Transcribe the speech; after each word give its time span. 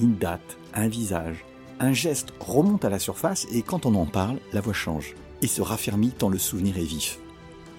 Une 0.00 0.16
date, 0.16 0.56
un 0.72 0.88
visage, 0.88 1.44
un 1.78 1.92
geste 1.92 2.32
remonte 2.40 2.86
à 2.86 2.88
la 2.88 2.98
surface 2.98 3.46
et 3.52 3.60
quand 3.60 3.84
on 3.84 3.94
en 3.96 4.06
parle, 4.06 4.38
la 4.54 4.62
voix 4.62 4.72
change 4.72 5.14
et 5.42 5.46
se 5.46 5.60
raffermit 5.60 6.10
tant 6.10 6.30
le 6.30 6.38
souvenir 6.38 6.78
est 6.78 6.84
vif. 6.84 7.18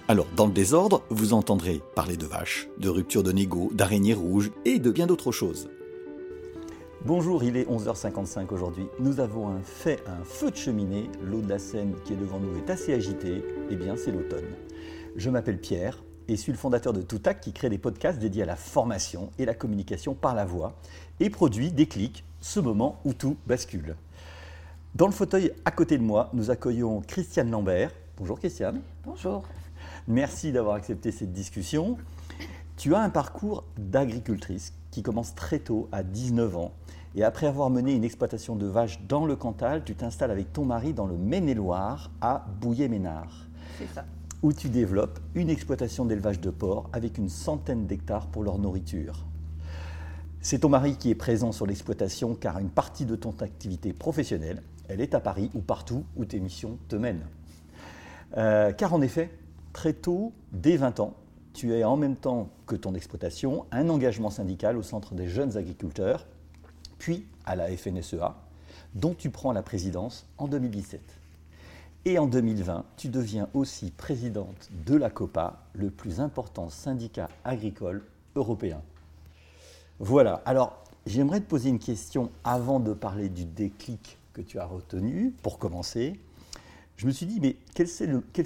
Alors, 0.06 0.28
dans 0.36 0.46
le 0.46 0.52
désordre, 0.52 1.02
vous 1.10 1.32
entendrez 1.32 1.80
parler 1.96 2.16
de 2.16 2.26
vaches, 2.26 2.68
de 2.78 2.88
rupture 2.88 3.24
de 3.24 3.32
négo, 3.32 3.70
d'araignées 3.72 4.14
rouges 4.14 4.52
et 4.64 4.78
de 4.78 4.92
bien 4.92 5.08
d'autres 5.08 5.32
choses. 5.32 5.68
Bonjour, 7.04 7.42
il 7.42 7.56
est 7.56 7.68
11h55 7.68 8.52
aujourd'hui. 8.52 8.86
Nous 9.00 9.18
avons 9.18 9.48
un 9.48 9.60
fait 9.60 10.04
un 10.06 10.22
feu 10.22 10.52
de 10.52 10.56
cheminée. 10.56 11.10
L'eau 11.24 11.40
de 11.40 11.48
la 11.48 11.58
Seine 11.58 11.94
qui 12.04 12.12
est 12.12 12.16
devant 12.16 12.38
nous 12.38 12.56
est 12.56 12.70
assez 12.70 12.94
agitée. 12.94 13.42
Eh 13.68 13.74
bien, 13.74 13.96
c'est 13.96 14.12
l'automne. 14.12 14.54
Je 15.16 15.28
m'appelle 15.28 15.60
Pierre 15.60 16.04
et 16.28 16.36
suis 16.36 16.52
le 16.52 16.58
fondateur 16.58 16.92
de 16.92 17.02
Toutac 17.02 17.40
qui 17.40 17.52
crée 17.52 17.68
des 17.68 17.78
podcasts 17.78 18.18
dédiés 18.18 18.42
à 18.42 18.46
la 18.46 18.56
formation 18.56 19.30
et 19.38 19.44
la 19.44 19.54
communication 19.54 20.14
par 20.14 20.34
la 20.34 20.44
voix 20.44 20.74
et 21.20 21.30
produit 21.30 21.70
des 21.70 21.86
clics, 21.86 22.24
ce 22.40 22.60
moment 22.60 22.98
où 23.04 23.14
tout 23.14 23.36
bascule. 23.46 23.96
Dans 24.94 25.06
le 25.06 25.12
fauteuil 25.12 25.52
à 25.64 25.70
côté 25.70 25.96
de 25.96 26.02
moi, 26.02 26.30
nous 26.32 26.50
accueillons 26.50 27.00
Christiane 27.00 27.50
Lambert. 27.50 27.90
Bonjour 28.16 28.38
Christiane. 28.38 28.80
Bonjour. 29.04 29.44
Merci 30.06 30.52
d'avoir 30.52 30.76
accepté 30.76 31.12
cette 31.12 31.32
discussion. 31.32 31.96
Tu 32.76 32.94
as 32.94 33.00
un 33.00 33.10
parcours 33.10 33.64
d'agricultrice 33.78 34.74
qui 34.90 35.02
commence 35.02 35.34
très 35.34 35.58
tôt, 35.58 35.88
à 35.92 36.02
19 36.02 36.56
ans. 36.56 36.72
Et 37.14 37.24
après 37.24 37.46
avoir 37.46 37.70
mené 37.70 37.94
une 37.94 38.04
exploitation 38.04 38.56
de 38.56 38.66
vaches 38.66 39.00
dans 39.06 39.26
le 39.26 39.36
Cantal, 39.36 39.84
tu 39.84 39.94
t'installes 39.94 40.30
avec 40.30 40.52
ton 40.52 40.64
mari 40.64 40.92
dans 40.92 41.06
le 41.06 41.16
Maine-et-Loire, 41.16 42.10
à 42.20 42.46
Bouillé-Ménard. 42.60 43.46
C'est 43.78 43.92
ça. 43.94 44.04
Où 44.42 44.52
tu 44.52 44.68
développes 44.68 45.20
une 45.34 45.50
exploitation 45.50 46.04
d'élevage 46.04 46.40
de 46.40 46.50
porcs 46.50 46.90
avec 46.92 47.16
une 47.16 47.28
centaine 47.28 47.86
d'hectares 47.86 48.26
pour 48.26 48.42
leur 48.42 48.58
nourriture. 48.58 49.24
C'est 50.40 50.60
ton 50.60 50.68
mari 50.68 50.96
qui 50.96 51.10
est 51.10 51.14
présent 51.14 51.52
sur 51.52 51.64
l'exploitation 51.64 52.34
car 52.34 52.58
une 52.58 52.70
partie 52.70 53.06
de 53.06 53.14
ton 53.14 53.30
activité 53.40 53.92
professionnelle, 53.92 54.62
elle 54.88 55.00
est 55.00 55.14
à 55.14 55.20
Paris 55.20 55.48
ou 55.54 55.60
partout 55.60 56.04
où 56.16 56.24
tes 56.24 56.40
missions 56.40 56.78
te 56.88 56.96
mènent. 56.96 57.24
Euh, 58.36 58.72
car 58.72 58.92
en 58.94 59.00
effet, 59.00 59.30
très 59.72 59.92
tôt, 59.92 60.32
dès 60.52 60.76
20 60.76 60.98
ans, 60.98 61.14
tu 61.52 61.80
as 61.80 61.88
en 61.88 61.96
même 61.96 62.16
temps 62.16 62.48
que 62.66 62.74
ton 62.74 62.94
exploitation 62.94 63.66
un 63.70 63.88
engagement 63.88 64.30
syndical 64.30 64.76
au 64.76 64.82
Centre 64.82 65.14
des 65.14 65.28
jeunes 65.28 65.56
agriculteurs, 65.56 66.26
puis 66.98 67.26
à 67.46 67.54
la 67.54 67.68
FNSEA, 67.68 68.34
dont 68.94 69.14
tu 69.14 69.30
prends 69.30 69.52
la 69.52 69.62
présidence 69.62 70.26
en 70.38 70.48
2017. 70.48 71.21
Et 72.04 72.18
en 72.18 72.26
2020, 72.26 72.84
tu 72.96 73.08
deviens 73.08 73.48
aussi 73.54 73.92
présidente 73.92 74.70
de 74.84 74.96
la 74.96 75.08
COPA, 75.08 75.62
le 75.72 75.88
plus 75.88 76.18
important 76.18 76.68
syndicat 76.68 77.28
agricole 77.44 78.02
européen. 78.34 78.82
Voilà, 80.00 80.42
alors 80.44 80.82
j'aimerais 81.06 81.38
te 81.38 81.46
poser 81.46 81.68
une 81.68 81.78
question 81.78 82.32
avant 82.42 82.80
de 82.80 82.92
parler 82.92 83.28
du 83.28 83.44
déclic 83.44 84.18
que 84.32 84.40
tu 84.40 84.58
as 84.58 84.66
retenu, 84.66 85.32
pour 85.44 85.60
commencer. 85.60 86.18
Je 86.96 87.06
me 87.06 87.12
suis 87.12 87.26
dit, 87.26 87.38
mais 87.38 87.54
quels, 87.72 87.86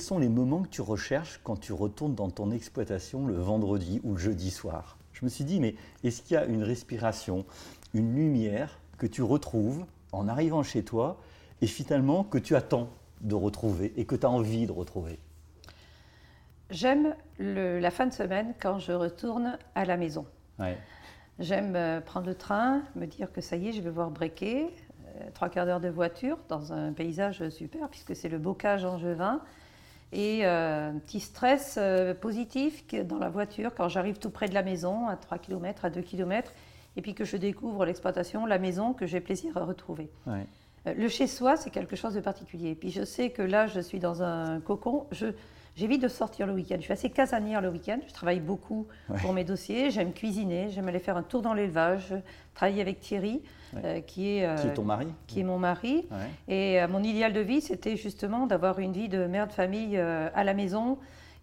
sont 0.03 0.19
les 0.19 0.29
moments 0.29 0.63
que 0.63 0.69
tu 0.69 0.83
recherches 0.83 1.41
quand 1.43 1.57
tu 1.57 1.73
retournes 1.73 2.15
dans 2.15 2.29
ton 2.29 2.51
exploitation 2.51 3.27
le 3.27 3.37
vendredi 3.37 4.03
ou 4.05 4.13
le 4.13 4.19
jeudi 4.19 4.51
soir? 4.51 4.99
Je 5.15 5.25
me 5.25 5.31
suis 5.31 5.45
dit, 5.45 5.61
mais 5.61 5.77
est-ce 6.05 6.21
qu'il 6.21 6.35
y 6.35 6.37
a 6.37 6.45
une 6.45 6.63
respiration, 6.63 7.47
une 7.95 8.15
lumière 8.15 8.79
que 8.99 9.07
tu 9.07 9.23
retrouves 9.23 9.87
en 10.13 10.29
arrivant 10.29 10.63
chez 10.63 10.83
toi 10.83 11.19
et 11.63 11.67
finalement 11.67 12.23
que 12.23 12.37
tu 12.37 12.55
attends? 12.55 12.91
De 13.21 13.35
retrouver 13.35 13.93
et 13.97 14.05
que 14.05 14.15
tu 14.15 14.27
as 14.27 14.31
envie 14.31 14.67
de 14.67 14.73
retrouver 14.73 15.19
J'aime 16.71 17.15
la 17.39 17.91
fin 17.91 18.07
de 18.07 18.13
semaine 18.13 18.55
quand 18.61 18.79
je 18.79 18.93
retourne 18.93 19.57
à 19.75 19.85
la 19.85 19.97
maison. 19.97 20.27
J'aime 21.39 21.77
euh, 21.77 22.01
prendre 22.01 22.27
le 22.27 22.35
train, 22.35 22.83
me 22.95 23.07
dire 23.07 23.31
que 23.31 23.41
ça 23.41 23.57
y 23.57 23.69
est, 23.69 23.73
je 23.73 23.83
vais 23.83 23.91
voir 23.91 24.11
Brequet, 24.11 24.71
euh, 25.21 25.31
trois 25.35 25.49
quarts 25.49 25.67
d'heure 25.67 25.81
de 25.81 25.89
voiture 25.89 26.39
dans 26.49 26.73
un 26.73 26.93
paysage 26.93 27.49
super, 27.51 27.89
puisque 27.89 28.17
c'est 28.17 28.29
le 28.29 28.39
bocage 28.39 28.85
angevin. 28.85 29.41
Et 30.13 30.47
euh, 30.47 30.91
un 30.91 30.99
petit 30.99 31.21
stress 31.21 31.77
euh, 31.79 32.15
positif 32.15 32.85
dans 33.07 33.19
la 33.19 33.29
voiture 33.29 33.75
quand 33.75 33.89
j'arrive 33.89 34.19
tout 34.19 34.31
près 34.31 34.49
de 34.49 34.55
la 34.55 34.63
maison, 34.63 35.09
à 35.09 35.17
3 35.17 35.39
km, 35.39 35.85
à 35.85 35.91
2 35.91 36.01
km, 36.01 36.53
et 36.97 37.03
puis 37.03 37.15
que 37.15 37.25
je 37.25 37.37
découvre 37.37 37.85
l'exploitation, 37.85 38.47
la 38.47 38.59
maison, 38.59 38.93
que 38.93 39.07
j'ai 39.07 39.21
plaisir 39.21 39.57
à 39.57 39.65
retrouver. 39.65 40.09
Le 40.95 41.09
chez-soi, 41.09 41.57
c'est 41.57 41.71
quelque 41.71 41.97
chose 41.97 42.15
de 42.15 42.21
particulier. 42.21 42.75
Puis 42.75 42.91
je 42.91 43.05
sais 43.05 43.31
que 43.31 43.43
là, 43.43 43.67
je 43.67 43.81
suis 43.81 43.99
dans 43.99 44.23
un 44.23 44.61
cocon. 44.61 45.07
Je, 45.11 45.33
J'évite 45.77 46.01
de 46.03 46.09
sortir 46.09 46.47
le 46.47 46.55
week-end. 46.55 46.77
Je 46.79 46.85
suis 46.85 46.93
assez 46.95 47.11
casanière 47.11 47.61
le 47.61 47.69
week-end. 47.69 47.99
Je 48.09 48.13
travaille 48.15 48.41
beaucoup 48.41 48.87
pour 49.21 49.35
mes 49.35 49.45
dossiers. 49.45 49.91
J'aime 49.91 50.15
cuisiner. 50.15 50.71
J'aime 50.71 50.89
aller 50.89 50.99
faire 50.99 51.19
un 51.19 51.23
tour 51.23 51.43
dans 51.43 51.53
l'élevage. 51.53 52.15
Travailler 52.55 52.81
avec 52.81 53.01
Thierry, 53.01 53.43
euh, 53.85 54.01
qui 54.01 54.39
est. 54.39 54.59
qui 54.59 54.69
est 54.69 54.73
ton 54.73 54.85
mari? 54.85 55.07
Qui 55.27 55.41
est 55.41 55.45
mon 55.45 55.59
mari. 55.59 56.09
Et 56.49 56.81
euh, 56.81 56.89
mon 56.89 57.03
idéal 57.03 57.35
de 57.35 57.41
vie, 57.41 57.61
c'était 57.61 57.97
justement 57.97 58.47
d'avoir 58.47 58.79
une 58.79 58.93
vie 58.93 59.11
de 59.11 59.27
mère 59.27 59.49
de 59.49 59.53
famille 59.53 59.99
euh, 59.99 60.31
à 60.35 60.45
la 60.45 60.55
maison 60.55 60.97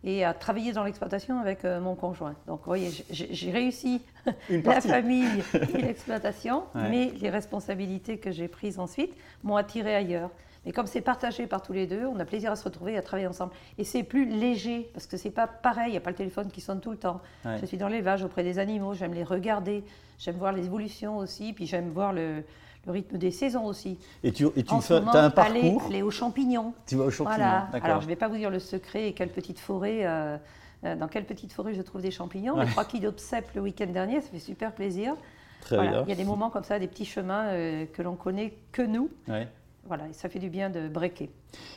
et 0.04 0.26
à 0.26 0.34
travailler 0.34 0.74
dans 0.74 0.84
l'exploitation 0.84 1.40
avec 1.40 1.64
mon 1.64 1.96
conjoint. 1.96 2.36
Donc, 2.48 2.60
vous 2.60 2.66
voyez, 2.66 2.92
j'ai 3.10 3.52
réussi 3.52 4.02
la 4.50 4.82
famille 4.82 5.44
et 5.74 5.78
l'exploitation, 5.82 6.64
mais 6.76 7.12
les 7.20 7.30
responsabilités 7.30 8.18
que 8.18 8.32
j'ai 8.32 8.48
prises 8.48 8.80
ensuite 8.80 9.14
m'ont 9.44 9.56
attiré 9.56 9.96
ailleurs. 9.96 10.30
Mais 10.66 10.72
comme 10.72 10.88
c'est 10.88 11.02
partagé 11.02 11.46
par 11.46 11.62
tous 11.62 11.74
les 11.74 11.88
deux, 11.88 12.06
on 12.06 12.20
a 12.20 12.26
plaisir 12.26 12.52
à 12.52 12.56
se 12.56 12.64
retrouver 12.64 12.94
et 12.94 12.98
à 12.98 13.02
travailler 13.02 13.28
ensemble. 13.28 13.52
Et 13.78 13.84
c'est 13.84 14.04
plus 14.04 14.26
léger, 14.26 14.90
parce 14.94 15.08
que 15.08 15.18
c'est 15.18 15.32
pas 15.32 15.48
pareil, 15.48 15.90
il 15.90 15.92
n'y 15.92 15.98
a 15.98 16.02
pas 16.02 16.12
le 16.12 16.16
téléphone 16.16 16.50
qui 16.50 16.62
sonne 16.62 16.80
tout 16.80 16.92
le 16.92 16.98
temps. 16.98 17.22
Je 17.46 17.66
suis 17.66 17.78
dans 17.78 17.90
l'élevage 17.90 18.24
auprès 18.24 18.44
des 18.44 18.60
animaux, 18.60 18.94
j'aime 18.94 19.14
les 19.14 19.24
regarder, 19.24 19.84
j'aime 20.20 20.36
voir 20.36 20.54
les 20.54 20.66
évolutions 20.66 21.18
aussi, 21.18 21.54
puis 21.54 21.66
j'aime 21.66 21.90
voir 21.90 22.14
le, 22.14 22.44
rythme 22.88 23.18
des 23.18 23.32
saisons 23.32 23.66
aussi. 23.66 23.98
Et 24.24 24.32
tu, 24.32 24.46
et 24.56 24.64
tu 24.64 24.82
fais, 24.82 24.96
as 24.96 25.24
un 25.24 25.30
parcours 25.30 25.84
aller, 25.86 26.02
aux 26.02 26.12
champignons. 26.12 26.74
Tu 26.86 26.96
vas 26.96 27.06
aux 27.06 27.12
champignons, 27.12 27.38
voilà. 27.38 27.70
Alors 27.74 28.02
je 28.02 28.06
ne 28.06 28.10
vais 28.10 28.16
pas 28.16 28.28
vous 28.28 28.38
dire 28.38 28.50
le 28.50 28.60
secret 28.60 29.08
et 29.10 29.14
quelle 29.14 29.32
petite 29.32 29.60
forêt... 29.60 30.06
Euh, 30.06 30.38
euh, 30.86 30.98
dans 30.98 31.08
quelle 31.08 31.26
petite 31.26 31.54
forêt 31.54 31.74
je 31.74 31.82
trouve 31.82 32.02
des 32.02 32.12
champignons. 32.12 32.58
Ouais. 32.58 32.66
3 32.66 32.84
kilos 32.84 33.16
de 33.16 33.20
cèpes 33.22 33.54
le 33.56 33.62
week-end 33.62 33.88
dernier, 33.88 34.20
ça 34.20 34.28
fait 34.28 34.40
super 34.40 34.74
plaisir. 34.74 35.16
Très 35.62 35.80
bien. 35.80 36.04
Il 36.04 36.10
y 36.10 36.12
a 36.12 36.16
des 36.16 36.26
moments 36.26 36.50
comme 36.50 36.66
ça, 36.66 36.78
des 36.78 36.88
petits 36.88 37.06
chemins 37.06 37.46
euh, 37.46 37.86
que 37.86 38.02
l'on 38.02 38.18
connaît 38.18 38.54
que 38.74 38.82
nous. 38.82 39.10
Ouais. 39.30 39.48
Voilà, 39.86 40.08
et 40.08 40.14
ça 40.14 40.30
fait 40.30 40.40
du 40.40 40.50
bien 40.50 40.70
de 40.70 40.88
breaker. 40.88 41.30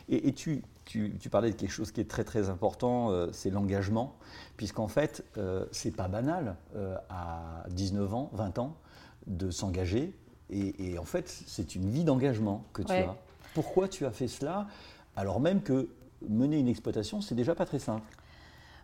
Et, 0.09 0.33
tu, 0.33 0.63
tu, 0.85 1.29
parlais 1.29 1.51
de 1.51 1.57
quelque 1.57 1.73
chose 1.73 1.91
qui 1.91 2.01
est 2.01 2.09
très 2.09 2.23
très 2.23 2.49
important, 2.49 3.11
euh, 3.11 3.29
c'est 3.33 3.51
l'engagement, 3.51 4.17
puisqu'en 4.57 4.87
fait, 4.87 5.25
euh, 5.39 5.67
c'est 5.73 5.95
pas 5.95 6.07
banal 6.07 6.57
euh, 6.77 6.97
à 7.11 7.65
19 7.71 8.15
ans, 8.15 8.31
20 8.33 8.59
ans, 8.59 8.77
de 9.27 9.51
s'engager. 9.51 10.15
Et, 10.51 10.99
en 10.99 11.05
fait, 11.05 11.29
c'est 11.47 11.75
une 11.75 11.91
vie 11.91 12.05
d'engagement 12.05 12.65
que 12.73 12.83
tu 12.83 12.93
as. 12.93 13.17
Pourquoi 13.55 13.89
tu 13.89 14.07
as 14.07 14.11
fait 14.11 14.29
cela 14.29 14.67
alors 15.17 15.41
même 15.41 15.63
que 15.63 15.89
mener 16.29 16.59
une 16.59 16.69
exploitation, 16.69 17.23
c'est 17.23 17.35
déjà 17.35 17.55
pas 17.55 17.65
très 17.65 17.79
simple? 17.79 18.07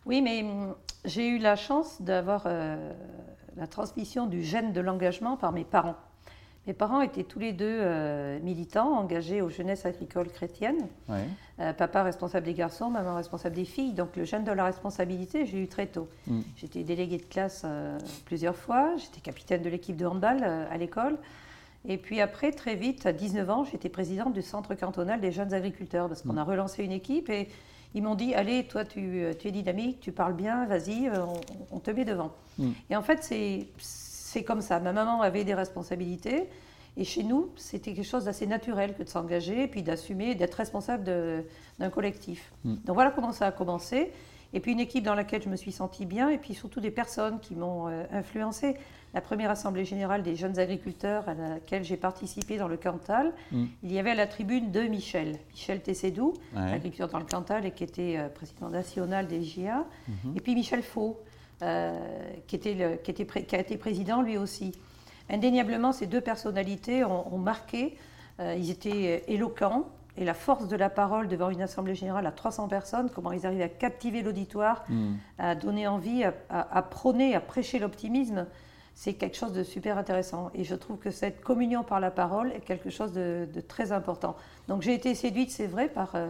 Oui, 0.07 0.23
mais 0.23 0.43
hum, 0.43 0.75
j'ai 1.05 1.29
eu 1.29 1.39
la 1.39 1.57
chance 1.57 2.01
d'avoir 2.01 2.47
la 2.47 3.67
transmission 3.67 4.27
du 4.27 4.43
gène 4.43 4.73
de 4.73 4.81
l'engagement 4.81 5.37
par 5.37 5.53
mes 5.53 5.65
parents. 5.65 5.97
Mes 6.67 6.75
parents 6.75 7.01
étaient 7.01 7.25
tous 7.25 7.41
les 7.41 7.53
deux 7.53 7.67
euh, 7.69 8.39
militants, 8.41 8.97
engagés 8.97 9.43
aux 9.43 9.49
jeunesses 9.49 9.85
agricoles 9.85 10.29
chrétiennes. 10.29 10.87
Euh, 11.11 11.73
papa 11.73 12.05
responsable 12.05 12.47
des 12.47 12.55
garçons, 12.55 12.89
maman 12.89 13.17
responsable 13.17 13.57
des 13.57 13.65
filles. 13.65 13.95
Donc 13.95 14.15
le 14.15 14.25
gène 14.25 14.45
de 14.45 14.53
la 14.53 14.65
responsabilité, 14.65 15.45
j'ai 15.45 15.61
eu 15.61 15.67
très 15.67 15.87
tôt. 15.87 16.09
Mm. 16.29 16.41
J'étais 16.57 16.85
déléguée 16.85 17.19
de 17.19 17.25
classe 17.25 17.63
euh, 17.65 17.99
plusieurs 18.27 18.55
fois. 18.55 18.95
J'étais 18.97 19.21
capitaine 19.21 19.63
de 19.63 19.69
l'équipe 19.69 19.97
de 19.97 20.07
handball 20.07 20.45
à 20.45 20.77
l'école. 20.77 21.19
Et 21.89 21.99
puis 21.99 22.21
après, 22.21 22.53
très 22.53 22.77
vite, 22.77 23.07
à 23.07 23.13
19 23.13 23.51
ans, 23.51 23.65
j'étais 23.65 23.89
présidente 23.89 24.33
du 24.33 24.43
centre 24.43 24.75
cantonal 24.75 25.21
des 25.21 25.33
jeunes 25.33 25.53
agriculteurs 25.53 26.09
parce 26.09 26.23
qu'on 26.23 26.35
mm. 26.35 26.39
a 26.39 26.45
relancé 26.45 26.85
une 26.85 26.93
équipe 26.93 27.29
et 27.29 27.49
ils 27.95 28.03
m'ont 28.03 28.15
dit 28.15 28.35
Allez, 28.35 28.65
toi, 28.67 28.85
tu, 28.85 29.25
es 29.27 29.51
dynamique, 29.51 30.01
tu 30.01 30.13
parles 30.13 30.35
bien, 30.35 30.67
vas-y, 30.67 31.11
on, 31.71 31.81
te 31.81 31.91
met 31.91 32.05
devant. 32.05 32.33
Mm. 32.59 32.71
Et 32.91 32.97
en 32.97 33.03
fait, 33.03 33.23
c'est 33.79 34.45
comme 34.45 34.61
ça. 34.61 34.81
Ma 34.81 34.93
maman 34.93 35.21
avait 35.23 35.45
des 35.45 35.55
responsabilités. 35.55 36.49
Et 36.97 37.05
chez 37.05 37.23
nous, 37.23 37.51
c'était 37.57 37.95
quelque 37.95 38.07
chose 38.07 38.25
d'assez 38.25 38.47
naturel 38.47 38.95
que 38.95 39.03
de 39.03 39.09
s'engager, 39.09 39.67
puis 39.67 39.83
d'assumer, 39.83 40.35
d'être 40.35 40.55
responsable 40.55 41.05
d'un 41.79 41.91
collectif. 41.91 42.53
Hmm. 42.65 42.77
Donc 42.85 42.95
voilà 42.95 43.11
comment 43.11 43.33
ça 43.33 43.47
a 43.47 43.53
commencé. 43.53 44.13
Et 44.55 44.61
puis 44.61 44.73
une 44.73 44.81
équipe 44.81 45.05
dans 45.05 45.15
laquelle 45.15 45.43
je 45.43 45.49
me 45.49 45.57
suis 45.57 45.73
sentie 45.73 46.07
bien, 46.07 46.29
et 46.29 46.39
puis 46.39 46.55
surtout 46.55 46.81
des 46.81 46.91
personnes 46.91 47.41
qui 47.41 47.55
m'ont 47.55 47.89
euh, 47.89 48.05
influencée. 48.13 48.77
La 49.15 49.21
première 49.21 49.51
assemblée 49.51 49.85
générale 49.85 50.23
des 50.23 50.37
jeunes 50.37 50.59
agriculteurs 50.59 51.29
à 51.29 51.35
laquelle 51.35 51.85
j'ai 51.85 51.99
participé 51.99 52.57
dans 52.57 52.69
le 52.69 52.79
Cantal, 52.79 53.33
mm. 53.51 53.65
il 53.83 53.93
y 53.93 53.99
avait 53.99 54.11
à 54.11 54.15
la 54.15 54.27
tribune 54.27 54.71
deux 54.71 54.89
Michel. 54.89 55.39
Michel 55.51 55.83
Tessédou, 55.83 56.35
agriculteur 56.55 57.09
dans 57.09 57.19
le 57.19 57.27
Cantal 57.27 57.67
et 57.67 57.73
qui 57.73 57.85
était 57.85 58.17
euh, 58.17 58.29
président 58.29 58.69
national 58.69 59.27
des 59.27 59.43
JA, 59.43 59.85
mm-hmm. 60.09 60.37
et 60.37 60.41
puis 60.41 60.55
Michel 60.55 60.83
Faux, 60.83 61.21
euh, 61.63 61.99
qui, 62.47 62.57
était 62.57 63.01
qui, 63.05 63.11
était 63.11 63.27
qui, 63.27 63.57
a 63.57 63.61
été 63.61 63.77
président 63.77 64.23
lui 64.23 64.39
aussi. 64.39 64.73
Indéniablement, 65.31 65.93
ces 65.93 66.07
deux 66.07 66.21
personnalités 66.21 67.05
ont, 67.05 67.39
marqué, 67.39 67.97
ils 68.41 68.71
étaient 68.71 69.23
éloquents, 69.29 69.87
et 70.17 70.25
la 70.25 70.35
force 70.35 70.69
de 70.69 70.77
la 70.77 70.91
parole 70.91 71.29
devant 71.29 71.49
une 71.49 71.63
assemblée 71.63 71.95
générale 71.95 72.27
à 72.27 72.33
300 72.33 72.69
personnes, 72.69 73.09
comment 73.15 73.33
ils 73.33 73.47
arrivent 73.47 73.63
à 73.63 73.69
captiver 73.69 74.23
l'auditoire, 74.23 74.85
hmm. 74.89 75.15
à 75.39 75.55
donner 75.55 75.87
envie, 75.87 76.25
à, 76.51 76.83
prôner, 76.83 77.35
à 77.35 77.41
prêcher 77.41 77.79
l'optimisme, 77.79 78.47
c'est 78.95 79.15
quelque 79.15 79.37
chose 79.37 79.53
de 79.53 79.63
super 79.63 79.97
intéressant. 79.97 80.51
Et 80.55 80.65
je 80.65 80.75
trouve 80.75 80.99
que 80.99 81.11
cette 81.11 81.41
communion 81.41 81.83
par 81.83 81.99
la 81.99 82.11
parole 82.11 82.53
est 82.53 82.61
quelque 82.61 82.91
chose 82.91 83.13
de, 83.13 83.49
très 83.67 83.91
important. 83.91 84.37
Donc 84.69 84.83
j'ai 84.83 84.93
été 84.93 85.15
séduite, 85.15 85.51
c'est 85.51 85.67
vrai, 85.67 85.89
par 85.89 86.15
euh, 86.15 86.29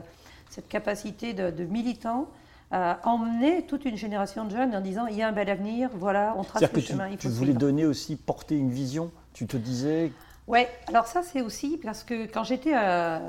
cette 0.48 0.68
capacité 0.68 1.34
de, 1.34 1.64
militants 1.64 2.28
à 2.74 3.00
emmener 3.06 3.66
toute 3.66 3.84
une 3.84 3.98
génération 3.98 4.46
de 4.46 4.50
jeunes 4.50 4.74
en 4.74 4.80
disant 4.80 5.06
il 5.06 5.16
y 5.16 5.20
a 5.20 5.28
un 5.28 5.32
bel 5.32 5.50
avenir, 5.50 5.90
voilà, 5.92 6.34
on 6.38 6.42
trace 6.42 6.72
le 6.72 6.80
chemin. 6.80 7.08
Tu, 7.08 7.12
il 7.12 7.16
faut 7.18 7.28
tu 7.28 7.28
voulais 7.28 7.52
donner 7.52 7.84
aussi, 7.84 8.16
porter 8.16 8.56
une 8.56 8.70
vision. 8.70 9.10
Tu 9.34 9.46
te 9.46 9.58
disais 9.58 10.10
oui, 10.48 10.60
alors 10.88 11.06
ça 11.06 11.22
c'est 11.22 11.40
aussi 11.40 11.78
parce 11.82 12.02
que 12.02 12.26
quand 12.26 12.44
j'étais 12.44 12.74
à 12.74 13.20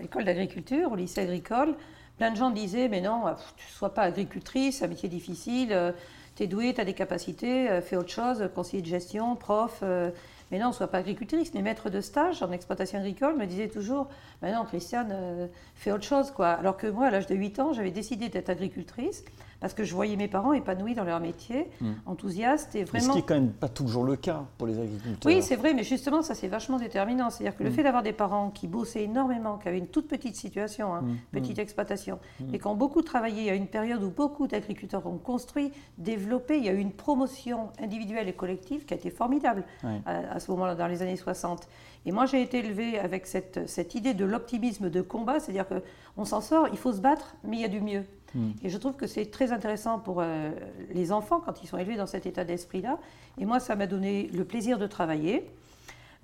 l'école 0.00 0.24
d'agriculture, 0.24 0.92
au 0.92 0.96
lycée 0.96 1.20
agricole, 1.20 1.74
plein 2.18 2.30
de 2.30 2.36
gens 2.36 2.50
disaient 2.50 2.88
mais 2.88 3.00
non, 3.00 3.24
tu 3.56 3.66
ne 3.66 3.72
sois 3.72 3.94
pas 3.94 4.02
agricultrice, 4.02 4.78
c'est 4.78 4.84
un 4.84 4.88
métier 4.88 5.08
difficile, 5.08 5.72
euh, 5.72 5.92
tu 6.36 6.42
es 6.42 6.46
douée, 6.46 6.74
tu 6.74 6.84
des 6.84 6.92
capacités, 6.92 7.70
euh, 7.70 7.80
fais 7.80 7.96
autre 7.96 8.10
chose, 8.10 8.48
conseiller 8.54 8.82
de 8.82 8.86
gestion, 8.86 9.34
prof. 9.34 9.80
Euh, 9.82 10.10
mais 10.50 10.58
non, 10.58 10.72
sois 10.72 10.86
pas 10.86 10.98
agricultrice. 10.98 11.52
Mes 11.52 11.60
maîtres 11.60 11.90
de 11.90 12.00
stage 12.00 12.42
en 12.42 12.50
exploitation 12.52 12.98
agricole 12.98 13.36
me 13.36 13.44
disaient 13.44 13.68
toujours 13.68 14.08
Mais 14.40 14.50
non, 14.50 14.64
Christiane, 14.64 15.48
fais 15.74 15.92
autre 15.92 16.04
chose. 16.04 16.30
quoi. 16.30 16.52
Alors 16.52 16.78
que 16.78 16.86
moi, 16.86 17.08
à 17.08 17.10
l'âge 17.10 17.26
de 17.26 17.34
8 17.34 17.58
ans, 17.60 17.72
j'avais 17.74 17.90
décidé 17.90 18.30
d'être 18.30 18.48
agricultrice 18.48 19.24
parce 19.60 19.74
que 19.74 19.84
je 19.84 19.94
voyais 19.94 20.16
mes 20.16 20.28
parents 20.28 20.52
épanouis 20.52 20.94
dans 20.94 21.04
leur 21.04 21.20
métier, 21.20 21.68
hmm. 21.80 21.92
enthousiastes 22.06 22.74
et 22.74 22.84
vraiment. 22.84 23.06
ce 23.06 23.10
qui 23.10 23.16
n'est 23.16 23.22
quand 23.22 23.34
même 23.34 23.52
pas 23.52 23.68
toujours 23.68 24.04
le 24.04 24.16
cas 24.16 24.44
pour 24.56 24.66
les 24.66 24.78
agriculteurs. 24.78 25.32
Oui, 25.32 25.42
c'est 25.42 25.56
vrai, 25.56 25.74
mais 25.74 25.82
justement, 25.82 26.22
ça 26.22 26.34
c'est 26.34 26.48
vachement 26.48 26.78
déterminant. 26.78 27.30
C'est-à-dire 27.30 27.56
que 27.56 27.64
le 27.64 27.70
hmm. 27.70 27.74
fait 27.74 27.82
d'avoir 27.82 28.02
des 28.02 28.12
parents 28.12 28.50
qui 28.50 28.68
bossaient 28.68 29.02
énormément, 29.02 29.58
qui 29.58 29.68
avaient 29.68 29.78
une 29.78 29.88
toute 29.88 30.08
petite 30.08 30.36
situation, 30.36 30.94
hein, 30.94 31.02
hmm. 31.02 31.16
petite 31.32 31.58
exploitation, 31.58 32.18
et 32.52 32.58
qui 32.58 32.66
ont 32.66 32.76
beaucoup 32.76 33.02
travaillé 33.02 33.50
à 33.50 33.54
une 33.54 33.66
période 33.66 34.02
où 34.02 34.10
beaucoup 34.10 34.46
d'agriculteurs 34.46 35.06
ont 35.06 35.18
construit, 35.18 35.72
développé, 35.98 36.58
il 36.58 36.64
y 36.64 36.68
a 36.68 36.72
eu 36.72 36.78
une 36.78 36.92
promotion 36.92 37.70
individuelle 37.80 38.28
et 38.28 38.32
collective 38.32 38.84
qui 38.84 38.94
a 38.94 38.96
été 38.96 39.10
formidable 39.10 39.64
à, 39.82 40.34
à, 40.34 40.40
ce 40.40 40.50
moment-là, 40.52 40.74
dans 40.74 40.86
les 40.86 41.02
années 41.02 41.16
60. 41.16 41.68
Et 42.06 42.12
moi, 42.12 42.26
j'ai 42.26 42.42
été 42.42 42.58
élevée 42.58 42.98
avec 42.98 43.26
cette, 43.26 43.68
cette 43.68 43.94
idée 43.94 44.14
de 44.14 44.24
l'optimisme 44.24 44.88
de 44.88 45.00
combat, 45.00 45.40
c'est-à-dire 45.40 45.66
qu'on 45.68 46.24
s'en 46.24 46.40
sort, 46.40 46.68
il 46.68 46.78
faut 46.78 46.92
se 46.92 47.00
battre, 47.00 47.36
mais 47.44 47.56
il 47.56 47.60
y 47.60 47.64
a 47.64 47.68
du 47.68 47.80
mieux. 47.80 48.04
Hmm. 48.34 48.50
Et 48.62 48.68
je 48.68 48.76
trouve 48.78 48.94
que 48.94 49.06
c'est 49.06 49.26
très 49.26 49.52
intéressant 49.52 49.98
pour 49.98 50.20
euh, 50.20 50.50
les 50.92 51.12
enfants 51.12 51.40
quand 51.44 51.62
ils 51.62 51.66
sont 51.66 51.78
élevés 51.78 51.96
dans 51.96 52.06
cet 52.06 52.26
état 52.26 52.44
d'esprit-là. 52.44 52.98
Et 53.38 53.46
moi, 53.46 53.60
ça 53.60 53.76
m'a 53.76 53.86
donné 53.86 54.28
le 54.34 54.44
plaisir 54.44 54.78
de 54.78 54.86
travailler, 54.86 55.48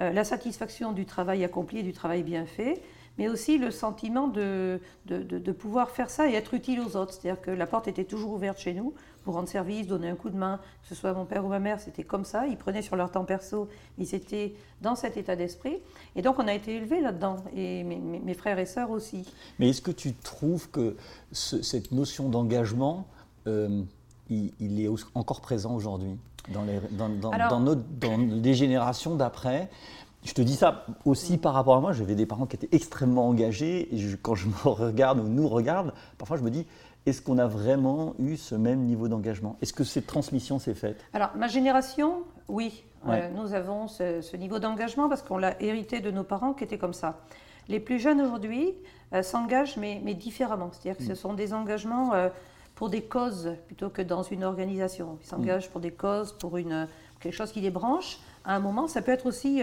euh, 0.00 0.12
la 0.12 0.24
satisfaction 0.24 0.92
du 0.92 1.06
travail 1.06 1.44
accompli 1.44 1.78
et 1.78 1.82
du 1.82 1.92
travail 1.92 2.22
bien 2.22 2.46
fait 2.46 2.82
mais 3.18 3.28
aussi 3.28 3.58
le 3.58 3.70
sentiment 3.70 4.28
de, 4.28 4.80
de, 5.06 5.52
pouvoir 5.52 5.90
faire 5.90 6.10
ça 6.10 6.28
et 6.28 6.34
être 6.34 6.54
utile 6.54 6.80
aux 6.80 6.96
autres. 6.96 7.12
C'est-à-dire 7.12 7.40
que 7.40 7.50
la 7.50 7.66
porte 7.66 7.86
était 7.86 8.04
toujours 8.04 8.32
ouverte 8.32 8.58
chez 8.58 8.74
nous 8.74 8.92
pour 9.24 9.34
rendre 9.34 9.48
service, 9.48 9.86
donner 9.86 10.08
un 10.08 10.14
coup 10.14 10.30
de 10.30 10.36
main, 10.36 10.60
que 10.82 10.88
ce 10.88 10.94
soit 10.94 11.12
mon 11.12 11.24
père 11.24 11.44
ou 11.44 11.48
ma 11.48 11.58
mère, 11.58 11.80
c'était 11.80 12.04
comme 12.04 12.24
ça. 12.24 12.46
Ils 12.46 12.56
prenaient 12.56 12.82
sur 12.82 12.96
leur 12.96 13.10
temps 13.10 13.24
perso, 13.24 13.68
ils 13.98 14.14
étaient 14.14 14.54
dans 14.82 14.94
cet 14.94 15.16
état 15.16 15.34
d'esprit. 15.34 15.78
Et 16.14 16.22
donc 16.22 16.38
on 16.38 16.46
a 16.46 16.54
été 16.54 16.76
élevés 16.76 17.00
là-dedans, 17.00 17.36
et 17.56 17.82
mes, 17.82 18.34
frères 18.34 18.58
et 18.58 18.66
sœurs 18.66 18.90
aussi. 18.90 19.24
Mais 19.58 19.70
est-ce 19.70 19.82
que 19.82 19.90
tu 19.90 20.14
trouves 20.14 20.70
que 20.70 20.96
cette 21.32 21.90
notion 21.92 22.28
d'engagement, 22.28 23.06
euh, 23.46 23.82
il, 24.28 24.80
est 24.80 24.88
encore 25.14 25.40
présent 25.40 25.74
aujourd'hui 25.74 26.16
dans 26.52 26.62
les, 26.62 26.80
dans, 26.90 27.08
dans, 27.08 27.60
dans 27.60 28.16
les 28.18 28.54
générations 28.54 29.14
d'après? 29.14 29.70
Je 30.24 30.32
te 30.32 30.40
dis 30.40 30.56
ça 30.56 30.86
aussi 31.04 31.36
par 31.36 31.52
rapport 31.52 31.76
à 31.76 31.80
moi. 31.80 31.92
J'avais 31.92 32.14
des 32.14 32.24
parents 32.24 32.46
qui 32.46 32.56
étaient 32.56 32.74
extrêmement 32.74 33.28
engagés. 33.28 33.94
Et 33.94 34.16
quand 34.22 34.34
je 34.34 34.48
me 34.48 34.54
regarde 34.64 35.20
ou 35.20 35.28
nous 35.28 35.48
regarde, 35.48 35.92
parfois 36.16 36.38
je 36.38 36.42
me 36.42 36.50
dis 36.50 36.66
est-ce 37.06 37.20
qu'on 37.20 37.38
a 37.38 37.46
vraiment 37.46 38.14
eu 38.18 38.36
ce 38.36 38.54
même 38.54 38.80
niveau 38.80 39.08
d'engagement? 39.08 39.56
Est-ce 39.60 39.72
que 39.72 39.84
cette 39.84 40.06
transmission 40.06 40.58
s'est 40.58 40.74
faite? 40.74 41.04
Alors, 41.12 41.30
ma 41.36 41.48
génération, 41.48 42.22
oui. 42.48 42.84
Euh, 43.06 43.28
nous 43.34 43.52
avons 43.52 43.86
ce, 43.86 44.34
niveau 44.36 44.58
d'engagement 44.58 45.10
parce 45.10 45.22
qu'on 45.22 45.36
l'a 45.36 45.60
hérité 45.62 46.00
de 46.00 46.10
nos 46.10 46.24
parents 46.24 46.54
qui 46.54 46.64
étaient 46.64 46.78
comme 46.78 46.94
ça. 46.94 47.20
Les 47.68 47.78
plus 47.78 47.98
jeunes 47.98 48.20
aujourd'hui 48.22 48.74
euh, 49.12 49.22
s'engagent, 49.22 49.76
mais, 49.76 50.00
mais, 50.02 50.14
différemment. 50.14 50.70
C'est-à-dire 50.72 50.96
que 50.96 51.04
ce 51.04 51.12
mm. 51.12 51.16
sont 51.16 51.34
des 51.34 51.52
engagements 51.52 52.14
euh, 52.14 52.30
pour 52.74 52.88
des 52.88 53.02
causes 53.02 53.52
plutôt 53.66 53.90
que 53.90 54.00
dans 54.00 54.22
une 54.22 54.42
organisation. 54.42 55.18
Ils 55.22 55.26
s'engagent 55.26 55.68
mm. 55.68 55.72
pour 55.72 55.80
des 55.82 55.90
causes, 55.90 56.32
pour 56.32 56.56
une, 56.56 56.88
quelque 57.20 57.34
chose 57.34 57.52
qui 57.52 57.60
les 57.60 57.70
branche 57.70 58.18
à 58.46 58.54
un 58.56 58.60
moment. 58.60 58.88
Ça 58.88 59.02
peut 59.02 59.12
être 59.12 59.26
aussi 59.26 59.62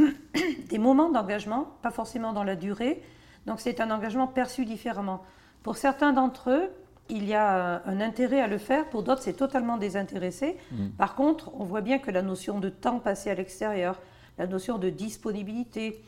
des 0.70 0.78
moments 0.78 1.10
d'engagement, 1.10 1.68
pas 1.82 1.90
forcément 1.90 2.32
dans 2.32 2.44
la 2.44 2.56
durée. 2.56 3.02
Donc 3.46 3.60
c'est 3.60 3.80
un 3.80 3.90
engagement 3.90 4.26
perçu 4.26 4.64
différemment. 4.64 5.22
Pour 5.62 5.76
certains 5.76 6.12
d'entre 6.12 6.50
eux, 6.50 6.70
il 7.08 7.26
y 7.26 7.34
a 7.34 7.56
euh, 7.56 7.78
un 7.86 8.00
intérêt 8.00 8.40
à 8.40 8.46
le 8.46 8.58
faire, 8.58 8.88
pour 8.88 9.02
d'autres 9.02 9.22
c'est 9.22 9.34
totalement 9.34 9.76
désintéressé. 9.76 10.56
Mm. 10.70 10.88
Par 10.98 11.14
contre, 11.14 11.50
on 11.54 11.64
voit 11.64 11.80
bien 11.80 11.98
que 11.98 12.10
la 12.10 12.22
notion 12.22 12.58
de 12.58 12.68
temps 12.68 12.98
passé 12.98 13.30
à 13.30 13.34
l'extérieur, 13.34 14.00
la 14.38 14.46
notion 14.46 14.78
de 14.78 14.88
disponibilité, 14.88 16.02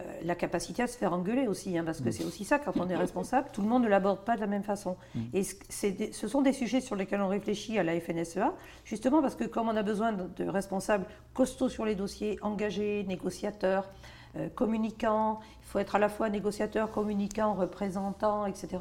euh, 0.00 0.02
la 0.24 0.34
capacité 0.34 0.82
à 0.82 0.86
se 0.86 0.96
faire 0.96 1.12
engueuler 1.12 1.48
aussi, 1.48 1.76
hein, 1.76 1.84
parce 1.84 2.00
que 2.00 2.08
mm. 2.08 2.12
c'est 2.12 2.24
aussi 2.24 2.44
ça, 2.44 2.58
quand 2.58 2.72
on 2.76 2.88
est 2.88 2.96
responsable, 3.06 3.48
tout 3.52 3.62
le 3.62 3.68
monde 3.68 3.84
ne 3.84 3.88
l'aborde 3.88 4.24
pas 4.24 4.36
de 4.36 4.40
la 4.40 4.46
même 4.46 4.62
façon. 4.62 4.96
Mm. 5.14 5.20
Et 5.34 5.42
ce 5.42 6.28
sont 6.28 6.42
des 6.42 6.52
sujets 6.52 6.80
sur 6.80 6.96
lesquels 6.96 7.20
on 7.20 7.28
réfléchit 7.28 7.78
à 7.78 7.82
la 7.82 7.98
FNSEA, 8.00 8.52
justement 8.84 9.20
parce 9.22 9.34
que 9.34 9.44
comme 9.44 9.68
on 9.68 9.76
a 9.76 9.82
besoin 9.82 10.12
de, 10.12 10.44
responsables 10.44 11.04
costauds 11.34 11.68
sur 11.68 11.84
les 11.84 11.94
dossiers, 11.94 12.38
engagés, 12.42 13.04
négociateurs, 13.08 13.88
euh, 14.38 14.48
communicants, 14.54 15.40
il 15.62 15.66
faut 15.66 15.78
être 15.78 15.96
à 15.96 15.98
la 15.98 16.08
fois 16.08 16.28
négociateur, 16.28 16.90
communicant, 16.90 17.54
représentant, 17.54 18.46
etc. 18.46 18.78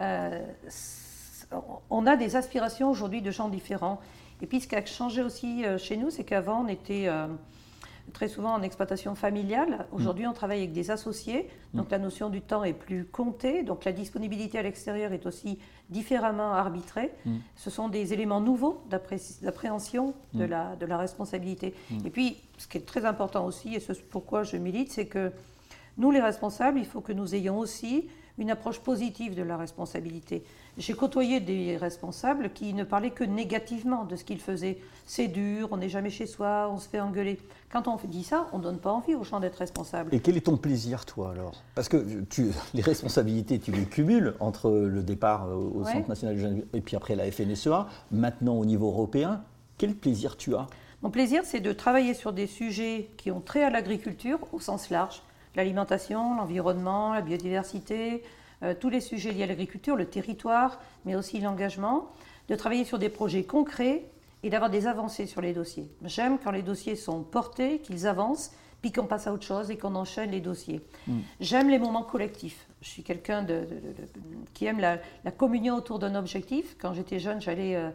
Euh, 0.00 0.40
on 1.90 2.06
a 2.06 2.16
des 2.16 2.36
aspirations 2.36 2.90
aujourd'hui 2.90 3.22
de 3.22 3.30
gens 3.30 3.48
différents. 3.48 4.00
Et 4.42 4.46
puis 4.46 4.60
ce 4.60 4.68
qui 4.68 4.76
a 4.76 4.84
changé 4.84 5.22
aussi 5.22 5.64
chez 5.78 5.96
nous, 5.96 6.10
c'est 6.10 6.24
qu'avant 6.24 6.64
on 6.64 6.68
était 6.68 7.08
très 8.14 8.28
souvent 8.28 8.54
en 8.54 8.62
exploitation 8.62 9.14
familiale. 9.14 9.86
Aujourd'hui, 9.92 10.26
on 10.26 10.32
travaille 10.32 10.60
avec 10.60 10.72
des 10.72 10.90
associés, 10.90 11.50
donc 11.74 11.90
la 11.90 11.98
notion 11.98 12.30
du 12.30 12.40
temps 12.40 12.64
est 12.64 12.72
plus 12.72 13.04
comptée, 13.04 13.64
donc 13.64 13.84
la 13.84 13.92
disponibilité 13.92 14.56
à 14.58 14.62
l'extérieur 14.62 15.12
est 15.12 15.26
aussi 15.26 15.58
différemment 15.90 16.54
arbitrée. 16.54 17.10
Mm. 17.26 17.36
Ce 17.56 17.70
sont 17.70 17.88
des 17.88 18.14
éléments 18.14 18.40
nouveaux 18.40 18.82
d'appréhension 18.88 20.14
de, 20.32 20.46
mm. 20.46 20.48
la, 20.48 20.76
de 20.76 20.86
la 20.86 20.96
responsabilité. 20.96 21.74
Mm. 21.90 22.06
Et 22.06 22.10
puis, 22.10 22.36
ce 22.56 22.68
qui 22.68 22.78
est 22.78 22.86
très 22.86 23.04
important 23.04 23.44
aussi, 23.44 23.74
et 23.74 23.80
ce 23.80 23.92
pourquoi 23.92 24.44
je 24.44 24.56
milite, 24.56 24.92
c'est 24.92 25.06
que 25.06 25.32
nous, 25.98 26.10
les 26.10 26.20
responsables, 26.20 26.78
il 26.78 26.86
faut 26.86 27.00
que 27.00 27.12
nous 27.12 27.34
ayons 27.34 27.58
aussi 27.58 28.08
une 28.38 28.50
approche 28.50 28.80
positive 28.80 29.34
de 29.34 29.42
la 29.42 29.56
responsabilité. 29.56 30.44
J'ai 30.76 30.94
côtoyé 30.94 31.38
des 31.38 31.76
responsables 31.76 32.50
qui 32.52 32.74
ne 32.74 32.82
parlaient 32.82 33.10
que 33.10 33.22
négativement 33.22 34.04
de 34.04 34.16
ce 34.16 34.24
qu'ils 34.24 34.40
faisaient. 34.40 34.78
C'est 35.06 35.28
dur, 35.28 35.68
on 35.70 35.76
n'est 35.76 35.88
jamais 35.88 36.10
chez 36.10 36.26
soi, 36.26 36.68
on 36.72 36.78
se 36.78 36.88
fait 36.88 37.00
engueuler. 37.00 37.38
Quand 37.70 37.86
on 37.86 37.96
dit 38.04 38.24
ça, 38.24 38.48
on 38.52 38.58
ne 38.58 38.64
donne 38.64 38.78
pas 38.78 38.90
envie 38.90 39.14
aux 39.14 39.22
gens 39.22 39.38
d'être 39.38 39.56
responsables. 39.56 40.12
Et 40.12 40.20
quel 40.20 40.36
est 40.36 40.46
ton 40.46 40.56
plaisir, 40.56 41.04
toi, 41.04 41.30
alors? 41.30 41.62
Parce 41.74 41.88
que 41.88 42.22
tu, 42.28 42.50
les 42.72 42.82
responsabilités, 42.82 43.58
tu 43.58 43.70
les 43.70 43.84
cumules 43.84 44.34
entre 44.40 44.70
le 44.70 45.02
départ 45.02 45.48
au 45.48 45.84
Centre 45.84 46.08
national 46.08 46.34
de 46.34 46.40
jeunes 46.40 46.62
et 46.72 46.80
puis 46.80 46.96
après 46.96 47.14
la 47.14 47.30
FNSEA, 47.30 47.86
maintenant 48.10 48.54
au 48.54 48.64
niveau 48.64 48.88
européen. 48.88 49.42
Quel 49.78 49.94
plaisir 49.94 50.36
tu 50.36 50.54
as? 50.56 50.66
Mon 51.02 51.10
plaisir, 51.10 51.42
c'est 51.44 51.60
de 51.60 51.72
travailler 51.72 52.14
sur 52.14 52.32
des 52.32 52.46
sujets 52.46 53.10
qui 53.16 53.30
ont 53.30 53.40
trait 53.40 53.62
à 53.62 53.70
l'agriculture 53.70 54.38
au 54.52 54.60
sens 54.60 54.90
large 54.90 55.22
l'alimentation, 55.56 56.36
l'environnement, 56.36 57.14
la 57.14 57.20
biodiversité, 57.20 58.22
euh, 58.64 58.74
tous 58.78 58.88
les 58.88 59.00
sujets 59.00 59.30
liés 59.30 59.44
à 59.44 59.46
l'agriculture, 59.46 59.94
le 59.94 60.06
territoire, 60.06 60.80
mais 61.04 61.14
aussi 61.14 61.38
l'engagement, 61.40 62.10
de 62.48 62.54
travailler 62.54 62.84
sur 62.84 62.98
des 62.98 63.08
projets 63.08 63.44
concrets 63.44 64.04
et 64.42 64.50
d'avoir 64.50 64.70
des 64.70 64.86
avancées 64.86 65.26
sur 65.26 65.40
les 65.40 65.52
dossiers. 65.52 65.88
J'aime 66.04 66.38
quand 66.42 66.50
les 66.50 66.62
dossiers 66.62 66.96
sont 66.96 67.22
portés, 67.22 67.78
qu'ils 67.78 68.06
avancent, 68.06 68.52
puis 68.80 68.92
qu'on 68.92 69.06
passe 69.06 69.26
à 69.26 69.32
autre 69.32 69.44
chose 69.46 69.70
et 69.70 69.78
qu'on 69.78 69.94
enchaîne 69.94 70.30
les 70.30 70.40
dossiers. 70.40 70.82
Mm. 71.06 71.18
J'aime 71.40 71.70
les 71.70 71.78
moments 71.78 72.02
collectifs. 72.02 72.66
Je 72.82 72.88
suis 72.88 73.02
quelqu'un 73.02 73.42
de, 73.42 73.66
qui 74.52 74.66
aime 74.66 74.80
la, 74.80 74.98
communion 75.30 75.76
autour 75.76 75.98
d'un 75.98 76.14
objectif. 76.14 76.76
Quand 76.78 76.92
j'étais 76.92 77.18
jeune, 77.18 77.40
j'allais... 77.40 77.76
Euh, 77.76 77.90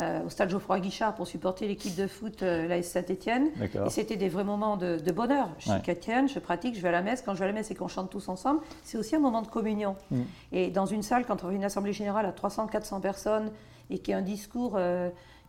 au 0.00 0.28
stade 0.28 0.50
Geoffroy 0.50 0.80
Guichard 0.80 1.14
pour 1.14 1.26
supporter 1.26 1.68
l'équipe 1.68 1.94
de 1.94 2.06
foot, 2.06 2.42
la 2.42 2.82
Saint-Etienne. 2.82 3.50
Et 3.86 3.90
c'était 3.90 4.16
des 4.16 4.28
vrais 4.28 4.44
moments 4.44 4.76
de, 4.76 5.12
bonheur. 5.12 5.48
Je 5.58 5.70
suis 5.70 5.82
chrétienne, 5.82 6.28
je 6.28 6.38
pratique, 6.38 6.74
je 6.74 6.80
vais 6.80 6.88
à 6.88 6.92
la 6.92 7.02
messe. 7.02 7.22
Quand 7.22 7.34
je 7.34 7.38
vais 7.38 7.44
à 7.44 7.48
la 7.48 7.54
messe 7.54 7.70
et 7.70 7.74
qu'on 7.74 7.88
chante 7.88 8.10
tous 8.10 8.28
ensemble, 8.28 8.60
c'est 8.82 8.98
aussi 8.98 9.14
un 9.14 9.20
moment 9.20 9.42
de 9.42 9.48
communion. 9.48 9.96
Mm. 10.10 10.22
Et 10.52 10.70
dans 10.70 10.86
une 10.86 11.02
salle, 11.02 11.24
quand 11.24 11.44
on 11.44 11.48
fait 11.48 11.54
une 11.54 11.64
assemblée 11.64 11.92
générale 11.92 12.26
à 12.26 12.32
300-400 12.32 13.00
personnes 13.00 13.50
et 13.90 13.98
qu'il 13.98 14.12
y 14.12 14.14
a 14.14 14.18
un 14.18 14.22
discours 14.22 14.78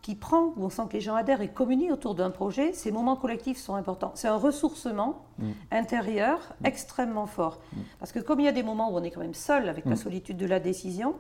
qui 0.05 0.13
prend, 0.13 0.53
où 0.55 0.65
on 0.65 0.69
sent 0.69 0.83
que 0.87 0.93
les 0.93 1.01
gens 1.01 1.15
adhèrent 1.15 1.41
et 1.41 1.47
communient 1.47 1.91
autour 1.91 2.13
d'un 2.13 2.29
projet, 2.29 2.73
ces 2.73 2.91
moments 2.91 3.15
collectifs 3.15 3.57
sont 3.57 3.73
importants. 3.73 4.11
C'est 4.13 4.27
un 4.27 4.35
ressourcement 4.35 5.25
mm. 5.39 5.49
intérieur 5.71 6.37
mm. 6.61 6.67
extrêmement 6.67 7.25
fort. 7.25 7.59
Mm. 7.73 7.79
Parce 7.97 8.11
que 8.11 8.19
comme 8.19 8.39
il 8.39 8.45
y 8.45 8.47
a 8.47 8.51
des 8.51 8.61
moments 8.61 8.91
où 8.91 8.97
on 8.97 9.01
est 9.01 9.09
quand 9.09 9.21
même 9.21 9.33
seul 9.33 9.67
avec 9.67 9.83
la 9.87 9.95
solitude 9.95 10.37
de 10.37 10.45
la 10.45 10.59
décision, 10.59 11.15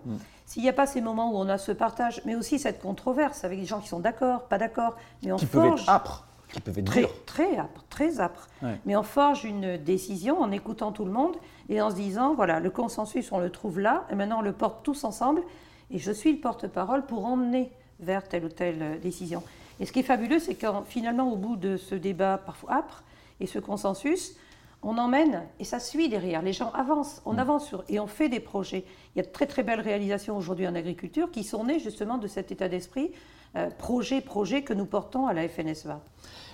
s'il 0.45 0.61
n'y 0.61 0.69
a 0.69 0.73
pas 0.73 0.85
ces 0.85 1.01
moments 1.01 1.31
où 1.31 1.37
on 1.37 1.49
a 1.49 1.57
ce 1.57 1.71
partage, 1.71 2.21
mais 2.25 2.35
aussi 2.35 2.59
cette 2.59 2.79
controverse 2.79 3.43
avec 3.43 3.59
des 3.59 3.65
gens 3.65 3.79
qui 3.79 3.87
sont 3.87 3.99
d'accord, 3.99 4.43
pas 4.43 4.59
d'accord, 4.59 4.97
mais 5.23 5.31
on 5.31 5.37
qui 5.37 5.47
forge... 5.47 5.67
Peuvent 5.67 5.79
être 5.79 5.89
âpres. 5.89 6.27
Qui 6.53 6.61
peuvent 6.61 6.77
être 6.77 6.85
très, 6.85 7.07
très 7.25 7.57
âpre, 7.57 7.83
très 7.89 8.19
âpre. 8.19 8.47
Mais 8.85 8.95
on 8.95 9.01
forge 9.01 9.45
une 9.45 9.77
décision 9.77 10.39
en 10.39 10.51
écoutant 10.51 10.91
tout 10.91 11.05
le 11.05 11.11
monde 11.11 11.37
et 11.69 11.81
en 11.81 11.89
se 11.89 11.95
disant, 11.95 12.35
voilà, 12.35 12.59
le 12.59 12.69
consensus, 12.69 13.31
on 13.31 13.39
le 13.39 13.49
trouve 13.49 13.79
là, 13.79 14.05
et 14.11 14.15
maintenant 14.15 14.41
on 14.41 14.43
le 14.43 14.53
porte 14.53 14.83
tous 14.83 15.05
ensemble, 15.05 15.41
et 15.89 15.97
je 15.97 16.11
suis 16.11 16.33
le 16.33 16.39
porte-parole 16.39 17.07
pour 17.07 17.25
emmener 17.25 17.71
vers 17.99 18.27
telle 18.27 18.45
ou 18.45 18.49
telle 18.49 18.81
euh, 18.81 18.97
décision. 18.97 19.43
Et 19.79 19.85
ce 19.85 19.91
qui 19.91 19.99
est 19.99 20.03
fabuleux, 20.03 20.39
c'est 20.39 20.55
que 20.55 20.67
finalement, 20.87 21.31
au 21.31 21.35
bout 21.35 21.55
de 21.55 21.77
ce 21.77 21.95
débat 21.95 22.37
parfois 22.37 22.75
âpre 22.75 23.03
et 23.39 23.47
ce 23.47 23.59
consensus, 23.59 24.35
on 24.83 24.97
emmène 24.97 25.43
et 25.59 25.63
ça 25.63 25.79
suit 25.79 26.09
derrière. 26.09 26.41
Les 26.41 26.53
gens 26.53 26.71
avancent, 26.71 27.21
on 27.25 27.33
mm. 27.33 27.39
avance 27.39 27.67
sur, 27.67 27.83
et 27.89 27.99
on 27.99 28.07
fait 28.07 28.29
des 28.29 28.39
projets. 28.39 28.85
Il 29.15 29.19
y 29.19 29.21
a 29.21 29.23
de 29.25 29.31
très 29.31 29.47
très 29.47 29.63
belles 29.63 29.81
réalisations 29.81 30.37
aujourd'hui 30.37 30.67
en 30.67 30.75
agriculture 30.75 31.31
qui 31.31 31.43
sont 31.43 31.65
nées 31.65 31.79
justement 31.79 32.17
de 32.17 32.27
cet 32.27 32.51
état 32.51 32.69
d'esprit, 32.69 33.11
euh, 33.55 33.69
projet, 33.69 34.21
projet 34.21 34.61
que 34.61 34.73
nous 34.73 34.85
portons 34.85 35.27
à 35.27 35.33
la 35.33 35.47
FNSVA. 35.47 36.01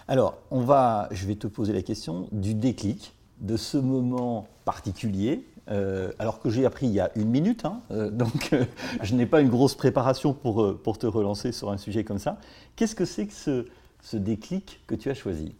Alors, 0.08 0.38
on 0.50 0.62
va, 0.62 1.08
je 1.12 1.28
vais 1.28 1.36
te 1.36 1.48
poser 1.48 1.74
la 1.74 1.82
question 1.82 2.28
du 2.32 2.54
déclic, 2.54 3.14
de 3.40 3.58
ce 3.58 3.78
moment 3.78 4.48
particulier 4.66 5.44
euh, 5.70 6.12
alors 6.20 6.40
que 6.40 6.50
j'ai 6.50 6.66
appris 6.66 6.88
il 6.88 6.94
y 6.94 7.00
a 7.00 7.12
une 7.16 7.30
minute, 7.30 7.66
hein, 7.66 7.82
euh, 7.92 8.10
donc 8.10 8.50
euh, 8.54 8.66
je 9.04 9.16
n'ai 9.16 9.26
pas 9.26 9.42
une 9.42 9.50
grosse 9.50 9.76
préparation 9.76 10.34
pour, 10.34 10.98
te 10.98 11.08
relancer 11.08 11.52
sur 11.52 11.72
un 11.72 11.78
sujet 11.78 12.04
comme 12.04 12.20
ça. 12.20 12.40
Qu'est-ce 12.76 12.96
que 12.96 13.06
c'est 13.06 13.28
que 13.28 13.34
ce, 13.34 13.66
ce, 14.02 14.18
déclic 14.18 14.82
que 14.88 14.96
tu 14.96 15.10
as 15.10 15.14
choisi? 15.14 15.54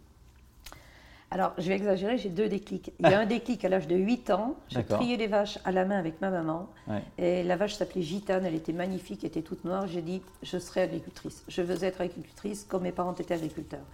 Alors, 1.32 1.52
je 1.56 1.66
vais 1.68 1.76
exagérer, 1.76 2.18
j'ai 2.18 2.28
deux 2.28 2.48
déclics. 2.48 2.92
Il 3.00 3.08
y 3.08 3.14
a 3.14 3.18
un 3.20 3.26
déclic 3.26 3.64
à 3.64 3.70
l'âge 3.70 3.88
de 3.88 3.96
8 3.96 4.30
ans, 4.30 4.54
j'ai 4.68 4.84
trié 4.84 5.16
les 5.16 5.26
vaches 5.26 5.58
à 5.64 5.72
la 5.72 5.86
main 5.86 5.98
avec 5.98 6.20
ma 6.20 6.28
maman, 6.28 6.68
et 7.16 7.42
la 7.42 7.56
vache 7.56 7.74
s'appelait 7.74 8.02
Gitane, 8.02 8.44
elle 8.44 8.54
était 8.54 8.74
magnifique, 8.74 9.20
elle 9.22 9.28
était 9.28 9.42
toute 9.42 9.64
noire. 9.64 9.86
J'ai 9.86 10.02
dit, 10.02 10.20
je 10.42 10.58
serai 10.58 10.82
agricultrice, 10.82 11.42
je 11.48 11.62
veux 11.62 11.84
être 11.84 12.02
agricultrice 12.02 12.66
comme 12.68 12.82
mes 12.82 12.92
parents 12.92 13.14
étaient 13.14 13.34
agriculteurs. 13.34 13.84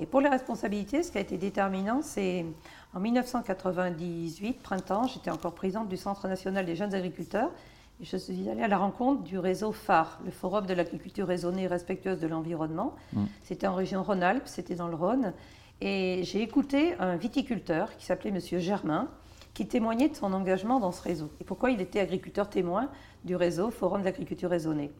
Et 0.00 0.06
pour 0.06 0.20
les 0.20 0.28
responsabilités, 0.28 1.02
ce 1.02 1.10
qui 1.10 1.18
a 1.18 1.22
été 1.22 1.38
déterminant, 1.38 2.00
c'est 2.02 2.44
en 2.94 3.00
1998, 3.00 4.62
printemps, 4.62 5.06
j'étais 5.06 5.30
encore 5.30 5.54
présidente 5.54 5.88
du 5.88 5.96
Centre 5.96 6.28
national 6.28 6.66
des 6.66 6.76
jeunes 6.76 6.94
agriculteurs. 6.94 7.50
Et 8.00 8.04
je 8.04 8.18
suis 8.18 8.48
allée 8.50 8.62
à 8.62 8.68
la 8.68 8.76
rencontre 8.76 9.22
du 9.22 9.38
réseau 9.38 9.72
phare, 9.72 10.20
le 10.26 10.30
Forum 10.30 10.66
de 10.66 10.74
l'agriculture 10.74 11.26
raisonnée 11.26 11.62
et 11.62 11.66
respectueuse 11.66 12.20
de 12.20 12.26
l'environnement. 12.26 12.94
Mm. 13.14 13.24
C'était 13.42 13.66
en 13.66 13.74
région 13.74 14.02
Rhône-Alpes, 14.02 14.46
c'était 14.46 14.74
dans 14.74 14.88
le 14.88 14.96
Rhône. 14.96 15.32
Et 15.80 16.22
j'ai 16.24 16.42
écouté 16.42 16.94
un 16.98 17.16
viticulteur 17.16 17.96
qui 17.96 18.06
s'appelait 18.06 18.30
Monsieur 18.30 18.58
Germain, 18.58 19.08
qui 19.52 19.66
témoignait 19.66 20.08
de 20.08 20.16
son 20.16 20.32
engagement 20.32 20.80
dans 20.80 20.92
ce 20.92 21.02
réseau. 21.02 21.30
Et 21.40 21.44
pourquoi 21.44 21.70
il 21.70 21.80
était 21.80 22.00
agriculteur 22.00 22.48
témoin 22.48 22.90
du 23.24 23.36
réseau 23.36 23.70
Forum 23.70 24.00
de 24.00 24.04
l'agriculture 24.04 24.50
raisonnée. 24.50 24.90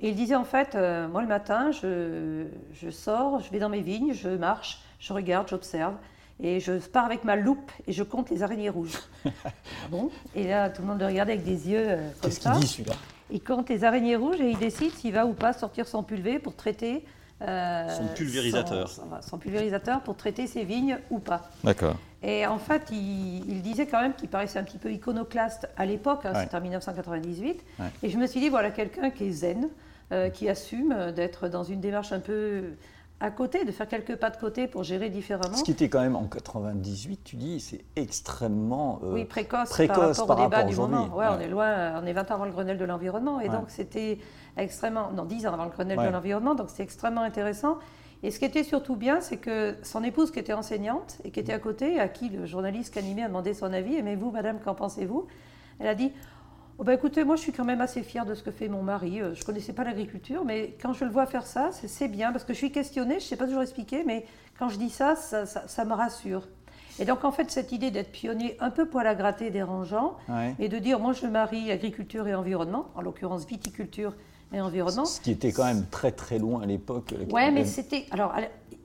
Et 0.00 0.08
il 0.08 0.16
disait 0.16 0.34
en 0.34 0.44
fait, 0.44 0.74
euh, 0.74 1.08
moi 1.08 1.22
le 1.22 1.28
matin, 1.28 1.70
je, 1.70 2.46
je, 2.72 2.90
sors, 2.90 3.40
je 3.40 3.50
vais 3.50 3.58
dans 3.58 3.68
mes 3.68 3.80
vignes, 3.80 4.12
je 4.12 4.28
marche, 4.28 4.80
je 4.98 5.12
regarde, 5.12 5.48
j'observe, 5.48 5.94
et 6.42 6.60
je 6.60 6.72
pars 6.72 7.04
avec 7.04 7.24
ma 7.24 7.36
loupe 7.36 7.70
et 7.86 7.92
je 7.92 8.02
compte 8.02 8.30
les 8.30 8.42
araignées 8.42 8.68
rouges. 8.68 8.98
bon 9.90 10.10
Et 10.34 10.48
là, 10.48 10.70
tout 10.70 10.82
le 10.82 10.88
monde 10.88 11.00
le 11.00 11.06
regarde 11.06 11.30
avec 11.30 11.44
des 11.44 11.70
yeux 11.70 11.84
euh, 11.86 12.10
comme 12.20 12.30
ça. 12.30 12.50
Qu'est-ce 12.50 12.58
qu'il 12.58 12.60
dit 12.60 12.66
celui-là? 12.66 12.96
Il 13.30 13.42
compte 13.42 13.68
les 13.68 13.84
araignées 13.84 14.16
rouges 14.16 14.40
et 14.40 14.50
il 14.50 14.58
décide 14.58 14.92
s'il 14.92 15.12
va 15.12 15.26
ou 15.26 15.32
pas 15.32 15.52
sortir 15.52 15.86
son 15.86 16.02
pulvé 16.02 16.38
pour 16.38 16.54
traiter. 16.56 17.04
Euh, 17.46 17.88
son 17.88 18.06
pulvérisateur. 18.14 18.90
Son, 19.20 19.38
pulvérisateur 19.38 20.00
pour 20.00 20.16
traiter 20.16 20.46
ses 20.46 20.64
vignes 20.64 20.98
ou 21.10 21.18
pas. 21.18 21.50
D'accord. 21.62 21.96
Et 22.22 22.46
en 22.46 22.58
fait, 22.58 22.90
il, 22.90 23.60
disait 23.62 23.86
quand 23.86 24.00
même 24.00 24.14
qu'il 24.14 24.28
paraissait 24.28 24.58
un 24.58 24.64
petit 24.64 24.78
peu 24.78 24.90
iconoclaste 24.90 25.68
à 25.76 25.84
l'époque, 25.84 26.24
hein, 26.24 26.32
c'était 26.34 26.56
en 26.56 26.60
1998. 26.60 27.64
Et 28.02 28.08
je 28.08 28.16
me 28.16 28.26
suis 28.26 28.40
dit, 28.40 28.48
voilà 28.48 28.70
quelqu'un 28.70 29.10
qui 29.10 29.24
est 29.24 29.30
zen, 29.30 29.68
euh, 30.12 30.30
qui 30.30 30.48
assume 30.48 31.12
d'être 31.14 31.48
dans 31.48 31.64
une 31.64 31.80
démarche 31.80 32.12
un 32.12 32.20
peu 32.20 32.62
à 33.24 33.30
côté, 33.30 33.64
de 33.64 33.72
faire 33.72 33.88
quelques 33.88 34.16
pas 34.16 34.28
de 34.28 34.36
côté 34.36 34.66
pour 34.66 34.82
gérer 34.82 35.08
différemment. 35.08 35.56
Ce 35.56 35.64
qui 35.64 35.70
était 35.70 35.88
quand 35.88 36.02
même 36.02 36.14
en 36.14 36.24
98, 36.26 37.24
tu 37.24 37.36
dis, 37.36 37.58
c'est 37.58 37.82
extrêmement 37.96 39.00
euh, 39.02 39.14
oui, 39.14 39.24
précoce, 39.24 39.70
précoce, 39.70 40.18
par 40.18 40.36
rapport 40.36 40.38
au 40.38 40.42
débat 40.44 40.64
du 40.64 40.76
moment. 40.76 41.08
Ouais, 41.16 41.24
On 41.30 41.40
est 41.40 41.48
loin, 41.48 41.98
on 42.02 42.04
est 42.04 42.12
20 42.12 42.30
ans 42.30 42.34
avant 42.34 42.44
le 42.44 42.50
Grenelle 42.50 42.76
de 42.76 42.84
l'environnement, 42.84 43.40
et 43.40 43.48
donc 43.48 43.70
c'était 43.70 44.18
extrêmement, 44.58 45.10
non 45.10 45.24
10 45.24 45.46
ans 45.46 45.54
avant 45.54 45.64
le 45.64 45.70
Grenelle 45.70 45.98
de 45.98 46.12
l'environnement, 46.12 46.54
donc 46.54 46.68
c'était 46.68 46.82
extrêmement 46.82 47.22
intéressant. 47.22 47.78
Et 48.22 48.30
ce 48.30 48.38
qui 48.38 48.44
était 48.44 48.62
surtout 48.62 48.96
bien, 48.96 49.22
c'est 49.22 49.38
que 49.38 49.74
son 49.82 50.04
épouse, 50.04 50.30
qui 50.30 50.38
était 50.38 50.52
enseignante 50.52 51.18
et 51.24 51.30
qui 51.30 51.40
était 51.40 51.52
à 51.52 51.58
côté, 51.58 51.98
à 51.98 52.08
qui 52.08 52.28
le 52.28 52.44
journaliste 52.44 52.92
qui 52.92 52.98
animait 52.98 53.22
a 53.22 53.28
demandé 53.28 53.54
son 53.54 53.72
avis, 53.72 53.96
aimez-vous, 53.96 54.30
madame, 54.30 54.60
qu'en 54.60 54.74
pensez-vous? 54.74 55.26
Elle 55.78 55.88
a 55.88 55.94
dit 55.94 56.12
Oh 56.76 56.82
ben 56.82 56.92
écoutez, 56.92 57.22
moi 57.22 57.36
je 57.36 57.42
suis 57.42 57.52
quand 57.52 57.64
même 57.64 57.80
assez 57.80 58.02
fière 58.02 58.26
de 58.26 58.34
ce 58.34 58.42
que 58.42 58.50
fait 58.50 58.66
mon 58.66 58.82
mari. 58.82 59.20
Euh, 59.20 59.32
je 59.34 59.40
ne 59.40 59.44
connaissais 59.44 59.72
pas 59.72 59.84
l'agriculture, 59.84 60.44
mais 60.44 60.76
quand 60.82 60.92
je 60.92 61.04
le 61.04 61.10
vois 61.10 61.26
faire 61.26 61.46
ça, 61.46 61.70
c'est 61.72 62.08
bien, 62.08 62.32
parce 62.32 62.42
que 62.42 62.52
je 62.52 62.58
suis 62.58 62.72
questionnée, 62.72 63.20
je 63.20 63.24
ne 63.24 63.28
sais 63.28 63.36
pas 63.36 63.46
toujours 63.46 63.62
expliquer, 63.62 64.02
mais 64.04 64.26
quand 64.58 64.68
je 64.68 64.76
dis 64.76 64.90
ça, 64.90 65.14
ça, 65.14 65.84
me 65.84 65.92
rassure. 65.92 66.48
Et 66.98 67.04
donc 67.04 67.24
en 67.24 67.30
fait, 67.30 67.50
cette 67.52 67.70
idée 67.70 67.92
d'être 67.92 68.10
pionnier 68.10 68.56
un 68.60 68.70
peu 68.70 68.86
poil 68.86 69.06
à 69.06 69.14
gratter, 69.14 69.50
dérangeant, 69.50 70.16
et 70.58 70.68
de 70.68 70.78
dire 70.78 70.98
moi 70.98 71.12
je 71.12 71.26
marie 71.26 71.70
agriculture 71.70 72.26
et 72.26 72.34
environnement, 72.34 72.86
en 72.96 73.02
l'occurrence 73.02 73.46
viticulture 73.46 74.14
et 74.52 74.60
environnement. 74.60 75.04
Ce 75.04 75.20
qui 75.20 75.30
était 75.30 75.52
quand 75.52 75.64
même 75.64 75.86
très 75.90 76.10
très 76.10 76.40
loin 76.40 76.62
à 76.62 76.66
l'époque. 76.66 77.12
Euh, 77.12 77.24
oui, 77.30 77.52
mais 77.52 77.64
c'était. 77.64 78.06
Alors, 78.10 78.34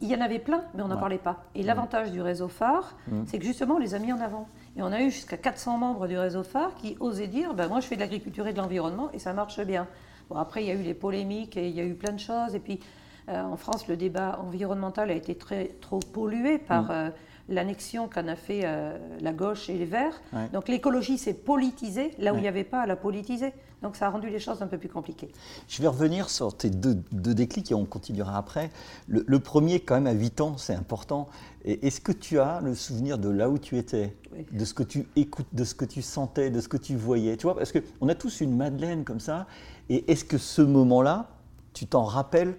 il 0.01 0.07
y 0.07 0.15
en 0.15 0.21
avait 0.21 0.39
plein, 0.39 0.63
mais 0.75 0.83
on 0.83 0.87
n'en 0.87 0.97
parlait 0.97 1.17
pas. 1.17 1.45
Et 1.55 1.63
l'avantage 1.63 2.11
du 2.11 2.21
réseau 2.21 2.47
phare, 2.47 2.95
mmh. 3.07 3.23
c'est 3.25 3.39
que 3.39 3.45
justement, 3.45 3.75
on 3.75 3.79
les 3.79 3.95
a 3.95 3.99
mis 3.99 4.13
en 4.13 4.21
avant. 4.21 4.47
Et 4.79 4.81
on 4.81 4.93
a 4.93 5.01
eu 5.01 5.11
jusqu'à 5.11 5.35
400 5.35 5.77
membres 5.77 6.07
du 6.07 6.17
réseau 6.17 6.41
phare 6.41 6.73
qui 6.75 6.95
osaient 7.01 7.27
dire 7.27 7.53
ben, 7.53 7.67
Moi, 7.67 7.81
je 7.81 7.87
fais 7.87 7.95
de 7.95 7.99
l'agriculture 7.99 8.47
et 8.47 8.53
de 8.53 8.59
l'environnement 8.59 9.09
et 9.11 9.19
ça 9.19 9.33
marche 9.33 9.59
bien. 9.59 9.87
Bon, 10.29 10.37
après, 10.37 10.63
il 10.63 10.67
y 10.67 10.71
a 10.71 10.73
eu 10.73 10.83
les 10.83 10.93
polémiques 10.93 11.57
et 11.57 11.67
il 11.67 11.75
y 11.75 11.81
a 11.81 11.83
eu 11.83 11.95
plein 11.95 12.13
de 12.13 12.19
choses. 12.19 12.55
Et 12.55 12.59
puis, 12.59 12.79
euh, 13.27 13.41
en 13.41 13.57
France, 13.57 13.89
le 13.89 13.97
débat 13.97 14.39
environnemental 14.41 15.11
a 15.11 15.15
été 15.15 15.35
très, 15.35 15.75
trop 15.81 15.99
pollué 15.99 16.59
par. 16.59 16.83
Mmh. 16.83 16.91
Euh, 16.91 17.09
l'annexion 17.49 18.07
qu'en 18.07 18.27
a 18.27 18.35
fait 18.35 18.61
euh, 18.63 18.97
la 19.19 19.33
gauche 19.33 19.69
et 19.69 19.77
les 19.77 19.85
Verts. 19.85 20.21
Donc 20.53 20.67
l'écologie 20.67 21.17
s'est 21.17 21.33
politisée 21.33 22.11
là 22.19 22.33
où 22.33 22.37
il 22.37 22.41
n'y 22.41 22.47
avait 22.47 22.63
pas 22.63 22.81
à 22.81 22.85
la 22.85 22.95
politiser. 22.95 23.53
Donc 23.81 23.95
ça 23.95 24.07
a 24.07 24.09
rendu 24.09 24.29
les 24.29 24.39
choses 24.39 24.61
un 24.61 24.67
peu 24.67 24.77
plus 24.77 24.89
compliquées. 24.89 25.31
Je 25.67 25.81
vais 25.81 25.87
revenir 25.87 26.29
sur 26.29 26.55
tes 26.55 26.69
deux, 26.69 26.95
déclics 27.11 27.71
et 27.71 27.75
on 27.75 27.85
continuera 27.85 28.37
après. 28.37 28.71
Le, 29.07 29.39
premier, 29.39 29.79
quand 29.79 29.95
même, 29.95 30.07
à 30.07 30.11
8 30.11 30.41
ans, 30.41 30.57
c'est 30.57 30.73
important. 30.73 31.29
Est-ce 31.63 32.01
que 32.01 32.11
tu 32.11 32.39
as 32.39 32.59
le 32.61 32.75
souvenir 32.75 33.17
de 33.17 33.29
là 33.29 33.49
où 33.49 33.57
tu 33.57 33.77
étais, 33.77 34.15
de 34.51 34.65
ce 34.65 34.73
que 34.73 34.83
tu 34.83 35.07
écoutes, 35.15 35.47
de 35.53 35.63
ce 35.63 35.75
que 35.75 35.85
tu 35.85 36.01
sentais, 36.01 36.49
de 36.49 36.59
ce 36.59 36.67
que 36.67 36.77
tu 36.77 36.95
voyais? 36.95 37.37
Tu 37.37 37.43
vois, 37.43 37.55
parce 37.55 37.71
qu'on 37.71 38.09
a 38.09 38.15
tous 38.15 38.41
une 38.41 38.55
Madeleine 38.55 39.05
comme 39.05 39.19
ça. 39.19 39.47
Et 39.89 40.11
est-ce 40.11 40.25
que 40.25 40.37
ce 40.37 40.61
moment-là, 40.61 41.29
tu 41.73 41.87
t'en 41.87 42.03
rappelles 42.03 42.55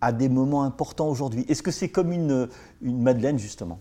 à 0.00 0.12
des 0.12 0.28
moments 0.28 0.64
importants 0.64 1.08
aujourd'hui? 1.08 1.44
Est-ce 1.48 1.62
que 1.62 1.70
c'est 1.70 1.88
comme 1.90 2.12
une, 2.12 2.48
une 2.82 3.00
Madeleine, 3.00 3.38
justement? 3.38 3.78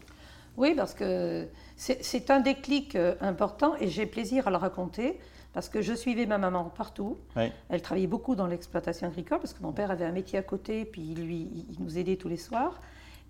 Oui, 0.58 0.74
parce 0.76 0.94
que 0.94 1.48
c'est 1.76 2.32
un 2.32 2.40
déclic 2.40 2.96
euh, 2.96 3.16
important 3.22 3.76
et 3.80 3.88
j'ai 3.88 4.06
plaisir 4.06 4.48
à 4.48 4.52
le 4.52 4.58
raconter 4.58 5.20
parce 5.54 5.70
que 5.70 5.82
je 5.82 5.94
suivais 5.94 6.26
ma 6.26 6.38
maman 6.38 6.66
partout. 6.66 7.18
Elle 7.70 7.82
travaillait 7.82 8.08
beaucoup 8.08 8.36
dans 8.36 8.48
l'exploitation 8.48 9.08
agricole 9.08 9.40
parce 9.40 9.54
que 9.54 9.64
mon 9.64 9.72
père 9.72 9.92
avait 9.92 10.06
un 10.06 10.12
métier 10.12 10.38
à 10.38 10.44
côté, 10.44 10.86
puis 10.86 11.16
lui, 11.16 11.66
il 11.70 11.78
nous 11.80 11.98
aidait 11.98 12.18
tous 12.18 12.28
les 12.28 12.38
soirs. 12.38 12.82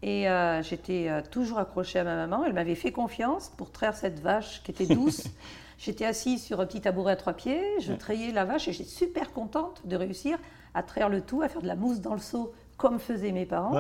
Et 0.01 0.29
euh, 0.29 0.61
j'étais 0.61 1.07
euh, 1.09 1.21
toujours 1.29 1.59
accrochée 1.59 1.99
à 1.99 2.03
ma 2.03 2.15
maman. 2.15 2.43
Elle 2.43 2.53
m'avait 2.53 2.75
fait 2.75 2.91
confiance 2.91 3.49
pour 3.49 3.71
traire 3.71 3.95
cette 3.95 4.19
vache 4.19 4.61
qui 4.63 4.71
était 4.71 4.87
douce. 4.87 5.27
j'étais 5.77 6.05
assise 6.05 6.43
sur 6.43 6.59
un 6.59 6.65
petit 6.65 6.81
tabouret 6.81 7.13
à 7.13 7.15
trois 7.15 7.33
pieds, 7.33 7.63
je 7.79 7.93
trayais 7.93 8.31
la 8.31 8.45
vache 8.45 8.67
et 8.67 8.73
j'étais 8.73 8.89
super 8.89 9.31
contente 9.31 9.85
de 9.85 9.95
réussir 9.95 10.37
à 10.73 10.83
traire 10.83 11.09
le 11.09 11.21
tout, 11.21 11.41
à 11.41 11.49
faire 11.49 11.61
de 11.61 11.67
la 11.67 11.75
mousse 11.75 12.01
dans 12.01 12.13
le 12.13 12.19
seau 12.19 12.53
comme 12.77 12.99
faisaient 12.99 13.31
mes 13.31 13.45
parents. 13.45 13.75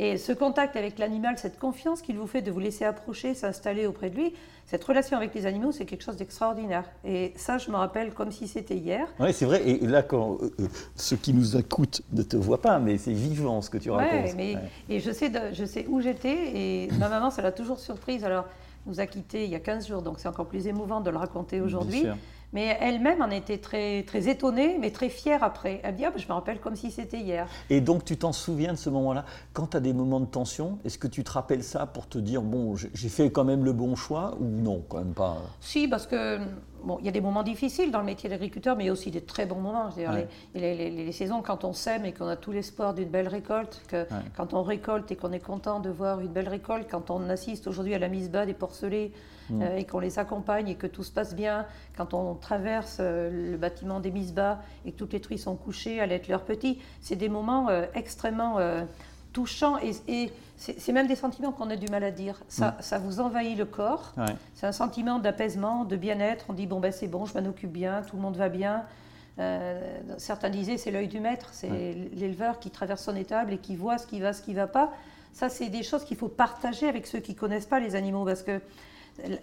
Et 0.00 0.16
ce 0.16 0.32
contact 0.32 0.76
avec 0.76 0.98
l'animal, 1.00 1.38
cette 1.38 1.58
confiance 1.58 2.02
qu'il 2.02 2.18
vous 2.18 2.28
fait 2.28 2.40
de 2.40 2.52
vous 2.52 2.60
laisser 2.60 2.84
approcher, 2.84 3.34
s'installer 3.34 3.84
auprès 3.86 4.10
de 4.10 4.16
lui, 4.16 4.32
cette 4.64 4.84
relation 4.84 5.16
avec 5.16 5.34
les 5.34 5.44
animaux, 5.44 5.72
c'est 5.72 5.86
quelque 5.86 6.04
chose 6.04 6.16
d'extraordinaire. 6.16 6.84
Et 7.04 7.32
ça, 7.34 7.58
je 7.58 7.70
me 7.70 7.76
rappelle 7.76 8.14
comme 8.14 8.30
si 8.30 8.46
c'était 8.46 8.76
hier. 8.76 9.08
Oui, 9.18 9.32
c'est 9.32 9.44
vrai. 9.46 9.66
Et 9.66 9.84
là, 9.86 10.02
quand 10.02 10.38
euh, 10.40 10.50
euh, 10.60 10.68
ceux 10.94 11.16
qui 11.16 11.32
nous 11.32 11.56
écoutent 11.56 12.02
ne 12.12 12.22
te 12.22 12.36
voient 12.36 12.62
pas, 12.62 12.78
mais 12.78 12.96
c'est 12.96 13.12
vivant 13.12 13.60
ce 13.60 13.70
que 13.70 13.78
tu 13.78 13.90
racontes. 13.90 14.36
Mais, 14.36 14.56
Et 14.88 15.00
je 15.00 15.10
sais, 15.10 15.32
je 15.52 15.64
sais 15.64 15.86
où 15.88 16.00
j'étais. 16.00 16.52
Et 16.54 16.88
ma 16.98 17.08
maman, 17.08 17.30
ça 17.30 17.42
l'a 17.42 17.50
toujours 17.50 17.80
surprise. 17.80 18.24
Alors, 18.24 18.44
nous 18.86 19.00
a 19.00 19.06
quittés 19.06 19.44
il 19.44 19.50
y 19.50 19.54
a 19.54 19.60
15 19.60 19.88
jours, 19.88 20.02
donc 20.02 20.18
c'est 20.18 20.28
encore 20.28 20.46
plus 20.46 20.66
émouvant 20.66 21.00
de 21.00 21.10
le 21.10 21.16
raconter 21.16 21.60
aujourd'hui. 21.60 22.04
Mais 22.52 22.78
elle-même 22.80 23.20
en 23.20 23.30
était 23.30 23.58
très, 23.58 24.02
très 24.04 24.28
étonnée, 24.28 24.78
mais 24.80 24.90
très 24.90 25.10
fière 25.10 25.42
après. 25.42 25.80
Elle 25.82 25.92
me 25.92 25.98
dit 25.98 26.04
ah, 26.06 26.10
ben, 26.10 26.18
Je 26.18 26.26
me 26.28 26.32
rappelle 26.32 26.60
comme 26.60 26.76
si 26.76 26.90
c'était 26.90 27.20
hier. 27.20 27.46
Et 27.68 27.80
donc, 27.82 28.04
tu 28.04 28.16
t'en 28.16 28.32
souviens 28.32 28.72
de 28.72 28.78
ce 28.78 28.88
moment-là? 28.88 29.26
Quand 29.52 29.68
tu 29.68 29.76
as 29.76 29.80
des 29.80 29.92
moments 29.92 30.20
de 30.20 30.26
tension, 30.26 30.78
est-ce 30.84 30.96
que 30.96 31.08
tu 31.08 31.24
te 31.24 31.30
rappelles 31.30 31.62
ça 31.62 31.84
pour 31.86 32.08
te 32.08 32.18
dire 32.18 32.40
Bon, 32.40 32.74
j'ai 32.76 33.08
fait 33.08 33.30
quand 33.30 33.44
même 33.44 33.64
le 33.64 33.72
bon 33.72 33.96
choix 33.96 34.36
ou 34.40 34.44
non, 34.44 34.82
quand 34.88 34.98
même 34.98 35.12
pas? 35.12 35.36
Si, 35.60 35.88
parce 35.88 36.06
que 36.06 36.38
bon, 36.82 36.96
il 37.00 37.06
y 37.06 37.08
a 37.08 37.12
des 37.12 37.20
moments 37.20 37.42
difficiles 37.42 37.90
dans 37.90 38.00
le 38.00 38.06
métier 38.06 38.30
d'agriculteur, 38.30 38.76
mais 38.76 38.84
il 38.84 38.86
y 38.86 38.90
a 38.90 38.94
aussi 38.94 39.10
des 39.10 39.20
très 39.20 39.44
bons 39.44 39.60
moments. 39.60 39.90
les, 39.98 40.74
les, 40.74 40.90
les, 40.90 41.12
saisons, 41.12 41.42
quand 41.42 41.64
on 41.64 41.74
sème 41.74 42.06
et 42.06 42.12
qu'on 42.12 42.28
a 42.28 42.36
tout 42.36 42.52
l'espoir 42.52 42.94
d'une 42.94 43.10
belle 43.10 43.28
récolte, 43.28 43.82
que 43.88 44.06
quand 44.36 44.54
on 44.54 44.62
récolte 44.62 45.12
et 45.12 45.16
qu'on 45.16 45.32
est 45.32 45.44
content 45.44 45.80
de 45.80 45.90
voir 45.90 46.20
une 46.20 46.28
belle 46.28 46.48
récolte, 46.48 46.86
quand 46.90 47.10
on 47.10 47.28
assiste 47.28 47.66
aujourd'hui 47.66 47.94
à 47.94 47.98
la 47.98 48.08
mise 48.08 48.30
bas 48.30 48.46
des 48.46 48.54
porcelets 48.54 49.12
mm. 49.50 49.62
euh, 49.62 49.76
et 49.76 49.84
qu'on 49.84 49.98
les 49.98 50.18
accompagne 50.18 50.68
et 50.68 50.74
que 50.74 50.86
tout 50.86 51.02
se 51.02 51.10
passe 51.10 51.34
bien, 51.34 51.66
quand 51.96 52.14
on 52.14 52.34
traverse 52.34 52.98
euh, 53.00 53.52
le 53.52 53.56
bâtiment 53.56 54.00
des 54.00 54.10
mises 54.10 54.32
bas 54.32 54.60
et 54.84 54.92
que 54.92 54.96
toutes 54.96 55.12
les 55.12 55.20
truies 55.20 55.38
sont 55.38 55.56
couchées 55.56 56.00
à 56.00 56.06
l'être 56.06 56.28
leurs 56.28 56.44
petits, 56.44 56.78
c'est 57.00 57.16
des 57.16 57.28
moments 57.28 57.68
euh, 57.68 57.86
extrêmement 57.94 58.58
touchants 59.32 59.78
et, 59.78 60.32
c'est 60.56 60.92
même 60.92 61.06
des 61.06 61.14
sentiments 61.14 61.52
qu'on 61.52 61.70
a 61.70 61.76
du 61.76 61.86
mal 61.86 62.02
à 62.02 62.10
dire. 62.10 62.40
Ça, 62.48 62.70
mm. 62.70 62.74
ça 62.80 62.98
vous 62.98 63.20
envahit 63.20 63.56
le 63.56 63.64
corps. 63.64 64.14
C'est 64.54 64.66
un 64.66 64.72
sentiment 64.72 65.20
d'apaisement, 65.20 65.84
de 65.84 65.96
bien-être. 65.96 66.46
On 66.48 66.52
dit 66.52 66.66
bon 66.66 66.80
ben 66.80 66.90
c'est 66.90 67.06
bon, 67.06 67.26
je 67.26 67.38
m'en 67.38 67.48
occupe 67.48 67.72
bien, 67.72 68.02
tout 68.02 68.16
le 68.16 68.22
monde 68.22 68.36
va 68.36 68.48
bien. 68.48 68.84
certains 70.16 70.50
disaient 70.50 70.76
c'est 70.76 70.90
l'œil 70.90 71.08
du 71.08 71.20
maître, 71.20 71.50
c'est 71.52 71.94
l'éleveur 72.12 72.58
qui 72.58 72.70
traverse 72.70 73.04
son 73.04 73.14
étable 73.14 73.52
et 73.52 73.58
qui 73.58 73.76
voit 73.76 73.98
ce 73.98 74.06
qui 74.06 74.20
va, 74.20 74.32
ce 74.32 74.42
qui 74.42 74.50
ne 74.50 74.56
va 74.56 74.66
pas. 74.66 74.92
Ça, 75.32 75.48
c'est 75.48 75.68
des 75.68 75.84
choses 75.84 76.04
qu'il 76.04 76.16
faut 76.16 76.28
partager 76.28 76.88
avec 76.88 77.06
ceux 77.06 77.20
qui 77.20 77.32
ne 77.32 77.38
connaissent 77.38 77.66
pas 77.66 77.78
les 77.78 77.94
animaux 77.94 78.24
parce 78.24 78.42
que 78.42 78.60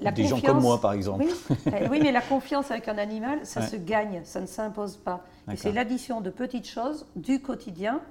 la 0.01 0.11
des 0.11 0.25
gens 0.25 0.39
comme 0.39 0.61
moi, 0.61 0.79
par 0.79 0.93
exemple. 0.93 1.25
Eh 1.67 1.87
oui, 1.89 1.99
mais 2.01 2.11
la 2.11 2.21
confiance 2.21 2.71
avec 2.71 2.87
un 2.87 2.97
animal, 2.97 3.39
ça 3.43 3.61
se 3.61 3.75
gagne, 3.75 4.21
ça 4.23 4.41
ne 4.41 4.45
s'impose 4.45 4.97
pas. 4.97 5.23
Et 5.51 5.57
c'est 5.57 5.71
l'addition 5.71 6.21
de 6.21 6.29
petites 6.29 6.67
choses 6.67 7.05
du 7.15 7.41
quotidien. 7.41 8.01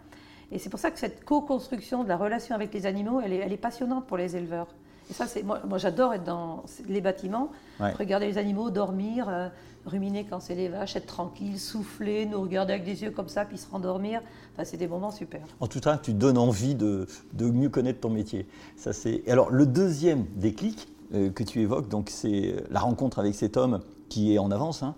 Et 0.53 0.59
c'est 0.59 0.71
pour 0.71 0.79
ça 0.79 0.91
que 0.91 0.99
cette 0.99 1.25
co-construction 1.25 2.05
de 2.05 2.09
la 2.09 2.17
relation 2.17 2.55
avec 2.55 2.73
les 2.75 2.87
animaux, 2.87 3.21
elle 3.21 3.33
est, 3.33 3.39
elle 3.39 3.53
est 3.53 3.57
passionnante 3.57 4.07
pour 4.07 4.17
les 4.17 4.37
éleveurs. 4.37 4.69
Et 5.11 5.13
ça, 5.13 5.27
c'est 5.27 5.43
moi, 5.43 5.61
moi 5.67 5.79
j'adore 5.79 6.15
être 6.15 6.25
dans 6.25 6.63
les 6.89 7.01
bâtiments, 7.01 7.51
regarder 7.81 8.27
les 8.27 8.39
animaux 8.39 8.71
dormir, 8.71 9.29
euh, 9.29 9.49
ruminer 9.85 10.25
quand 10.25 10.41
c'est 10.41 10.55
les 10.55 10.69
vaches, 10.69 10.97
être 10.97 11.07
tranquille, 11.07 11.59
souffler, 11.59 12.25
nous 12.25 12.41
regarder 12.41 12.73
avec 12.73 12.85
des 12.85 13.03
yeux 13.03 13.11
comme 13.11 13.29
ça, 13.29 13.45
puis 13.45 13.59
se 13.59 13.69
rendormir. 13.71 14.23
Enfin, 14.55 14.65
c'est 14.65 14.79
des 14.79 14.89
moments 14.89 15.11
super. 15.11 15.43
En 15.61 15.67
tout 15.67 15.81
cas, 15.81 15.99
tu 15.99 16.15
donnes 16.15 16.39
envie 16.39 16.75
de, 16.75 17.07
de 17.33 17.51
mieux 17.51 17.69
connaître 17.69 18.01
ton 18.01 18.11
métier. 18.11 18.47
Ça, 18.77 18.93
c'est... 18.93 19.29
Alors, 19.29 19.51
le 19.51 19.67
deuxième 19.67 20.25
déclic 20.37 20.89
que 21.35 21.43
tu 21.43 21.61
évoques, 21.61 21.89
donc, 21.89 22.11
c'est 22.11 22.55
la 22.71 22.81
rencontre 22.81 23.19
avec 23.19 23.35
cet 23.35 23.57
homme 23.57 23.81
qui 24.09 24.35
est 24.35 24.39
en 24.39 24.51
avance. 24.51 24.83
Hein. 24.83 24.95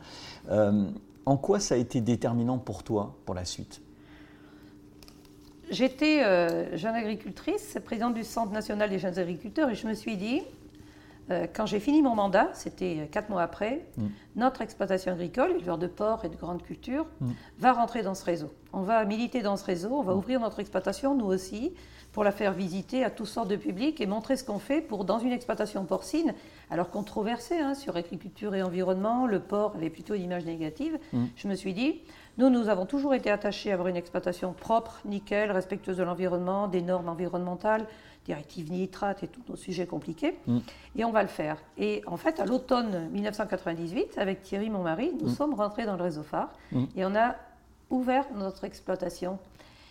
Euh, 0.50 0.86
en 1.24 1.36
quoi 1.36 1.60
ça 1.60 1.74
a 1.74 1.78
été 1.78 2.00
déterminant 2.00 2.58
pour 2.58 2.82
toi 2.82 3.16
pour 3.24 3.34
la 3.34 3.44
suite? 3.44 3.80
J'étais 5.70 6.22
euh, 6.22 6.76
jeune 6.76 6.94
agricultrice, 6.94 7.78
présidente 7.84 8.14
du 8.14 8.22
Centre 8.22 8.52
national 8.52 8.88
des 8.88 9.00
jeunes 9.00 9.18
agriculteurs, 9.18 9.68
et 9.68 9.74
je 9.74 9.88
me 9.88 9.94
suis 9.94 10.16
dit, 10.16 10.42
euh, 11.30 11.48
quand 11.52 11.66
j'ai 11.66 11.80
fini 11.80 12.02
mon 12.02 12.14
mandat, 12.14 12.50
c'était 12.54 12.98
euh, 13.00 13.06
quatre 13.06 13.30
mois 13.30 13.42
après, 13.42 13.84
mm. 13.96 14.06
notre 14.36 14.62
exploitation 14.62 15.12
agricole, 15.12 15.50
éleveur 15.52 15.76
de 15.76 15.88
porc 15.88 16.24
et 16.24 16.28
de 16.28 16.36
grandes 16.36 16.62
cultures, 16.62 17.06
mm. 17.20 17.30
va 17.58 17.72
rentrer 17.72 18.04
dans 18.04 18.14
ce 18.14 18.24
réseau. 18.24 18.52
On 18.72 18.82
va 18.82 19.04
militer 19.04 19.42
dans 19.42 19.56
ce 19.56 19.64
réseau, 19.64 19.90
on 19.92 20.02
va 20.02 20.14
mm. 20.14 20.18
ouvrir 20.18 20.40
notre 20.40 20.60
exploitation, 20.60 21.16
nous 21.16 21.26
aussi, 21.26 21.72
pour 22.16 22.24
la 22.24 22.32
faire 22.32 22.54
visiter 22.54 23.04
à 23.04 23.10
toutes 23.10 23.26
sortes 23.26 23.48
de 23.48 23.56
publics 23.56 24.00
et 24.00 24.06
montrer 24.06 24.38
ce 24.38 24.44
qu'on 24.44 24.58
fait 24.58 24.80
pour, 24.80 25.04
dans 25.04 25.18
une 25.18 25.32
exploitation 25.32 25.84
porcine, 25.84 26.32
alors 26.70 26.88
controversée 26.88 27.58
hein, 27.58 27.74
sur 27.74 27.94
agriculture 27.94 28.54
et 28.54 28.62
environnement, 28.62 29.26
le 29.26 29.38
porc 29.38 29.74
avait 29.76 29.90
plutôt 29.90 30.14
une 30.14 30.22
image 30.22 30.46
négative, 30.46 30.98
je 31.36 31.46
me 31.46 31.54
suis 31.54 31.74
dit, 31.74 32.00
nous, 32.38 32.48
nous 32.48 32.70
avons 32.70 32.86
toujours 32.86 33.12
été 33.12 33.30
attachés 33.30 33.70
à 33.70 33.74
avoir 33.74 33.88
une 33.88 33.96
exploitation 33.96 34.54
propre, 34.54 35.02
nickel, 35.04 35.52
respectueuse 35.52 35.98
de 35.98 36.04
l'environnement, 36.04 36.68
des 36.68 36.80
normes 36.80 37.10
environnementales, 37.10 37.86
directive 38.24 38.72
nitrate 38.72 39.22
et 39.22 39.28
tous 39.28 39.42
nos 39.46 39.56
sujets 39.56 39.86
compliqués. 39.86 40.38
Mm. 40.46 40.58
Et 40.96 41.04
on 41.04 41.12
va 41.12 41.20
le 41.20 41.28
faire. 41.28 41.58
Et 41.76 42.00
en 42.06 42.16
fait, 42.16 42.40
à 42.40 42.46
l'automne 42.46 43.10
1998, 43.10 44.16
avec 44.16 44.40
Thierry, 44.40 44.70
mon 44.70 44.82
mari, 44.82 45.12
nous 45.20 45.28
mm. 45.28 45.34
sommes 45.34 45.52
rentrés 45.52 45.84
dans 45.84 45.98
le 45.98 46.02
réseau 46.02 46.22
phare 46.22 46.48
mm. 46.72 46.84
et 46.96 47.04
on 47.04 47.14
a 47.14 47.34
ouvert 47.90 48.24
notre 48.34 48.64
exploitation. 48.64 49.38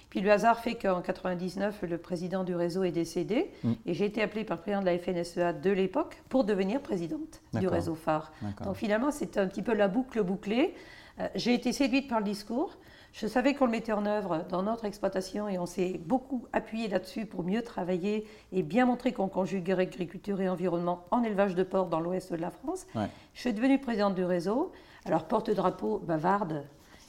Puis 0.09 0.21
le 0.21 0.31
hasard 0.31 0.59
fait 0.59 0.75
qu'en 0.75 1.01
99, 1.01 1.83
le 1.83 1.97
président 1.97 2.43
du 2.43 2.55
réseau 2.55 2.83
est 2.83 2.91
décédé 2.91 3.51
et 3.85 3.93
j'ai 3.93 4.05
été 4.05 4.21
appelée 4.21 4.43
par 4.43 4.57
le 4.57 4.61
président 4.61 4.81
de 4.81 4.85
la 4.85 4.97
FNSEA 4.97 5.53
de 5.53 5.71
l'époque 5.71 6.21
pour 6.29 6.43
devenir 6.43 6.81
présidente 6.81 7.41
du 7.53 7.67
réseau 7.67 7.95
phare. 7.95 8.31
Donc 8.63 8.75
finalement, 8.75 9.11
c'est 9.11 9.37
un 9.37 9.47
petit 9.47 9.61
peu 9.61 9.73
la 9.73 9.87
boucle 9.87 10.23
bouclée. 10.23 10.73
Euh, 11.19 11.27
j'ai 11.35 11.53
été 11.53 11.71
séduite 11.71 12.09
par 12.09 12.19
le 12.19 12.25
discours. 12.25 12.77
Je 13.13 13.27
savais 13.27 13.53
qu'on 13.53 13.65
le 13.65 13.71
mettait 13.71 13.93
en 13.93 14.05
œuvre 14.05 14.43
dans 14.49 14.61
notre 14.61 14.83
exploitation 14.83 15.47
et 15.47 15.57
on 15.57 15.65
s'est 15.65 16.01
beaucoup 16.05 16.45
appuyé 16.51 16.89
là-dessus 16.89 17.25
pour 17.25 17.43
mieux 17.43 17.61
travailler 17.61 18.27
et 18.51 18.61
bien 18.61 18.85
montrer 18.85 19.13
qu'on 19.13 19.29
conjugue 19.29 19.71
agriculture 19.71 20.41
et 20.41 20.49
environnement 20.49 21.05
en 21.11 21.23
élevage 21.23 21.55
de 21.55 21.63
porc 21.63 21.87
dans 21.87 22.01
l'ouest 22.01 22.33
de 22.33 22.37
la 22.37 22.51
France. 22.51 22.85
Je 23.33 23.39
suis 23.39 23.53
devenue 23.53 23.79
présidente 23.79 24.15
du 24.15 24.25
réseau. 24.25 24.73
Alors, 25.05 25.25
porte-drapeau 25.25 25.99
bavarde 25.99 26.65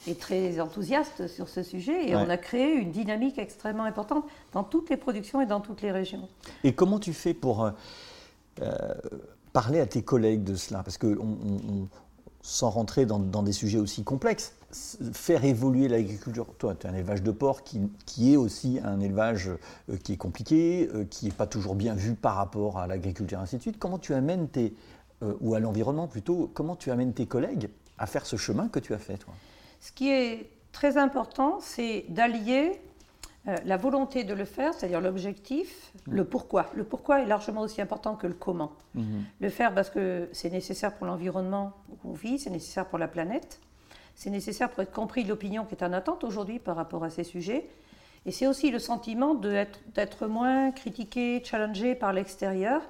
et 0.07 0.15
très 0.15 0.59
enthousiaste 0.59 1.27
sur 1.27 1.49
ce 1.49 1.63
sujet 1.63 2.09
et 2.09 2.15
on 2.15 2.29
a 2.29 2.37
créé 2.37 2.73
une 2.73 2.91
dynamique 2.91 3.37
extrêmement 3.37 3.83
importante 3.83 4.25
dans 4.53 4.63
toutes 4.63 4.89
les 4.89 4.97
productions 4.97 5.41
et 5.41 5.45
dans 5.45 5.59
toutes 5.59 5.81
les 5.81 5.91
régions. 5.91 6.27
Et 6.63 6.73
comment 6.73 6.99
tu 6.99 7.13
fais 7.13 7.33
pour 7.33 7.63
euh, 7.63 7.71
euh, 8.61 8.93
parler 9.53 9.79
à 9.79 9.85
tes 9.85 10.01
collègues 10.01 10.43
de 10.43 10.55
cela? 10.55 10.83
Parce 10.83 10.97
que 10.97 11.17
sans 12.41 12.69
rentrer 12.69 13.05
dans, 13.05 13.19
des 13.19 13.51
sujets 13.51 13.79
aussi 13.79 14.03
complexes, 14.03 14.53
faire 15.11 15.43
évoluer 15.43 15.89
l'agriculture. 15.89 16.45
Toi, 16.57 16.75
tu 16.75 16.87
as 16.87 16.91
un 16.91 16.93
élevage 16.93 17.21
de 17.21 17.31
porc 17.31 17.63
qui, 17.63 18.33
est 18.33 18.37
aussi 18.37 18.79
un 18.83 19.01
élevage 19.01 19.49
euh, 19.89 19.97
qui 19.97 20.13
est 20.13 20.17
compliqué, 20.17 20.89
qui 21.09 21.25
n'est 21.25 21.31
pas 21.31 21.47
toujours 21.47 21.75
bien 21.75 21.93
vu 21.93 22.15
par 22.15 22.35
rapport 22.35 22.77
à 22.77 22.87
l'agriculture, 22.87 23.39
ainsi 23.39 23.57
de 23.57 23.61
suite. 23.61 23.79
Comment 23.79 23.99
tu 23.99 24.13
amènes 24.13 24.47
tes, 24.47 24.73
euh, 25.23 25.33
ou 25.41 25.55
à 25.55 25.59
l'environnement 25.59 26.07
plutôt, 26.07 26.51
comment 26.53 26.75
tu 26.75 26.91
amènes 26.91 27.13
tes 27.13 27.25
collègues 27.25 27.69
à 27.97 28.05
faire 28.05 28.27
ce 28.27 28.35
chemin 28.35 28.67
que 28.67 28.77
tu 28.77 28.93
as 28.93 28.99
fait, 28.99 29.17
toi? 29.17 29.33
Ce 29.87 29.93
qui 29.93 30.11
est 30.11 30.49
très 30.73 30.97
important, 30.97 31.59
c'est 31.61 32.03
d'allier 32.09 32.73
euh, 33.47 33.55
la 33.63 33.77
volonté 33.77 34.25
de 34.25 34.33
le 34.33 34.43
faire, 34.43 34.73
c'est-à-dire 34.73 34.99
l'objectif, 34.99 35.93
le 36.09 36.25
pourquoi. 36.25 36.65
Le 36.75 36.83
pourquoi 36.83 37.21
est 37.21 37.25
largement 37.25 37.61
aussi 37.61 37.81
important 37.81 38.15
que 38.15 38.27
le 38.27 38.33
comment. 38.33 38.73
Mm-hmm. 38.97 39.01
Le 39.39 39.49
faire 39.49 39.73
parce 39.73 39.89
que 39.89 40.27
c'est 40.33 40.49
nécessaire 40.49 40.93
pour 40.93 41.07
l'environnement 41.07 41.71
où 41.87 42.09
on 42.09 42.11
vit, 42.11 42.37
c'est 42.37 42.49
nécessaire 42.49 42.85
pour 42.87 42.97
la 42.99 43.07
planète, 43.07 43.61
c'est 44.13 44.29
nécessaire 44.29 44.69
pour 44.69 44.83
être 44.83 44.91
compris 44.91 45.23
de 45.23 45.29
l'opinion 45.29 45.63
qui 45.63 45.75
est 45.75 45.83
en 45.85 45.93
attente 45.93 46.25
aujourd'hui 46.25 46.59
par 46.59 46.75
rapport 46.75 47.05
à 47.05 47.09
ces 47.09 47.23
sujets. 47.23 47.69
Et 48.25 48.31
c'est 48.31 48.45
aussi 48.45 48.71
le 48.71 48.79
sentiment 48.79 49.35
d'être 49.35 50.27
moins 50.27 50.71
critiqué, 50.71 51.41
challengé 51.45 51.95
par 51.95 52.11
l'extérieur 52.11 52.81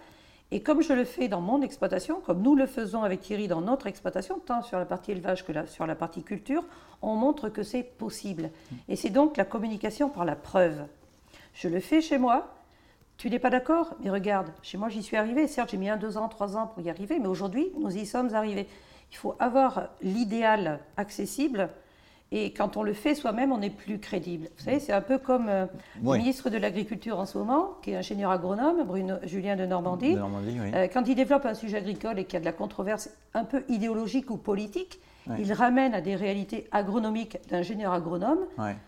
et 0.52 0.62
comme 0.62 0.82
je 0.82 0.94
le 0.94 1.04
fais 1.04 1.28
dans 1.28 1.42
mon 1.42 1.62
exploitation, 1.62 2.22
comme 2.22 2.42
nous 2.42 2.56
le 2.56 2.68
faisons 2.68 3.04
avec 3.04 3.22
Thierry 3.22 3.48
dans 3.48 3.62
notre 3.62 3.88
exploitation, 3.88 4.40
tant 4.40 4.62
sur 4.62 4.78
la 4.78 4.86
partie 4.86 5.12
élevage 5.12 5.46
que 5.46 5.52
sur 5.66 5.86
la 5.86 5.96
partie 5.96 6.24
culture, 6.24 6.64
on 7.02 7.16
montre 7.16 7.50
que 7.50 7.64
c'est 7.64 7.84
possible. 7.84 8.50
Et 8.90 8.96
c'est 8.96 9.10
donc 9.10 9.38
la 9.38 9.46
communication 9.46 10.10
par 10.10 10.26
la 10.26 10.36
preuve. 10.36 10.86
Je 11.54 11.68
le 11.68 11.80
fais 11.80 12.02
chez 12.02 12.18
moi. 12.18 12.54
Tu 13.18 13.30
n'es 13.30 13.40
pas 13.40 13.50
d'accord? 13.50 13.96
Mais 14.04 14.10
regarde, 14.10 14.52
chez 14.62 14.78
moi 14.78 14.90
j'y 14.90 15.02
suis 15.02 15.18
arrivé. 15.18 15.48
Certes, 15.48 15.72
j'ai 15.72 15.78
mis 15.78 15.90
un, 15.90 15.98
deux 15.98 16.18
ans, 16.18 16.30
trois 16.30 16.56
ans 16.56 16.68
pour 16.68 16.84
y 16.84 16.90
arriver, 16.90 17.18
mais 17.20 17.28
aujourd'hui, 17.28 17.72
nous 17.80 17.96
y 17.96 18.06
sommes 18.06 18.34
arrivés. 18.36 18.68
Il 19.12 19.18
faut 19.18 19.36
avoir 19.40 19.90
l'idéal 20.02 20.80
accessible 20.98 21.70
et 22.32 22.52
quand 22.52 22.76
on 22.76 22.84
le 22.84 22.94
fait 22.94 23.16
soi-même, 23.16 23.54
on 23.54 23.62
est 23.62 23.70
plus 23.70 24.00
crédible. 24.00 24.50
Vous 24.58 24.66
savez, 24.66 24.80
c'est 24.80 24.92
un 24.92 25.02
peu 25.02 25.18
comme 25.18 25.48
euh, 25.48 25.66
le 26.04 26.18
ministre 26.18 26.50
de 26.50 26.58
l'Agriculture 26.58 27.20
en 27.20 27.26
ce 27.26 27.38
moment, 27.38 27.78
qui 27.82 27.92
est 27.92 27.96
ingénieur 27.96 28.32
agronome, 28.32 28.84
Bruno, 28.86 29.16
Julien 29.24 29.56
de 29.56 29.66
Normandie. 29.66 30.18
Euh, 30.18 30.88
quand 30.92 31.08
il 31.08 31.16
développe 31.16 31.46
un 31.46 31.54
sujet 31.54 31.78
agricole 31.78 32.20
et 32.20 32.26
qu'il 32.26 32.34
y 32.34 32.38
a 32.38 32.40
de 32.42 32.46
la 32.46 32.52
controverse 32.52 33.10
un 33.34 33.46
peu 33.46 33.64
idéologique 33.70 34.30
ou 34.30 34.36
politique, 34.36 35.00
il 35.40 35.54
ramène 35.54 35.94
à 35.94 36.02
des 36.02 36.16
réalités 36.16 36.68
agronomiques 36.72 37.38
d'ingénieur 37.50 37.94
agronome. 37.94 38.46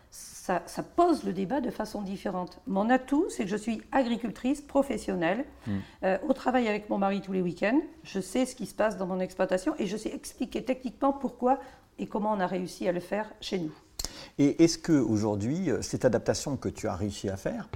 Ça, 0.10 0.84
pose 0.96 1.24
le 1.26 1.34
débat 1.34 1.62
de 1.62 1.70
façon 1.70 2.02
différente. 2.02 2.60
Mon 2.66 2.90
atout, 2.90 3.28
c'est 3.30 3.44
que 3.44 3.50
je 3.50 3.56
suis 3.56 3.84
agricultrice 3.92 4.62
professionnelle, 4.62 5.46
hmm. 5.68 5.72
euh, 6.04 6.18
au 6.28 6.34
travail 6.34 6.68
avec 6.68 6.90
mon 6.90 6.98
mari 6.98 7.22
tous 7.22 7.34
les 7.34 7.42
week-ends. 7.42 7.80
Je 8.04 8.20
sais 8.20 8.48
ce 8.48 8.56
qui 8.56 8.66
se 8.66 8.74
passe 8.74 8.98
dans 8.98 9.06
mon 9.06 9.20
exploitation 9.20 9.76
et 9.78 9.86
je 9.86 9.96
sais 9.96 10.10
expliquer 10.10 10.64
techniquement 10.64 11.14
pourquoi 11.14 11.60
et 12.00 12.08
comment 12.08 12.32
on 12.32 12.40
a 12.40 12.48
réussi 12.48 12.88
à 12.88 12.92
le 12.92 13.00
faire 13.00 13.32
chez 13.42 13.60
nous. 13.60 13.72
Et 14.40 14.64
est-ce 14.64 14.80
qu'aujourd'hui, 14.80 15.70
euh, 15.70 15.84
cette 15.84 16.04
adaptation 16.04 16.58
que 16.58 16.70
tu 16.70 16.88
as 16.88 16.96
réussi 16.96 17.30
à 17.30 17.38
faire, 17.38 17.70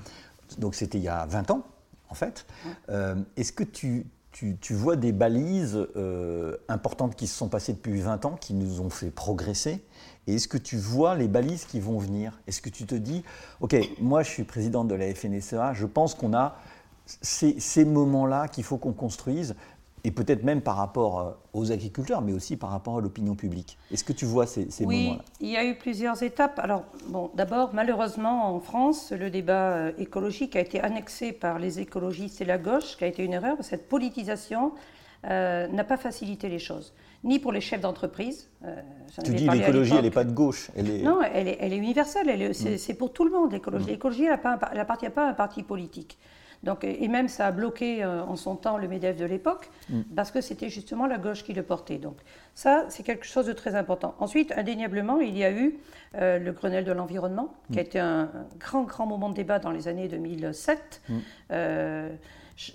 donc 0.58 0.73
c'était 0.73 0.97
il 0.97 1.04
y 1.04 1.10
a 1.10 1.28
20 1.28 1.52
ans 1.52 1.63
en 2.13 2.15
fait, 2.15 2.45
euh, 2.89 3.15
est-ce 3.38 3.52
que 3.52 3.63
tu, 3.63 4.06
tu, 4.34 4.74
vois 4.74 4.96
des 4.96 5.12
balises 5.12 5.88
euh, 5.96 6.58
importantes 6.67 7.15
qui 7.15 7.28
se 7.28 7.38
sont 7.38 7.50
passées 7.50 7.74
depuis 7.74 8.02
20 8.02 8.26
ans, 8.26 8.36
qui 8.39 8.54
nous 8.54 8.82
ont 8.82 8.89
fait 8.89 9.12
progresser. 9.12 9.84
Et 10.26 10.36
est-ce 10.36 10.48
que 10.48 10.58
tu 10.58 10.78
vois 10.78 11.15
les 11.15 11.28
balises 11.28 11.65
qui 11.65 11.80
vont 11.80 12.00
venir? 12.00 12.39
Est-ce 12.48 12.62
que 12.62 12.69
tu 12.69 12.86
te 12.86 12.96
dis, 12.96 13.24
OK, 13.62 13.76
moi 14.02 14.24
je 14.24 14.30
suis 14.30 14.43
présidente 14.43 14.88
de 14.88 14.96
la 14.96 15.13
FNSEA, 15.13 15.74
je 15.74 15.86
pense 15.86 16.15
qu'on 16.15 16.34
a 16.34 16.58
ces 17.06 17.86
moments-là 17.86 18.48
qu'il 18.48 18.63
faut 18.63 18.78
qu'on 18.78 18.93
construise 18.93 19.56
et 20.06 20.12
peut-être 20.12 20.44
même 20.44 20.62
par 20.62 20.76
rapport 20.76 21.20
euh, 21.20 21.32
aux 21.54 21.72
agriculteurs, 21.72 22.22
mais 22.22 22.34
aussi 22.34 22.58
par 22.58 22.72
rapport 22.72 22.98
à 22.98 23.02
l'opinion 23.02 23.36
publique. 23.36 23.78
Est-ce 23.92 24.04
que 24.04 24.12
tu 24.12 24.26
vois 24.26 24.46
ces, 24.46 24.70
ces 24.70 24.86
oui, 24.86 25.06
moments-là? 25.06 25.24
il 25.39 25.50
y 25.50 25.58
a 25.58 25.66
eu 25.66 25.76
plusieurs 25.76 26.22
étapes. 26.24 26.60
Alors, 26.60 26.84
bon, 27.08 27.32
d'abord, 27.36 27.74
malheureusement, 27.74 28.54
en 28.54 28.60
France, 28.60 29.13
le 29.18 29.30
débat 29.30 29.72
euh, 29.72 29.92
écologique 29.98 30.56
a 30.56 30.60
été 30.60 30.82
annexé 30.82 31.32
par 31.32 31.58
les 31.58 31.80
écologistes 31.80 32.42
et 32.42 32.46
la 32.46 32.58
gauche, 32.58 32.98
qui 32.98 33.06
a 33.06 33.08
été 33.08 33.24
une 33.24 33.34
erreur. 33.34 33.56
Cette 33.62 33.88
politisation 33.88 34.74
euh, 35.26 35.68
n'a 35.68 35.86
pas 35.86 35.98
facilité 35.98 36.50
les 36.50 36.60
choses, 36.60 36.94
ni 37.24 37.39
pour 37.39 37.54
les 37.54 37.62
chefs 37.62 37.80
d'entreprise. 37.80 38.50
tu 39.24 39.32
dis 39.32 39.48
l'écologie, 39.48 39.94
elle 39.96 40.04
n'est 40.04 40.12
pas 40.12 40.26
de 40.26 40.34
gauche. 40.34 40.70
Elle 40.76 40.89
est... 40.89 41.02
Non, 41.02 41.22
elle 41.22 41.48
est, 41.48 41.58
elle 41.62 41.72
est 41.72 41.78
universelle. 41.78 42.50
Mm. 42.50 42.78
C'est 42.78 42.94
pour 42.96 43.13
tout 43.13 43.24
le 43.24 43.32
monde, 43.32 43.54
l'écologie. 43.54 43.86
L'écologie, 43.86 44.26
elle 44.26 44.38
n'appartient 44.76 45.10
pas 45.10 45.28
à 45.28 45.30
un 45.30 45.34
parti 45.34 45.63
politique. 45.63 46.18
Donc, 46.63 46.86
et 46.86 47.08
même 47.10 47.28
ça 47.28 47.47
a 47.47 47.52
bloqué 47.52 48.04
euh, 48.04 48.23
en 48.23 48.36
son 48.36 48.56
temps 48.56 48.78
le 48.78 48.88
MEDEF 48.88 49.17
de 49.17 49.26
l'époque, 49.26 49.69
mm. 49.89 50.02
parce 50.15 50.32
que 50.32 50.39
c'était 50.41 50.69
justement 50.69 51.06
la 51.06 51.17
gauche 51.17 51.43
qui 51.43 51.54
le 51.54 51.62
portait. 51.62 51.97
Donc 51.97 52.15
ça, 52.56 52.86
c'est 52.89 53.04
quelque 53.04 53.26
chose 53.26 53.45
de 53.45 53.54
très 53.54 53.76
important. 53.76 54.15
Ensuite, 54.19 54.54
indéniablement, 54.56 55.19
il 55.19 55.38
y 55.38 55.43
a 55.43 55.52
eu 55.52 55.76
euh, 56.15 56.39
le 56.39 56.52
Grenelle 56.54 56.86
de 56.86 56.93
l'environnement, 56.93 57.54
qui 57.71 57.80
a 57.80 57.84
mm. 57.84 57.86
été 57.86 57.99
un, 57.99 58.30
grand, 58.60 58.84
grand 58.84 59.06
moment 59.06 59.30
de 59.30 59.36
débat 59.36 59.60
dans 59.60 59.71
les 59.71 59.88
années 59.89 60.08
2007. 60.08 61.02
Mm. 61.10 61.17
Euh, 61.52 62.10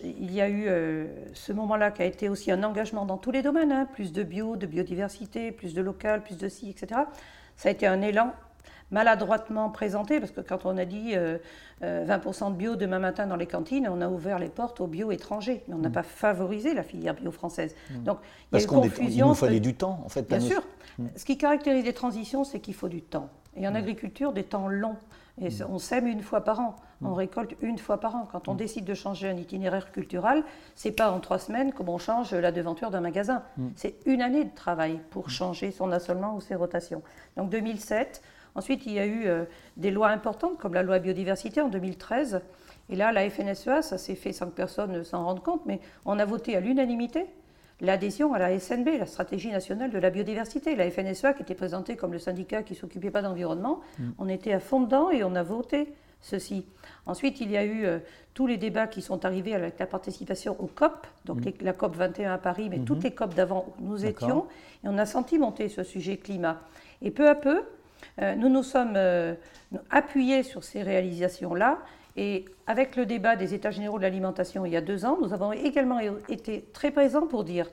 il 0.02 0.32
y 0.32 0.40
a 0.40 0.50
eu 0.50 0.66
ce 1.34 1.52
moment-là 1.52 1.92
qui 1.92 2.02
a 2.02 2.04
été 2.04 2.28
aussi 2.28 2.50
un 2.50 2.64
engagement 2.64 3.06
dans 3.06 3.16
tous 3.16 3.30
les 3.30 3.42
domaines, 3.42 3.70
hein. 3.70 3.86
plus 3.86 4.12
de 4.12 4.24
bio, 4.24 4.56
de 4.56 4.66
biodiversité, 4.66 5.52
plus 5.52 5.72
de 5.72 5.80
local, 5.80 6.24
plus 6.24 6.36
de 6.36 6.48
ci, 6.48 6.68
etc. 6.68 7.02
Ça 7.56 7.68
a 7.68 7.72
été 7.72 7.86
un 7.86 8.02
élan 8.02 8.32
maladroitement 8.90 9.70
présenté, 9.70 10.20
parce 10.20 10.32
que 10.32 10.40
quand 10.40 10.64
on 10.64 10.76
a 10.76 10.84
dit 10.84 11.12
20% 11.12 11.14
euh, 11.14 11.38
euh, 11.82 12.50
de 12.50 12.54
bio 12.54 12.76
demain 12.76 12.98
matin 12.98 13.26
dans 13.26 13.36
les 13.36 13.46
cantines, 13.46 13.88
on 13.88 14.00
a 14.00 14.08
ouvert 14.08 14.38
les 14.38 14.48
portes 14.48 14.80
au 14.80 14.86
bio 14.86 15.10
étranger, 15.10 15.62
mais 15.68 15.74
on 15.74 15.78
n'a 15.78 15.88
mm. 15.88 15.92
pas 15.92 16.02
favorisé 16.02 16.74
la 16.74 16.82
filière 16.82 17.14
bio 17.14 17.30
française. 17.30 17.74
Mm. 17.90 18.02
Donc, 18.04 18.18
il 18.52 18.56
y 18.56 18.60
a 18.60 18.62
une 18.62 18.68
confusion. 18.68 19.26
Il 19.26 19.28
nous 19.28 19.34
fallait 19.34 19.60
du 19.60 19.74
temps, 19.74 20.00
en 20.04 20.08
fait. 20.08 20.28
Bien 20.28 20.40
sûr. 20.40 20.62
Mm. 20.98 21.06
Ce 21.16 21.24
qui 21.24 21.36
caractérise 21.36 21.84
les 21.84 21.92
transitions, 21.92 22.44
c'est 22.44 22.60
qu'il 22.60 22.74
faut 22.74 22.88
du 22.88 23.02
temps. 23.02 23.28
Et 23.56 23.66
en 23.66 23.74
agriculture, 23.74 24.32
des 24.32 24.44
temps 24.44 24.68
longs. 24.68 24.96
Et 25.40 25.48
on 25.68 25.78
sème 25.78 26.06
une 26.06 26.22
fois 26.22 26.42
par 26.42 26.58
an, 26.58 26.76
on 27.02 27.14
récolte 27.14 27.54
une 27.60 27.78
fois 27.78 28.00
par 28.00 28.16
an. 28.16 28.28
Quand 28.30 28.48
on 28.48 28.54
décide 28.54 28.84
de 28.84 28.94
changer 28.94 29.28
un 29.28 29.36
itinéraire 29.36 29.92
culturel, 29.92 30.42
c'est 30.74 30.90
pas 30.90 31.12
en 31.12 31.20
trois 31.20 31.38
semaines 31.38 31.72
comme 31.72 31.88
on 31.88 31.98
change 31.98 32.34
la 32.34 32.50
devanture 32.50 32.90
d'un 32.90 33.00
magasin. 33.00 33.42
C'est 33.76 33.96
une 34.04 34.20
année 34.20 34.44
de 34.44 34.54
travail 34.54 35.00
pour 35.10 35.30
changer 35.30 35.70
son 35.70 35.92
assolement 35.92 36.34
ou 36.34 36.40
ses 36.40 36.56
rotations. 36.56 37.02
Donc 37.36 37.50
2007, 37.50 38.20
Ensuite, 38.58 38.86
il 38.86 38.92
y 38.92 38.98
a 38.98 39.06
eu 39.06 39.28
euh, 39.28 39.44
des 39.76 39.92
lois 39.92 40.08
importantes, 40.08 40.58
comme 40.58 40.74
la 40.74 40.82
loi 40.82 40.98
biodiversité 40.98 41.60
en 41.60 41.68
2013. 41.68 42.40
Et 42.90 42.96
là, 42.96 43.12
la 43.12 43.30
FNSEA, 43.30 43.82
ça 43.82 43.98
s'est 43.98 44.16
fait 44.16 44.32
sans 44.32 44.46
que 44.46 44.54
personne 44.54 44.90
ne 44.90 45.02
s'en 45.04 45.24
rende 45.24 45.44
compte, 45.44 45.64
mais 45.64 45.78
on 46.04 46.18
a 46.18 46.24
voté 46.24 46.56
à 46.56 46.60
l'unanimité 46.60 47.26
l'adhésion 47.80 48.34
à 48.34 48.40
la 48.40 48.58
SNB, 48.58 48.98
la 48.98 49.06
stratégie 49.06 49.52
nationale 49.52 49.92
de 49.92 49.98
la 49.98 50.10
biodiversité. 50.10 50.74
La 50.74 50.90
FNSEA, 50.90 51.34
qui 51.34 51.42
était 51.42 51.54
présentée 51.54 51.94
comme 51.94 52.12
le 52.12 52.18
syndicat 52.18 52.64
qui 52.64 52.72
ne 52.72 52.78
s'occupait 52.78 53.12
pas 53.12 53.22
d'environnement, 53.22 53.78
mm. 54.00 54.10
on 54.18 54.28
était 54.28 54.52
à 54.52 54.58
fond 54.58 54.80
dedans 54.80 55.10
et 55.10 55.22
on 55.22 55.36
a 55.36 55.44
voté 55.44 55.92
ceci. 56.20 56.66
Ensuite, 57.06 57.40
il 57.40 57.52
y 57.52 57.56
a 57.56 57.64
eu 57.64 57.84
euh, 57.84 58.00
tous 58.34 58.48
les 58.48 58.56
débats 58.56 58.88
qui 58.88 59.02
sont 59.02 59.24
arrivés 59.24 59.54
avec 59.54 59.78
la 59.78 59.86
participation 59.86 60.56
au 60.60 60.66
COP, 60.66 61.06
donc 61.26 61.46
mm. 61.46 61.52
la 61.60 61.72
COP 61.72 61.94
21 61.94 62.32
à 62.32 62.38
Paris, 62.38 62.68
mais 62.68 62.80
toutes 62.80 62.98
mm-hmm. 62.98 63.04
les 63.04 63.14
COP 63.14 63.34
d'avant 63.34 63.72
où 63.78 63.84
nous 63.84 64.04
étions, 64.04 64.46
et 64.82 64.88
on 64.88 64.98
a 64.98 65.06
senti 65.06 65.38
monter 65.38 65.68
ce 65.68 65.84
sujet 65.84 66.16
climat. 66.16 66.60
Et 67.02 67.12
peu 67.12 67.28
à 67.28 67.36
peu, 67.36 67.62
nous 68.36 68.48
nous 68.48 68.62
sommes 68.62 68.94
euh, 68.96 69.34
appuyés 69.90 70.42
sur 70.42 70.64
ces 70.64 70.82
réalisations-là 70.82 71.78
et 72.16 72.44
avec 72.66 72.96
le 72.96 73.06
débat 73.06 73.36
des 73.36 73.54
États 73.54 73.70
généraux 73.70 73.98
de 73.98 74.02
l'alimentation 74.02 74.64
il 74.66 74.72
y 74.72 74.76
a 74.76 74.80
deux 74.80 75.04
ans, 75.04 75.18
nous 75.20 75.32
avons 75.32 75.52
également 75.52 76.00
été 76.28 76.64
très 76.72 76.90
présents 76.90 77.26
pour 77.26 77.44
dire 77.44 77.66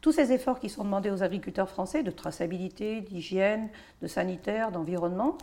tous 0.00 0.12
ces 0.12 0.32
efforts 0.32 0.60
qui 0.60 0.68
sont 0.68 0.84
demandés 0.84 1.10
aux 1.10 1.22
agriculteurs 1.22 1.68
français 1.68 2.02
de 2.02 2.10
traçabilité, 2.10 3.00
d'hygiène, 3.00 3.68
de 4.00 4.06
sanitaire, 4.06 4.70
d'environnement, 4.70 5.36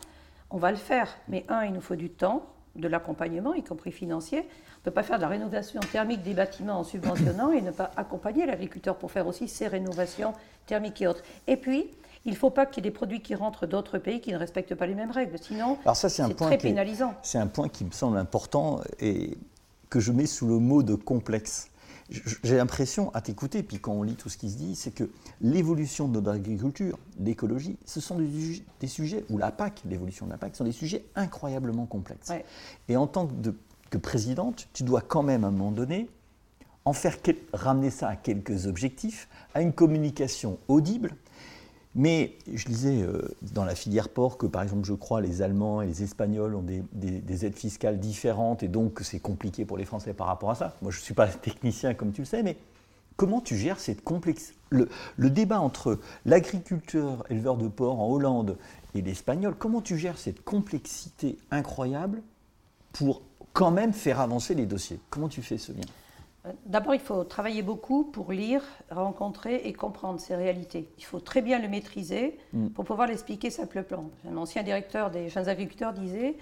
on 0.50 0.58
va 0.58 0.72
le 0.72 0.78
faire. 0.78 1.18
Mais 1.28 1.46
un, 1.50 1.66
il 1.66 1.74
nous 1.74 1.82
faut 1.82 1.96
du 1.96 2.10
temps, 2.10 2.46
de 2.76 2.88
l'accompagnement, 2.88 3.54
y 3.54 3.64
compris 3.64 3.92
financier. 3.92 4.40
On 4.40 4.42
ne 4.42 4.84
peut 4.86 4.92
pas 4.92 5.04
faire 5.04 5.18
de 5.18 5.24
la 5.24 5.28
rénovation 5.28 5.80
thermique 5.92 6.22
des 6.22 6.34
bâtiments 6.34 6.80
en 6.80 6.84
subventionnant 6.84 7.52
et 7.52 7.62
ne 7.62 7.72
pas 7.72 7.92
accompagner 7.98 8.46
l'agriculteur 8.46 8.98
pour 8.98 9.12
faire 9.12 9.28
aussi 9.28 9.48
ces 9.48 9.68
rénovations 9.68 10.34
thermiques 10.68 11.02
et 11.02 11.08
autres. 11.08 11.24
Et 11.48 11.58
puis, 11.58 11.90
il 12.26 12.32
ne 12.32 12.38
faut 12.38 12.50
pas 12.50 12.66
qu'il 12.66 12.84
y 12.84 12.88
ait 12.88 12.90
des 12.90 12.96
produits 12.96 13.22
qui 13.22 13.36
rentrent 13.36 13.68
d'autres 13.68 14.00
pays 14.00 14.20
qui 14.20 14.32
ne 14.32 14.38
respectent 14.38 14.76
pas 14.76 14.88
les 14.88 14.96
mêmes 14.96 15.12
règles. 15.12 15.38
Sinon, 15.40 15.78
c'est 15.94 16.36
très 16.36 16.58
pénalisant. 16.58 17.14
C'est 17.22 17.38
un 17.38 17.48
point 17.48 17.70
qui 17.70 17.86
me 17.86 17.92
semble 17.92 18.18
important 18.18 18.82
et 19.00 19.38
que 19.90 20.00
je 20.00 20.12
mets 20.12 20.26
sous 20.26 20.48
le 20.48 20.58
mot 20.58 20.82
de 20.82 20.96
complexe. 20.96 21.70
J'ai 22.44 22.58
l'impression, 22.58 23.14
à 23.16 23.22
t'écouter, 23.22 23.64
puis 23.64 23.80
quand 23.80 23.94
on 23.94 24.04
lit 24.04 24.16
tout 24.16 24.30
ce 24.30 24.38
qui 24.38 24.50
se 24.50 24.58
dit, 24.58 24.76
c'est 24.76 24.92
que 24.92 25.10
l'évolution 25.42 26.08
de 26.08 26.14
notre 26.14 26.32
agriculture, 26.32 27.00
l'écologie, 27.20 27.78
ce 27.86 28.00
sont 28.00 28.18
des, 28.20 28.88
sujets, 28.88 29.24
ou 29.30 29.38
la 29.38 29.52
PAC, 29.52 29.82
l'évolution 29.86 30.28
de 30.28 30.32
la 30.32 30.38
PAC, 30.38 30.56
sont 30.56 30.66
des 30.66 30.72
sujets 30.72 31.06
incroyablement 31.16 31.86
complexes. 31.86 32.32
Et 32.90 32.96
en 32.96 33.08
tant 33.08 33.28
que, 33.28 33.56
que, 33.90 33.98
présidente, 33.98 34.68
tu 34.74 34.84
dois 34.84 35.02
quand 35.02 35.24
même, 35.24 35.44
à 35.44 35.48
un 35.48 35.52
moment 35.52 35.72
donné, 35.72 36.08
en 36.86 36.94
faire 36.94 37.18
ramener 37.54 37.90
ça 37.90 38.10
à 38.10 38.16
quelques 38.16 38.68
objectifs, 38.68 39.28
à 39.56 39.62
une 39.62 39.74
communication 39.74 40.60
audible, 40.68 41.16
mais 41.96 42.38
je 42.54 42.68
lisais 42.68 43.02
euh, 43.02 43.22
dans 43.54 43.64
la 43.64 43.74
filière 43.74 44.10
porc 44.10 44.38
que, 44.38 44.46
par 44.46 44.62
exemple, 44.62 44.86
je 44.86 44.94
crois, 44.94 45.22
les 45.22 45.42
Allemands 45.42 45.82
et 45.82 45.88
les 45.88 46.04
Espagnols 46.04 46.54
ont 46.54 46.64
des, 46.64 47.46
aides 47.46 47.56
fiscales 47.56 48.00
différentes 48.00 48.64
et 48.64 48.68
donc 48.68 49.00
c'est 49.02 49.20
compliqué 49.20 49.64
pour 49.64 49.78
les 49.78 49.86
Français 49.86 50.14
par 50.14 50.28
rapport 50.28 50.52
à 50.52 50.56
ça. 50.56 50.76
Moi, 50.82 50.92
je 50.92 51.00
ne 51.00 51.04
suis 51.04 51.14
pas 51.14 51.28
technicien 51.42 51.94
comme 51.94 52.12
tu 52.12 52.22
le 52.22 52.26
sais, 52.26 52.44
mais 52.44 52.58
comment 53.16 53.40
tu 53.40 53.56
gères 53.58 53.80
cette 53.80 54.04
complexité 54.04 54.58
le, 54.72 54.90
le, 55.16 55.30
débat 55.30 55.62
entre 55.62 56.00
l'agriculteur 56.26 57.24
éleveur 57.30 57.56
de 57.56 57.70
porc 57.70 58.00
en 58.00 58.12
Hollande 58.12 58.58
et 58.94 59.02
l'Espagnol, 59.02 59.56
comment 59.58 59.82
tu 59.82 59.98
gères 59.98 60.18
cette 60.18 60.44
complexité 60.44 61.38
incroyable 61.50 62.22
pour 62.92 63.22
quand 63.54 63.72
même 63.72 63.94
faire 63.94 64.20
avancer 64.20 64.54
les 64.54 64.66
dossiers? 64.66 65.00
Comment 65.10 65.30
tu 65.30 65.42
fais 65.42 65.58
ce 65.58 65.72
lien? 65.72 65.86
D'abord, 66.66 66.94
il 66.94 67.02
faut 67.02 67.24
travailler 67.24 67.62
beaucoup 67.62 68.04
pour 68.04 68.32
lire, 68.32 68.62
rencontrer 68.92 69.62
et 69.66 69.74
comprendre 69.74 70.20
ces 70.20 70.36
réalités. 70.36 70.90
Il 70.98 71.04
faut 71.04 71.20
très 71.20 71.42
bien 71.42 71.60
le 71.60 71.68
maîtriser 71.68 72.38
mm. 72.54 72.70
pour 72.70 72.86
pouvoir 72.86 73.08
l'expliquer 73.08 73.50
simplement. 73.50 74.10
Un 74.30 74.38
ancien 74.38 74.64
directeur 74.64 75.12
des 75.12 75.30
jeunes 75.30 75.48
agriculteurs 75.48 75.94
disait 75.94 76.36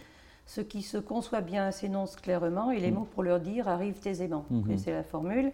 Ce 0.46 0.62
qui 0.62 0.82
se 0.82 0.98
conçoit 0.98 1.42
bien 1.42 1.72
s'énonce 1.72 2.16
clairement 2.16 2.72
et 2.72 2.80
les 2.80 2.92
mm. 2.92 2.96
mots 2.96 3.08
pour 3.14 3.24
leur 3.24 3.40
dire 3.40 3.68
arrivent 3.68 4.02
aisément. 4.06 4.46
Mm-hmm. 4.52 4.78
C'est 4.78 4.92
la 4.92 5.04
formule. 5.04 5.52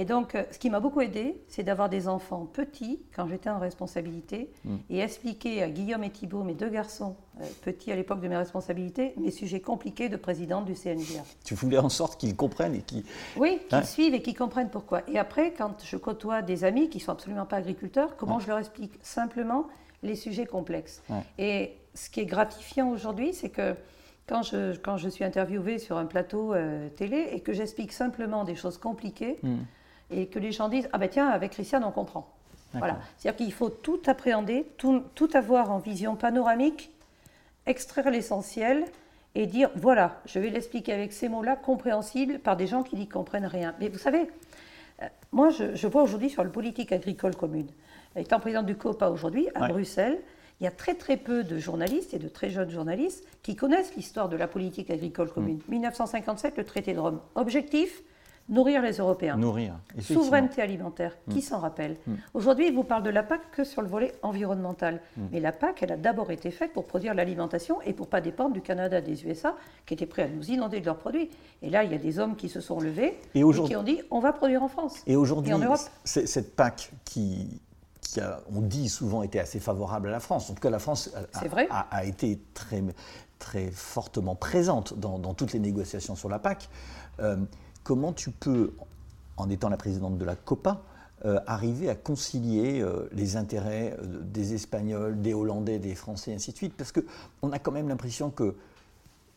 Et 0.00 0.06
donc, 0.06 0.34
euh, 0.34 0.44
ce 0.50 0.58
qui 0.58 0.70
m'a 0.70 0.80
beaucoup 0.80 1.02
aidé, 1.02 1.42
c'est 1.46 1.62
d'avoir 1.62 1.90
des 1.90 2.08
enfants 2.08 2.48
petits 2.50 3.02
quand 3.14 3.28
j'étais 3.28 3.50
en 3.50 3.58
responsabilité 3.58 4.50
mm. 4.64 4.76
et 4.88 5.00
expliquer 5.00 5.62
à 5.62 5.68
Guillaume 5.68 6.02
et 6.02 6.08
Thibault, 6.08 6.42
mes 6.42 6.54
deux 6.54 6.70
garçons 6.70 7.16
euh, 7.38 7.44
petits 7.60 7.92
à 7.92 7.96
l'époque 7.96 8.22
de 8.22 8.28
mes 8.28 8.38
responsabilités, 8.38 9.12
mes 9.18 9.30
sujets 9.30 9.60
compliqués 9.60 10.08
de 10.08 10.16
présidente 10.16 10.64
du 10.64 10.72
CNGA. 10.72 11.22
Tu 11.44 11.54
voulais 11.54 11.76
en 11.76 11.90
sorte 11.90 12.18
qu'ils 12.18 12.34
comprennent 12.34 12.74
et 12.74 12.80
qu'ils. 12.80 13.04
Oui, 13.36 13.58
qu'ils 13.68 13.76
hein 13.76 13.82
suivent 13.82 14.14
et 14.14 14.22
qu'ils 14.22 14.38
comprennent 14.38 14.70
pourquoi. 14.70 15.02
Et 15.06 15.18
après, 15.18 15.52
quand 15.52 15.84
je 15.84 15.98
côtoie 15.98 16.40
des 16.40 16.64
amis 16.64 16.88
qui 16.88 16.98
sont 16.98 17.12
absolument 17.12 17.44
pas 17.44 17.56
agriculteurs, 17.56 18.16
comment 18.16 18.38
je 18.38 18.48
leur 18.48 18.58
explique 18.58 18.94
simplement 19.02 19.66
les 20.02 20.16
sujets 20.16 20.46
complexes. 20.46 21.02
Et 21.36 21.76
ce 21.92 22.08
qui 22.08 22.20
est 22.20 22.26
gratifiant 22.26 22.88
aujourd'hui, 22.88 23.34
c'est 23.34 23.50
que 23.50 23.74
quand 24.26 24.42
je, 24.44 24.78
quand 24.78 24.96
je 24.96 25.10
suis 25.10 25.24
interviewée 25.24 25.78
sur 25.78 25.98
un 25.98 26.06
plateau 26.06 26.54
euh, 26.54 26.88
télé 26.88 27.28
et 27.32 27.40
que 27.40 27.52
j'explique 27.52 27.92
simplement 27.92 28.44
des 28.44 28.54
choses 28.54 28.78
compliquées, 28.78 29.36
mm 29.42 29.58
et 30.10 30.26
que 30.26 30.38
les 30.38 30.52
gens 30.52 30.68
disent 30.68 30.88
Ah 30.92 30.98
ben 30.98 31.08
tiens, 31.08 31.28
avec 31.28 31.52
Christiane, 31.52 31.84
on 31.84 31.90
comprend. 31.90 32.28
Voilà. 32.74 32.98
C'est-à-dire 33.16 33.44
qu'il 33.44 33.52
faut 33.52 33.68
tout 33.68 34.00
appréhender, 34.06 34.66
tout, 34.76 35.02
tout, 35.14 35.28
avoir 35.34 35.72
en 35.72 35.78
vision 35.78 36.14
panoramique, 36.14 36.92
extraire 37.66 38.10
l'essentiel 38.10 38.84
et 39.34 39.46
dire 39.46 39.70
Voilà, 39.74 40.20
je 40.26 40.38
vais 40.38 40.50
l'expliquer 40.50 40.92
avec 40.92 41.12
ces 41.12 41.28
mots-là, 41.28 41.56
compréhensibles 41.56 42.38
par 42.38 42.56
des 42.56 42.66
gens 42.66 42.82
qui 42.82 42.96
n'y 42.96 43.08
comprennent 43.08 43.46
rien. 43.46 43.74
Mais 43.80 43.88
vous 43.88 43.98
savez, 43.98 44.30
euh, 45.02 45.06
moi, 45.32 45.50
je, 45.50 45.86
vois 45.86 46.02
aujourd'hui 46.02 46.30
sur 46.30 46.44
la 46.44 46.50
politique 46.50 46.92
agricole 46.92 47.34
commune, 47.34 47.68
étant 48.16 48.40
président 48.40 48.62
du 48.62 48.76
COPA 48.76 49.10
aujourd'hui 49.10 49.48
à 49.54 49.68
Bruxelles, 49.68 50.20
il 50.60 50.64
y 50.64 50.66
a 50.66 50.70
très 50.70 50.94
très 50.94 51.16
peu 51.16 51.42
de 51.42 51.58
journalistes 51.58 52.12
et 52.12 52.18
de 52.18 52.28
très 52.28 52.50
jeunes 52.50 52.70
journalistes 52.70 53.26
qui 53.42 53.56
connaissent 53.56 53.96
l'histoire 53.96 54.28
de 54.28 54.36
la 54.36 54.46
politique 54.46 54.90
agricole 54.90 55.32
commune. 55.32 55.60
1957, 55.68 56.52
mm. 56.52 56.56
le 56.58 56.64
traité 56.64 56.92
de 56.92 56.98
Rome. 56.98 57.20
Objectif 57.34 58.02
Nourrir 58.50 58.82
les 58.82 58.98
Européens. 58.98 59.36
Nourrir. 59.36 59.78
Souveraineté 60.00 60.60
alimentaire. 60.60 61.16
Qui 61.30 61.38
mm. 61.38 61.42
s'en 61.42 61.58
rappelle 61.60 61.96
mm. 62.06 62.14
Aujourd'hui, 62.34 62.66
il 62.66 62.74
vous 62.74 62.82
parle 62.82 63.04
de 63.04 63.10
la 63.10 63.22
PAC 63.22 63.50
que 63.52 63.62
sur 63.62 63.80
le 63.80 63.88
volet 63.88 64.12
environnemental. 64.22 65.00
Mm. 65.16 65.22
Mais 65.32 65.40
la 65.40 65.52
PAC, 65.52 65.84
elle 65.84 65.92
a 65.92 65.96
d'abord 65.96 66.32
été 66.32 66.50
faite 66.50 66.72
pour 66.72 66.86
produire 66.86 67.14
l'alimentation 67.14 67.80
et 67.82 67.92
pour 67.92 68.08
pas 68.08 68.20
dépendre 68.20 68.52
du 68.52 68.60
Canada, 68.60 69.00
des 69.00 69.24
USA, 69.24 69.54
qui 69.86 69.94
étaient 69.94 70.06
prêts 70.06 70.24
à 70.24 70.28
nous 70.28 70.50
inonder 70.50 70.80
de 70.80 70.86
leurs 70.86 70.98
produits. 70.98 71.30
Et 71.62 71.70
là, 71.70 71.84
il 71.84 71.92
y 71.92 71.94
a 71.94 71.98
des 71.98 72.18
hommes 72.18 72.34
qui 72.34 72.48
se 72.48 72.60
sont 72.60 72.80
levés 72.80 73.18
et, 73.34 73.42
qui 73.42 73.76
ont 73.76 73.82
dit 73.84 74.00
on 74.10 74.18
va 74.18 74.32
produire 74.32 74.62
en 74.64 74.68
France. 74.68 75.02
Et 75.06 75.14
aujourd'hui, 75.14 75.52
cette 76.04 76.56
PAC 76.56 76.90
qui, 77.04 77.60
qui 78.00 78.20
a, 78.20 78.40
on 78.52 78.62
dit 78.62 78.88
souvent, 78.88 79.22
été 79.22 79.38
assez 79.38 79.60
favorable 79.60 80.08
à 80.08 80.10
la 80.10 80.20
France. 80.20 80.50
En 80.50 80.54
tout 80.54 80.60
cas, 80.60 80.70
la 80.70 80.80
France 80.80 81.10
a, 81.70 81.86
a, 81.90 82.04
été 82.04 82.40
très, 82.52 82.82
très 83.38 83.70
fortement 83.70 84.34
présente 84.34 84.98
dans, 84.98 85.34
toutes 85.34 85.52
les 85.52 85.60
négociations 85.60 86.16
sur 86.16 86.28
la 86.28 86.40
PAC. 86.40 86.68
Euh, 87.20 87.36
comment 87.84 88.12
tu 88.12 88.30
peux 88.30 88.72
en 89.36 89.48
étant 89.50 89.68
la 89.68 89.76
présidente 89.76 90.18
de 90.18 90.24
la 90.24 90.36
COPA, 90.36 90.82
arriver 91.46 91.90
à 91.90 91.94
concilier 91.94 92.84
les 93.12 93.36
intérêts 93.36 93.96
des 94.02 94.54
Espagnols, 94.54 95.20
des 95.20 95.34
Hollandais, 95.34 95.78
des 95.78 95.94
Français, 95.94 96.30
et 96.30 96.34
ainsi 96.34 96.52
de 96.52 96.56
suite? 96.56 96.74
Parce 96.76 96.92
qu'on 96.92 97.52
a 97.52 97.58
quand 97.58 97.72
même 97.72 97.88
l'impression 97.88 98.30
que 98.30 98.54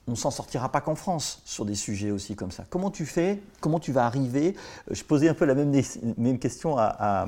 on 0.08 0.15
s'en 0.15 0.32
sortira 0.32 0.69
pas 0.69 0.82
qu'en 0.82 0.95
France 0.95 1.41
sur 1.45 1.65
des 1.65 1.75
sujets 1.75 2.12
aussi 2.12 2.36
comme 2.36 2.51
ça. 2.51 2.65
Comment 2.69 2.91
tu 2.91 3.06
fais? 3.06 3.41
Comment 3.62 3.79
tu 3.79 3.91
vas 3.91 4.06
arriver? 4.06 4.56
Je 4.91 5.03
posais 5.03 5.29
un 5.29 5.34
peu 5.34 5.45
la 5.45 5.56
même, 5.56 5.73
même 6.17 6.39
question 6.39 6.77
à, 6.77 7.25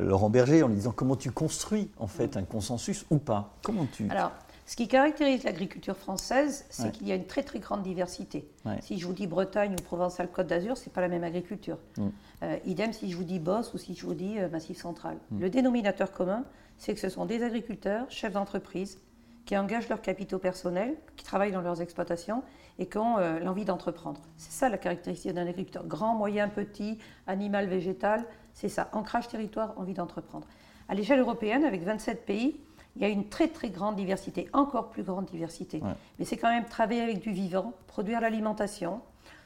Laurent 0.00 0.30
Berger 0.30 0.62
en 0.62 0.68
lui 0.68 0.76
disant 0.76 0.92
comment 0.92 1.16
tu 1.16 1.30
construis 1.30 1.90
en 1.98 2.06
fait 2.06 2.36
un 2.36 2.44
consensus 2.44 3.04
ou 3.10 3.18
pas? 3.18 3.52
Comment 3.62 3.86
tu 3.92 4.08
Alors, 4.08 4.32
ce 4.68 4.76
qui 4.76 4.86
caractérise 4.86 5.44
l'agriculture 5.44 5.96
française, 5.96 6.66
c'est 6.68 6.92
qu'il 6.92 7.08
y 7.08 7.12
a 7.12 7.14
une 7.14 7.24
très 7.24 7.42
très 7.42 7.58
grande 7.58 7.82
diversité. 7.82 8.46
Si 8.82 8.98
je 8.98 9.06
vous 9.06 9.14
dis 9.14 9.26
Bretagne 9.26 9.72
ou 9.72 9.82
Provence-Alpes-Côte 9.82 10.46
d'Azur, 10.46 10.76
c'est 10.76 10.92
pas 10.92 11.00
la 11.00 11.08
même 11.08 11.24
agriculture. 11.24 11.78
Mm. 11.96 12.08
Euh, 12.42 12.58
idem 12.66 12.92
si 12.92 13.10
je 13.10 13.16
vous 13.16 13.24
dis 13.24 13.38
Bosse 13.38 13.72
ou 13.72 13.78
si 13.78 13.94
je 13.94 14.04
vous 14.04 14.12
dis 14.12 14.38
euh, 14.38 14.50
Massif 14.50 14.76
Central. 14.76 15.16
Mm. 15.30 15.40
Le 15.40 15.48
dénominateur 15.48 16.12
commun, 16.12 16.44
c'est 16.76 16.92
que 16.92 17.00
ce 17.00 17.08
sont 17.08 17.24
des 17.24 17.42
agriculteurs, 17.42 18.10
chefs 18.10 18.34
d'entreprise, 18.34 18.98
qui 19.46 19.56
engagent 19.56 19.88
leurs 19.88 20.02
capitaux 20.02 20.38
personnels, 20.38 20.96
qui 21.16 21.24
travaillent 21.24 21.52
dans 21.52 21.62
leurs 21.62 21.80
exploitations 21.80 22.42
et 22.78 22.84
qui 22.84 22.98
ont 22.98 23.16
euh, 23.16 23.38
l'envie 23.38 23.64
d'entreprendre. 23.64 24.20
C'est 24.36 24.52
ça 24.52 24.68
la 24.68 24.76
caractéristique 24.76 25.32
d'un 25.32 25.46
agriculteur. 25.46 25.86
Grand, 25.86 26.14
moyen, 26.14 26.46
petit, 26.50 26.98
animal, 27.26 27.68
végétal, 27.68 28.26
c'est 28.52 28.68
ça. 28.68 28.90
Ancrage 28.92 29.28
territoire, 29.28 29.72
envie 29.78 29.94
d'entreprendre. 29.94 30.46
À 30.90 30.94
l'échelle 30.94 31.20
européenne, 31.20 31.64
avec 31.64 31.82
27 31.84 32.26
pays, 32.26 32.60
il 32.98 33.02
y 33.02 33.04
a 33.06 33.08
une 33.08 33.28
très 33.28 33.46
très 33.46 33.70
grande 33.70 33.94
diversité, 33.94 34.48
encore 34.52 34.90
plus 34.90 35.04
grande 35.04 35.26
diversité. 35.26 35.80
Mais 36.18 36.24
c'est 36.24 36.36
quand 36.36 36.50
même 36.50 36.64
travailler 36.64 37.02
avec 37.02 37.20
du 37.20 37.30
vivant, 37.30 37.72
produire 37.86 38.20
l'alimentation, 38.20 39.00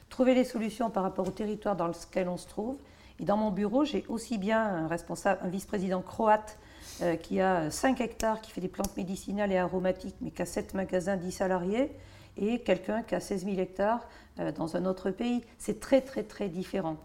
trouver 0.09 0.33
les 0.33 0.43
solutions 0.43 0.89
par 0.89 1.03
rapport 1.03 1.27
au 1.27 1.31
territoire 1.31 1.75
dans 1.75 1.87
lequel 1.87 2.29
on 2.29 2.37
se 2.37 2.47
trouve. 2.47 2.77
Et 3.19 3.25
dans 3.25 3.37
mon 3.37 3.51
bureau, 3.51 3.85
j'ai 3.85 4.05
aussi 4.09 4.39
bien 4.39 4.59
un 4.59 4.87
responsable, 4.87 5.39
un 5.43 5.49
vice-président 5.49 6.01
croate 6.01 6.57
euh, 7.03 7.15
qui 7.15 7.41
a 7.41 7.69
5 7.69 8.01
hectares, 8.01 8.41
qui 8.41 8.51
fait 8.51 8.61
des 8.61 8.67
plantes 8.67 8.97
médicinales 8.97 9.51
et 9.51 9.57
aromatiques, 9.57 10.15
mais 10.21 10.31
qui 10.31 10.41
a 10.41 10.47
7 10.47 10.73
magasins, 10.73 11.15
10 11.15 11.31
salariés, 11.31 11.91
et 12.37 12.59
quelqu'un 12.59 13.03
qui 13.03 13.13
a 13.13 13.19
16 13.19 13.45
000 13.45 13.59
hectares 13.59 14.07
euh, 14.39 14.51
dans 14.51 14.75
un 14.75 14.85
autre 14.85 15.11
pays. 15.11 15.43
C'est 15.59 15.79
très, 15.79 16.01
très, 16.01 16.23
très 16.23 16.49
différent. 16.49 16.97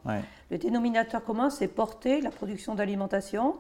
Le 0.51 0.57
dénominateur 0.57 1.23
commun, 1.23 1.51
c'est 1.51 1.69
porter 1.69 2.23
la 2.23 2.31
production 2.31 2.75
d'alimentation, 2.75 3.57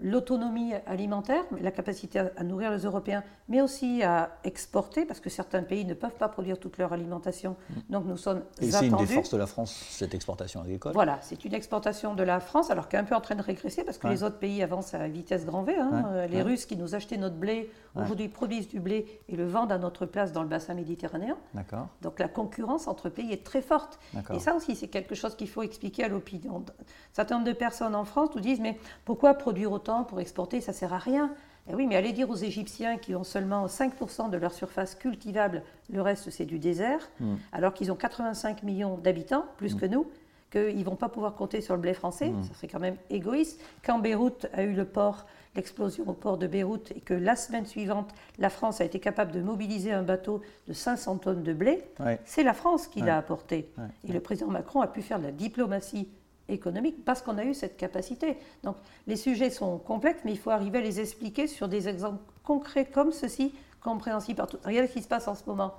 l'autonomie 0.00 0.74
alimentaire, 0.86 1.42
la 1.60 1.72
capacité 1.72 2.20
à, 2.36 2.44
nourrir 2.44 2.70
les 2.70 2.84
Européens, 2.84 3.24
mais 3.48 3.60
aussi 3.60 4.02
à 4.02 4.38
exporter, 4.44 5.04
parce 5.04 5.20
que 5.20 5.28
certains 5.28 5.62
pays 5.62 5.84
ne 5.84 5.94
peuvent 5.94 6.16
pas 6.16 6.28
produire 6.28 6.58
toute 6.58 6.78
leur 6.78 6.92
alimentation. 6.92 7.56
Mm. 7.68 7.74
Donc 7.90 8.04
nous 8.06 8.16
sommes 8.16 8.42
Et 8.60 8.70
c'est 8.70 8.86
une 8.86 8.96
des 8.96 9.06
forces 9.06 9.30
de 9.30 9.36
la 9.36 9.46
France, 9.46 9.74
cette 9.90 10.14
exportation 10.14 10.60
agricole 10.60 10.92
Voilà, 10.92 11.18
c'est 11.20 11.44
une 11.44 11.54
exportation 11.54 12.14
de 12.14 12.22
la 12.22 12.38
France, 12.38 12.70
alors 12.70 12.88
qu'elle 12.88 13.00
est 13.00 13.02
un 13.02 13.06
peu 13.06 13.16
en 13.16 13.20
train 13.20 13.34
de 13.34 13.42
régresser, 13.42 13.82
parce 13.82 13.98
que 13.98 14.06
les 14.06 14.22
autres 14.22 14.38
pays 14.38 14.62
avancent 14.62 14.94
à 14.94 15.08
vitesse 15.08 15.44
grand 15.44 15.62
V. 15.62 15.74
Hein. 15.78 16.04
Euh, 16.12 16.26
les 16.26 16.42
Russes 16.42 16.66
qui 16.66 16.76
nous 16.76 16.94
achetaient 16.94 17.16
notre 17.16 17.36
blé, 17.36 17.70
aujourd'hui 17.94 18.28
produisent 18.28 18.68
du 18.68 18.80
blé 18.80 19.06
et 19.28 19.36
le 19.36 19.46
vendent 19.46 19.72
à 19.72 19.78
notre 19.78 20.06
place 20.06 20.32
dans 20.32 20.42
le 20.42 20.48
bassin 20.48 20.74
méditerranéen. 20.74 21.36
D'accord. 21.54 21.88
Donc 22.02 22.18
la 22.18 22.28
concurrence 22.28 22.88
entre 22.88 23.08
pays 23.08 23.32
est 23.32 23.44
très 23.44 23.62
forte. 23.62 23.98
Et 24.32 24.38
ça 24.38 24.54
aussi, 24.54 24.76
c'est 24.76 24.88
quelque 24.88 25.14
chose 25.14 25.36
qu'il 25.36 25.48
faut 25.48 25.62
expliquer 25.62 26.04
à 26.04 26.08
l'opinion. 26.08 26.56
Un 26.56 26.84
certain 27.12 27.36
nombre 27.36 27.46
de 27.46 27.52
personnes 27.52 27.94
en 27.94 28.04
France 28.04 28.30
nous 28.34 28.40
disent, 28.40 28.60
mais 28.60 28.78
pourquoi 29.04 29.34
produire 29.34 29.72
autant 29.72 30.04
pour 30.04 30.20
exporter 30.20 30.60
Ça 30.60 30.72
sert 30.72 30.92
à 30.92 30.98
rien. 30.98 31.32
Eh 31.70 31.74
oui, 31.74 31.86
mais 31.86 31.96
allez 31.96 32.12
dire 32.12 32.28
aux 32.28 32.36
Égyptiens 32.36 32.98
qui 32.98 33.14
ont 33.14 33.24
seulement 33.24 33.66
5% 33.66 34.28
de 34.28 34.36
leur 34.36 34.52
surface 34.52 34.94
cultivable, 34.94 35.62
le 35.90 36.02
reste 36.02 36.30
c'est 36.30 36.44
du 36.44 36.58
désert, 36.58 37.10
hmm. 37.20 37.36
alors 37.52 37.72
qu'ils 37.72 37.90
ont 37.90 37.96
85 37.96 38.62
millions 38.64 38.98
d'habitants, 38.98 39.46
plus 39.56 39.74
hmm. 39.74 39.80
que 39.80 39.86
nous, 39.86 40.06
qu'ils 40.50 40.78
ne 40.78 40.84
vont 40.84 40.96
pas 40.96 41.08
pouvoir 41.08 41.34
compter 41.34 41.62
sur 41.62 41.74
le 41.74 41.80
blé 41.80 41.94
français, 41.94 42.28
hmm. 42.28 42.42
ça 42.42 42.54
serait 42.54 42.68
quand 42.68 42.80
même 42.80 42.96
égoïste. 43.08 43.60
Quand 43.82 43.98
Beyrouth 43.98 44.46
a 44.52 44.62
eu 44.62 44.74
le 44.74 44.84
port, 44.84 45.24
l'explosion 45.56 46.04
au 46.08 46.12
port 46.12 46.38
de 46.38 46.46
Beyrouth, 46.46 46.92
et 46.96 47.00
que 47.00 47.14
la 47.14 47.36
semaine 47.36 47.66
suivante, 47.66 48.10
la 48.38 48.50
France 48.50 48.80
a 48.80 48.84
été 48.84 48.98
capable 48.98 49.32
de 49.32 49.40
mobiliser 49.40 49.92
un 49.92 50.02
bateau 50.02 50.42
de 50.68 50.72
500 50.72 51.18
tonnes 51.18 51.42
de 51.42 51.52
blé, 51.52 51.82
c'est 52.24 52.42
la 52.42 52.54
France 52.54 52.86
qui 52.86 53.00
l'a 53.00 53.16
apporté. 53.18 53.70
Et 54.08 54.12
le 54.12 54.20
président 54.20 54.48
Macron 54.48 54.80
a 54.80 54.86
pu 54.86 55.02
faire 55.02 55.18
de 55.18 55.24
la 55.24 55.32
diplomatie 55.32 56.08
économique 56.48 57.04
parce 57.04 57.22
qu'on 57.22 57.38
a 57.38 57.44
eu 57.44 57.54
cette 57.54 57.76
capacité. 57.76 58.36
Donc 58.62 58.76
les 59.06 59.16
sujets 59.16 59.50
sont 59.50 59.78
complexes, 59.78 60.20
mais 60.24 60.32
il 60.32 60.38
faut 60.38 60.50
arriver 60.50 60.78
à 60.78 60.82
les 60.82 61.00
expliquer 61.00 61.46
sur 61.46 61.68
des 61.68 61.88
exemples 61.88 62.22
concrets 62.42 62.84
comme 62.84 63.12
ceci, 63.12 63.54
compréhensibles 63.80 64.36
par 64.36 64.46
tout. 64.46 64.58
Regardez 64.64 64.88
ce 64.88 64.94
qui 64.94 65.02
se 65.02 65.08
passe 65.08 65.28
en 65.28 65.34
ce 65.34 65.44
moment. 65.46 65.74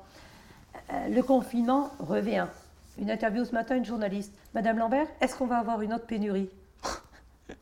Euh, 0.92 1.08
le 1.10 1.22
confinement 1.22 1.92
revient. 2.00 2.48
Une 2.98 3.12
interview 3.12 3.44
ce 3.46 3.52
matin, 3.52 3.76
une 3.76 3.86
journaliste. 3.86 4.34
Madame 4.54 4.78
Lambert, 4.78 5.08
est-ce 5.22 5.36
qu'on 5.36 5.48
va 5.48 5.58
avoir 5.58 5.82
une 5.82 5.94
autre 5.94 6.06
pénurie? 6.06 6.50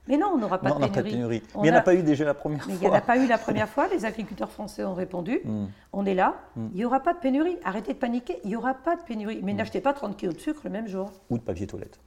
Mais 0.07 0.17
non, 0.17 0.31
on 0.33 0.37
n'aura 0.37 0.59
pas, 0.59 0.71
de 0.71 1.01
pénurie. 1.01 1.41
Mais 1.55 1.61
il 1.61 1.63
n'y 1.63 1.71
en 1.71 1.79
a 1.79 1.81
pas 1.81 1.93
eu 1.93 2.03
déjà 2.03 2.25
la 2.25 2.33
première 2.33 2.63
fois. 2.63 2.73
Il 2.73 2.79
n'y 2.79 2.87
en 2.87 2.93
a 2.93 3.01
pas 3.01 3.17
eu 3.17 3.27
la 3.27 3.37
première 3.37 3.67
fois. 3.67 3.87
Les 3.87 4.05
agriculteurs 4.05 4.51
français 4.51 4.83
ont 4.83 4.93
répondu. 4.93 5.41
Hmm. 5.43 5.65
On 5.91 6.05
est 6.05 6.13
là. 6.13 6.35
Hmm. 6.55 6.67
Il 6.73 6.77
n'y 6.77 6.85
aura 6.85 7.01
pas 7.01 7.13
de 7.13 7.19
pénurie. 7.19 7.57
Arrêtez 7.63 7.93
de 7.93 7.97
paniquer. 7.97 8.39
Il 8.43 8.49
n'y 8.49 8.55
aura 8.55 8.73
pas 8.73 8.95
de 8.95 9.01
pénurie. 9.01 9.41
Mais 9.43 9.53
hmm. 9.53 9.57
n'achetez 9.57 9.81
pas 9.81 9.93
30 9.93 10.17
kg 10.17 10.33
de 10.33 10.39
sucre 10.39 10.61
le 10.63 10.69
même 10.69 10.87
jour. 10.87 11.11
Ou 11.29 11.37
de 11.37 11.43
papier 11.43 11.67
toilette. 11.67 11.99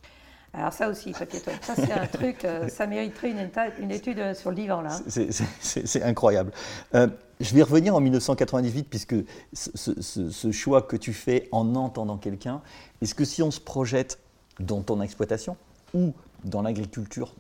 Alors 0.56 0.72
ça 0.72 0.88
aussi, 0.88 1.12
papier 1.12 1.40
toilette, 1.40 1.64
ça 1.64 1.74
c'est 1.74 1.92
un 1.92 2.06
truc, 2.06 2.44
euh, 2.44 2.68
ça 2.70 2.86
mériterait 2.86 3.34
une, 3.78 3.90
étude 3.90 4.18
euh, 4.18 4.32
sur 4.34 4.50
le 4.50 4.56
divan 4.56 4.80
là. 4.80 4.98
C'est 5.06 6.02
incroyable. 6.02 6.50
Euh, 6.94 7.08
je 7.40 7.54
vais 7.54 7.62
revenir 7.62 7.94
en 7.94 8.00
1998 8.00 8.84
puisque 8.84 9.16
ce, 9.52 10.50
choix 10.52 10.80
que 10.80 10.96
tu 10.96 11.12
fais 11.12 11.48
en 11.52 11.74
entendant 11.74 12.16
quelqu'un, 12.16 12.62
est-ce 13.02 13.14
que 13.14 13.26
si 13.26 13.42
on 13.42 13.50
se 13.50 13.60
projette 13.60 14.18
dans 14.58 14.80
ton 14.80 15.02
exploitation 15.02 15.58
ou 15.92 16.14
dans 16.44 16.62
l'agriculture 16.62 17.34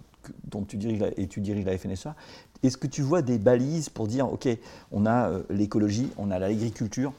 dont 0.44 0.62
tu 0.62 0.76
diriges 0.76 1.04
et 1.16 1.26
tu 1.26 1.40
diriges 1.40 1.64
la 1.64 1.76
FNSA, 1.76 2.14
est-ce 2.62 2.76
que 2.76 2.86
tu 2.86 3.02
vois 3.02 3.22
des 3.22 3.38
balises 3.38 3.88
pour 3.88 4.06
dire, 4.06 4.32
OK, 4.32 4.48
on 4.92 5.06
a 5.06 5.30
l'écologie, 5.50 6.10
on 6.16 6.30
a 6.30 6.38
l'agriculture, 6.38 7.12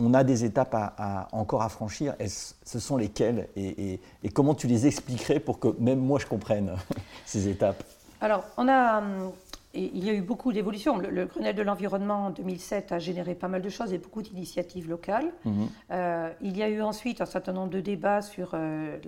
on 0.00 0.14
a 0.14 0.24
des 0.24 0.44
étapes 0.44 0.74
à, 0.74 1.28
encore 1.32 1.62
à 1.62 1.68
franchir. 1.68 2.14
ce 2.26 2.78
sont 2.78 2.96
lesquelles 2.96 3.48
et, 3.56 4.00
comment 4.34 4.54
tu 4.54 4.66
les 4.66 4.86
expliquerais 4.86 5.40
pour 5.40 5.58
que 5.58 5.68
même 5.78 6.00
moi 6.00 6.18
je 6.18 6.26
comprenne 6.26 6.72
ces 7.26 7.48
étapes? 7.48 7.82
Alors, 8.20 8.44
on 8.56 8.68
a, 8.68 8.98
hum, 8.98 9.32
il 9.74 10.04
y 10.04 10.10
a 10.10 10.14
eu 10.14 10.20
beaucoup 10.20 10.52
d'évolutions. 10.52 10.98
Le, 10.98 11.24
Grenelle 11.24 11.54
de 11.54 11.62
l'environnement 11.62 12.26
en 12.26 12.30
2007 12.30 12.92
a 12.92 12.98
généré 12.98 13.34
pas 13.34 13.48
mal 13.48 13.62
de 13.62 13.68
choses 13.68 13.92
et 13.92 13.98
beaucoup 13.98 14.22
d'initiatives 14.22 14.88
locales. 14.88 15.32
Mhm. 15.44 15.68
Euh, 15.90 16.30
il 16.42 16.56
y 16.56 16.62
a 16.62 16.68
eu 16.68 16.82
ensuite 16.82 17.20
un 17.20 17.26
certain 17.26 17.52
nombre 17.52 17.70
de 17.70 17.80
débats 17.80 18.22
sur 18.22 18.50
euh, 18.54 18.98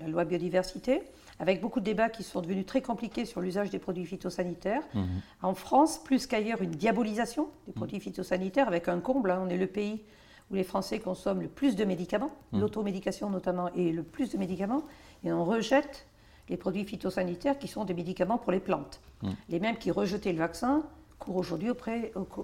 la, 0.00 0.08
loi 0.08 0.24
biodiversité, 0.24 1.02
avec 1.40 1.60
beaucoup 1.60 1.80
de 1.80 1.84
débats 1.84 2.08
qui 2.08 2.22
sont 2.22 2.40
devenus 2.40 2.66
très 2.66 2.82
compliqués 2.82 3.24
sur 3.24 3.40
l'usage 3.40 3.70
des 3.70 3.78
produits 3.78 4.06
phytosanitaires. 4.06 4.82
Mhm. 4.94 5.06
En 5.42 5.54
France, 5.54 5.98
plus 6.02 6.26
qu'ailleurs, 6.26 6.62
une 6.62 6.70
diabolisation 6.70 7.48
des 7.66 7.72
produits 7.72 8.00
phytosanitaires 8.00 8.68
avec 8.68 8.88
un 8.88 9.00
comble. 9.00 9.30
Hein. 9.30 9.42
on 9.44 9.48
est 9.48 9.56
le 9.56 9.66
pays 9.66 10.02
où 10.50 10.54
les 10.54 10.64
Français 10.64 10.98
consomment 10.98 11.42
le 11.42 11.48
plus 11.48 11.76
de 11.76 11.84
médicaments, 11.84 12.30
mmh. 12.52 12.60
l'automédication 12.60 13.30
notamment, 13.30 13.70
et 13.74 13.92
le 13.92 14.02
plus 14.02 14.30
de 14.30 14.38
médicaments, 14.38 14.82
et 15.24 15.32
on 15.32 15.44
rejette 15.44 16.06
les 16.48 16.56
produits 16.56 16.84
phytosanitaires 16.84 17.58
qui 17.58 17.68
sont 17.68 17.84
des 17.84 17.94
médicaments 17.94 18.38
pour 18.38 18.52
les 18.52 18.60
plantes. 18.60 19.00
Mmh. 19.22 19.30
Les 19.50 19.60
mêmes 19.60 19.76
qui 19.76 19.90
rejetaient 19.90 20.32
le 20.32 20.38
vaccin 20.38 20.84
courent 21.18 21.36
aujourd'hui 21.36 21.70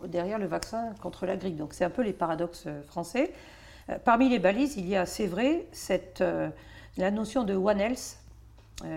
derrière 0.08 0.38
le 0.38 0.46
vaccin 0.46 0.92
contre 1.00 1.26
la 1.26 1.36
grippe. 1.36 1.56
Donc 1.56 1.72
c'est 1.72 1.84
un 1.84 1.90
peu 1.90 2.02
les 2.02 2.12
paradoxes 2.12 2.64
euh, 2.66 2.82
français. 2.82 3.32
Euh, 3.88 3.98
parmi 4.04 4.28
les 4.28 4.38
balises, 4.38 4.76
il 4.76 4.86
y 4.86 4.96
a, 4.96 5.06
c'est 5.06 5.26
vrai, 5.26 5.66
cette, 5.72 6.20
euh, 6.20 6.50
la 6.96 7.10
notion 7.10 7.44
de 7.44 7.54
One 7.54 7.80
Health, 7.80 8.18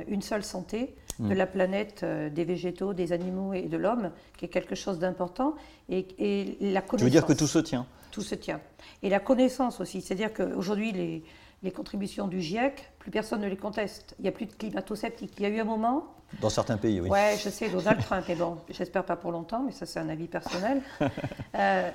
une 0.07 0.21
seule 0.21 0.43
santé 0.43 0.95
de 1.19 1.33
mmh. 1.33 1.33
la 1.33 1.45
planète, 1.45 2.05
des 2.05 2.43
végétaux, 2.43 2.93
des 2.93 3.13
animaux 3.13 3.53
et 3.53 3.63
de 3.63 3.77
l'homme, 3.77 4.11
qui 4.37 4.45
est 4.45 4.49
quelque 4.49 4.75
chose 4.75 4.99
d'important. 4.99 5.55
Et, 5.89 6.07
et 6.17 6.57
la 6.61 6.81
connaissance. 6.81 6.97
Tu 6.99 7.03
veux 7.03 7.09
dire 7.09 7.25
que 7.25 7.33
tout 7.33 7.47
se 7.47 7.59
tient 7.59 7.85
tout 8.17 8.23
se 8.23 8.33
tient. 8.33 8.59
Et 9.03 9.09
la 9.09 9.19
connaissance 9.19 9.79
aussi, 9.79 10.01
c'est-à-dire 10.01 10.33
qu'aujourd'hui, 10.33 10.91
les, 10.91 11.23
les 11.61 11.71
contributions 11.71 12.27
du 12.27 12.41
GIEC, 12.41 12.89
plus 12.97 13.11
personne 13.11 13.41
ne 13.41 13.47
les 13.47 13.57
conteste. 13.57 14.15
Il 14.17 14.23
n'y 14.23 14.27
a 14.27 14.31
plus 14.31 14.47
de 14.47 14.53
climato-sceptiques. 14.53 15.33
Il 15.37 15.43
y 15.43 15.45
a 15.45 15.49
eu 15.49 15.59
un 15.59 15.65
moment. 15.65 16.07
Dans 16.41 16.49
certains 16.49 16.77
pays, 16.77 16.99
oui. 16.99 17.09
Oui, 17.11 17.37
je 17.43 17.49
sais, 17.49 17.69
Donald 17.69 18.03
Trump, 18.03 18.25
mais 18.27 18.35
bon, 18.35 18.57
j'espère 18.69 19.05
pas 19.05 19.15
pour 19.15 19.31
longtemps, 19.31 19.63
mais 19.63 19.71
ça, 19.71 19.85
c'est 19.85 19.99
un 19.99 20.09
avis 20.09 20.27
personnel. 20.27 20.81
Euh, 21.55 21.89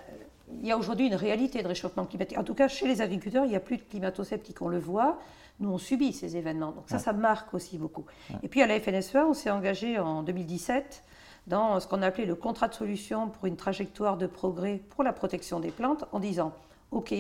il 0.61 0.67
y 0.67 0.73
a 0.73 0.79
aujourd'hui 0.79 1.07
une 1.07 1.15
réalité 1.15 1.63
de 1.63 1.69
réchauffement 1.69 2.05
climatique. 2.05 2.39
En 2.39 2.45
tout 2.45 2.55
cas, 2.55 2.69
chez 2.69 2.87
les 2.87 3.01
agriculteurs, 3.01 3.45
il 3.45 3.51
n'y 3.51 3.57
a 3.57 3.61
plus 3.61 3.77
de 3.77 3.83
climato-sceptiques. 3.83 4.61
On 4.63 4.69
le 4.69 4.79
voit. 4.79 5.19
Nous, 5.61 5.71
on 5.71 5.79
subit 5.79 6.13
ces 6.13 6.37
événements. 6.37 6.73
Donc, 6.73 6.85
ça, 6.87 6.99
ça 6.99 7.13
marque 7.13 7.55
aussi 7.55 7.79
beaucoup. 7.79 8.05
Et 8.43 8.49
puis, 8.49 8.63
à 8.63 8.67
la 8.67 8.81
FNSEA, 8.81 9.27
on 9.27 9.35
s'est 9.35 9.51
engagé 9.51 9.99
en 9.99 10.23
2017 10.23 11.05
dans 11.47 11.81
ce 11.81 11.87
qu'on 11.87 12.03
a 12.03 12.07
appelé 12.07 12.27
le 12.27 12.35
contrat 12.35 12.69
de 12.69 12.75
solution 12.75 13.29
pour 13.29 13.47
une 13.47 13.57
trajectoire 13.57 14.17
de 14.17 14.27
progrès 14.27 14.81
pour 14.91 15.05
la 15.05 15.13
protection 15.13 15.61
des 15.61 15.71
plantes 15.71 16.05
en 16.13 16.21
disant 16.21 16.53
OK, 16.91 17.15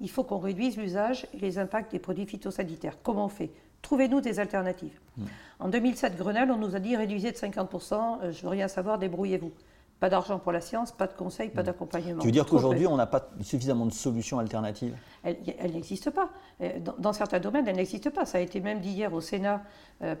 il 0.00 0.10
faut 0.10 0.24
qu'on 0.24 0.38
réduise 0.38 0.76
l'usage 0.76 1.26
et 1.34 1.38
les 1.38 1.58
impacts 1.58 1.92
des 1.92 1.98
produits 1.98 2.26
phytosanitaires. 2.26 2.96
Comment 3.02 3.26
on 3.26 3.28
fait? 3.28 3.50
Trouvez-nous 3.82 4.20
des 4.20 4.40
alternatives. 4.40 4.98
En 5.58 5.68
2007, 5.68 6.16
Grenelle, 6.16 6.50
on 6.50 6.56
nous 6.56 6.74
a 6.74 6.80
dit 6.80 6.96
réduisez 6.96 7.32
de 7.32 7.36
50%, 7.36 8.18
euh, 8.22 8.32
je 8.32 8.42
veux 8.42 8.48
rien 8.48 8.68
savoir, 8.68 8.98
débrouillez-vous. 8.98 9.52
Pas 10.00 10.08
d'argent 10.08 10.38
pour 10.38 10.50
la 10.50 10.60
science, 10.60 10.92
pas 10.92 11.06
de 11.06 11.12
conseils, 11.12 11.50
pas 11.50 11.62
hmm. 11.62 11.66
d'accompagnement. 11.66 12.20
Tu 12.20 12.26
veux 12.26 12.32
dire 12.32 12.46
qu'aujourd'hui, 12.46 12.86
on 12.86 12.96
n'a 12.96 13.06
pas 13.06 13.28
suffisamment 13.42 13.86
de 13.86 13.92
solutions 13.92 14.38
alternatives? 14.38 14.96
Elle, 15.22 15.36
n'existe 15.72 16.10
pas. 16.10 16.30
dans, 16.98 17.12
certains 17.12 17.38
domaines, 17.38 17.68
elle 17.68 17.76
n'existe 17.76 18.10
pas. 18.10 18.24
Ça 18.24 18.38
a 18.38 18.40
été 18.40 18.60
même 18.60 18.80
dit 18.80 18.90
hier 18.90 19.12
au 19.12 19.20
Sénat 19.20 19.62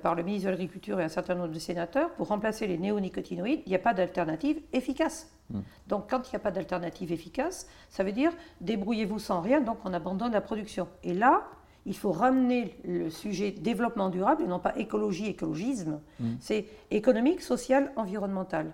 par 0.02 0.14
le 0.14 0.22
ministre 0.22 0.46
de 0.46 0.50
l'Agriculture 0.50 1.00
et 1.00 1.04
un 1.04 1.08
certain 1.08 1.34
nombre 1.34 1.52
de 1.54 1.58
sénateurs. 1.58 2.10
Pour 2.10 2.28
remplacer 2.28 2.66
les 2.66 2.76
néonicotinoïdes, 2.76 3.62
il 3.64 3.70
n'y 3.70 3.74
a 3.74 3.80
pas 3.80 3.94
d'alternative 3.94 4.60
efficace. 4.74 5.30
Hmm. 5.50 5.60
Donc 5.88 6.08
quand 6.10 6.28
il 6.28 6.30
n'y 6.30 6.36
a 6.36 6.40
pas 6.40 6.50
d'alternative 6.50 7.12
efficace, 7.12 7.66
ça 7.88 8.04
veut 8.04 8.12
dire 8.12 8.32
débrouillez-vous 8.60 9.18
sans 9.18 9.40
rien, 9.40 9.60
donc 9.60 9.78
on 9.84 9.92
abandonne 9.92 10.32
la 10.32 10.40
production. 10.40 10.88
Et 11.02 11.14
là, 11.14 11.42
il 11.86 11.96
faut 11.96 12.12
ramener 12.12 12.76
le 12.84 13.10
sujet 13.10 13.50
développement 13.50 14.10
durable 14.10 14.42
et 14.42 14.46
non 14.46 14.58
pas 14.58 14.76
écologie, 14.76 15.26
écologisme. 15.26 16.00
Hmm. 16.20 16.34
C'est 16.38 16.66
économique, 16.90 17.40
social, 17.40 17.92
environnemental. 17.96 18.72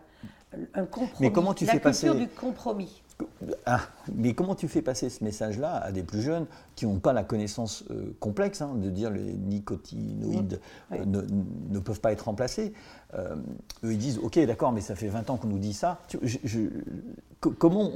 Un 0.74 0.84
compromis. 0.84 1.12
Mais 1.20 1.32
comment 1.32 1.54
tu 1.54 1.64
la 1.64 1.72
fais 1.72 1.80
culture 1.80 2.12
passer 2.12 2.26
du 2.26 2.28
compromis. 2.28 3.02
Ah, 3.64 3.80
mais 4.12 4.34
comment 4.34 4.54
tu 4.54 4.68
fais 4.68 4.82
passer 4.82 5.08
ce 5.08 5.24
message-là 5.24 5.76
à 5.76 5.90
des 5.90 6.02
plus 6.02 6.20
jeunes 6.20 6.46
qui 6.74 6.86
n'ont 6.86 6.98
pas 6.98 7.14
la 7.14 7.24
connaissance 7.24 7.84
euh, 7.90 8.14
complexe 8.20 8.60
hein, 8.60 8.74
de 8.74 8.90
dire 8.90 9.10
les 9.10 9.32
nicotinoïdes 9.32 10.60
euh, 10.92 11.04
ne, 11.04 11.78
peuvent 11.78 12.00
pas 12.00 12.12
être 12.12 12.22
remplacés 12.22 12.74
euh, 13.14 13.36
Eux, 13.84 13.92
ils 13.92 13.98
disent 13.98 14.18
Ok, 14.22 14.38
d'accord, 14.40 14.72
mais 14.72 14.82
ça 14.82 14.94
fait 14.94 15.08
20 15.08 15.30
ans 15.30 15.36
qu'on 15.38 15.48
nous 15.48 15.58
dit 15.58 15.72
ça. 15.72 15.98
comment 17.58 17.90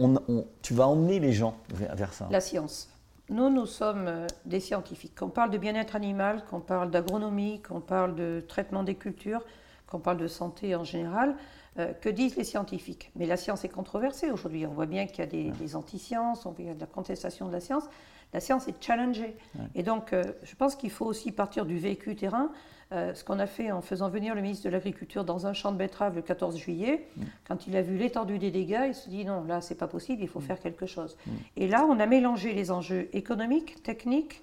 tu 0.63 0.73
vas 0.73 0.87
emmener 0.87 1.21
les 1.21 1.33
gens 1.33 1.55
vers 1.75 2.15
ça? 2.15 2.27
La 2.31 2.41
science. 2.41 2.89
Nous, 3.29 3.51
nous 3.51 3.67
sommes 3.67 4.27
des 4.47 4.59
scientifiques. 4.59 5.15
Qu'on 5.17 5.29
parle 5.29 5.51
de 5.51 5.59
bien-être 5.59 5.95
animal, 5.95 6.45
qu'on 6.51 6.61
parle 6.61 6.91
d'agronomie, 6.91 7.61
qu'on 7.61 7.81
parle 7.81 8.17
de 8.17 8.43
traitement 8.49 8.83
des 8.83 8.97
cultures, 8.97 9.45
qu'on 9.87 10.01
parle 10.01 10.17
de 10.17 10.27
santé 10.29 10.75
en 10.75 10.85
général, 10.85 11.37
euh, 11.79 11.93
que 11.93 12.09
disent 12.09 12.37
les 12.37 12.45
scientifiques? 12.45 13.11
Mais 13.17 13.27
la 13.27 13.37
science 13.37 13.65
est 13.65 13.69
controversée 13.69 14.31
aujourd'hui. 14.31 14.67
On 14.67 14.73
voit 14.73 14.87
bien 14.87 15.07
qu'il 15.07 15.21
y 15.21 15.23
a 15.23 15.27
des, 15.27 15.51
des 15.51 15.77
anti-sciences, 15.77 16.47
on 16.47 16.53
voit 16.53 16.75
de 16.75 16.81
la 16.81 16.87
contestation 16.87 17.47
de 17.47 17.53
la 17.53 17.61
science. 17.61 17.85
La 18.33 18.41
science 18.41 18.69
est 18.69 18.83
challengée. 18.83 19.37
Et 19.75 19.83
donc, 19.83 20.13
euh, 20.13 20.23
je 20.45 20.55
pense 20.55 20.77
qu'il 20.77 20.91
faut 20.91 21.07
aussi 21.07 21.33
partir 21.33 21.67
du 21.67 21.79
vécu 21.79 22.15
terrain. 22.15 22.53
Euh, 22.93 23.15
ce 23.15 23.23
qu'on 23.23 23.39
a 23.39 23.47
fait 23.47 23.71
en 23.71 23.83
faisant 23.83 24.09
venir 24.09 24.35
le 24.35 24.43
ministre 24.43 24.65
de 24.65 24.71
l'Agriculture 24.71 25.25
dans 25.25 25.47
un 25.47 25.53
champ 25.53 25.71
de 25.71 25.77
betteraves 25.77 26.17
le 26.17 26.23
14 26.23 26.57
juillet, 26.57 27.07
mm. 27.17 27.23
quand 27.47 27.67
il 27.69 27.77
a 27.77 27.83
vu 27.83 27.97
l'étendue 27.97 28.39
des 28.39 28.51
dégâts, 28.51 28.87
il 28.89 28.95
se 28.95 29.09
dit 29.09 29.25
non, 29.25 29.45
là, 29.45 29.61
c'est 29.61 29.77
pas 29.77 29.87
possible, 29.87 30.23
il 30.23 30.29
faut 30.29 30.41
mm. 30.41 30.45
faire 30.45 30.61
quelque 30.61 30.87
chose. 30.87 31.17
Mm. 31.27 31.31
Et 31.57 31.69
là, 31.69 31.87
on 31.89 32.01
a 32.01 32.07
mélangé 32.07 32.53
les 32.53 32.73
enjeux 32.73 33.09
économiques, 33.13 33.83
techniques, 33.83 34.43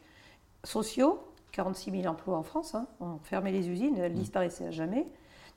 sociaux. 0.64 1.24
46 1.54 2.02
000 2.02 2.06
emplois 2.06 2.38
en 2.38 2.44
France, 2.44 2.76
hein. 2.76 2.86
on 3.00 3.18
fermait 3.24 3.52
les 3.52 3.68
usines, 3.68 3.98
elles 3.98 4.14
disparaissaient 4.14 4.68
à 4.68 4.72
jamais. 4.72 5.08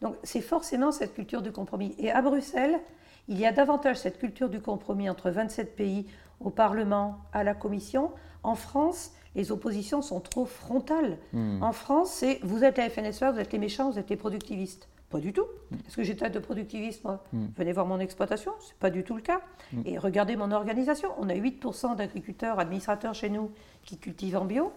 Donc 0.01 0.17
c'est 0.23 0.41
forcément 0.41 0.93
cette 0.93 1.15
culture 1.15 1.43
du 1.43 1.53
compromis. 1.53 1.95
Et 1.99 2.11
à 2.11 2.23
Bruxelles, 2.23 2.81
il 3.29 3.39
y 3.39 3.47
a 3.47 3.53
davantage 3.53 3.97
cette 3.99 4.19
culture 4.19 4.49
du 4.49 4.61
compromis 4.61 5.09
entre 5.09 5.31
27 5.31 5.77
pays 5.77 6.07
au 6.41 6.51
Parlement, 6.51 7.19
à 7.33 7.45
la 7.45 7.55
Commission. 7.55 8.11
En 8.43 8.55
France, 8.55 9.13
les 9.35 9.53
oppositions 9.53 10.03
sont 10.03 10.21
trop 10.21 10.47
frontales. 10.47 11.19
Hmm. 11.33 11.63
En 11.63 11.73
France, 11.73 12.11
c'est 12.11 12.41
vous 12.43 12.65
êtes 12.65 12.79
la 12.79 12.89
FNSEA, 12.89 13.31
vous 13.31 13.39
êtes 13.39 13.53
les 13.53 13.59
méchants, 13.59 13.91
vous 13.91 13.99
êtes 13.99 14.11
les 14.11 14.17
productivistes. 14.17 14.89
Pas 15.11 15.19
du 15.19 15.33
tout. 15.33 15.45
Hmm. 15.71 15.77
Est-ce 15.87 15.97
que 15.97 16.03
j'ai 16.03 16.17
tête 16.17 16.33
de 16.33 16.39
productivisme 16.39 17.01
moi 17.05 17.25
hmm. 17.33 17.47
Venez 17.57 17.73
voir 17.73 17.87
mon 17.87 18.01
exploitation, 18.01 18.53
ce 18.61 18.69
n'est 18.69 18.79
pas 18.81 18.91
du 18.91 19.05
tout 19.05 19.17
le 19.17 19.23
cas. 19.23 19.41
Et 19.85 19.99
regardez 19.99 20.37
mon 20.37 20.51
organisation. 20.51 21.11
On 21.19 21.29
a 21.29 21.35
8% 21.35 21.97
d'agriculteurs, 21.97 22.59
administrateurs 22.59 23.15
chez 23.15 23.29
nous 23.29 23.51
qui 23.85 23.99
cultivent 23.99 24.37
en 24.37 24.45
bio. 24.45 24.73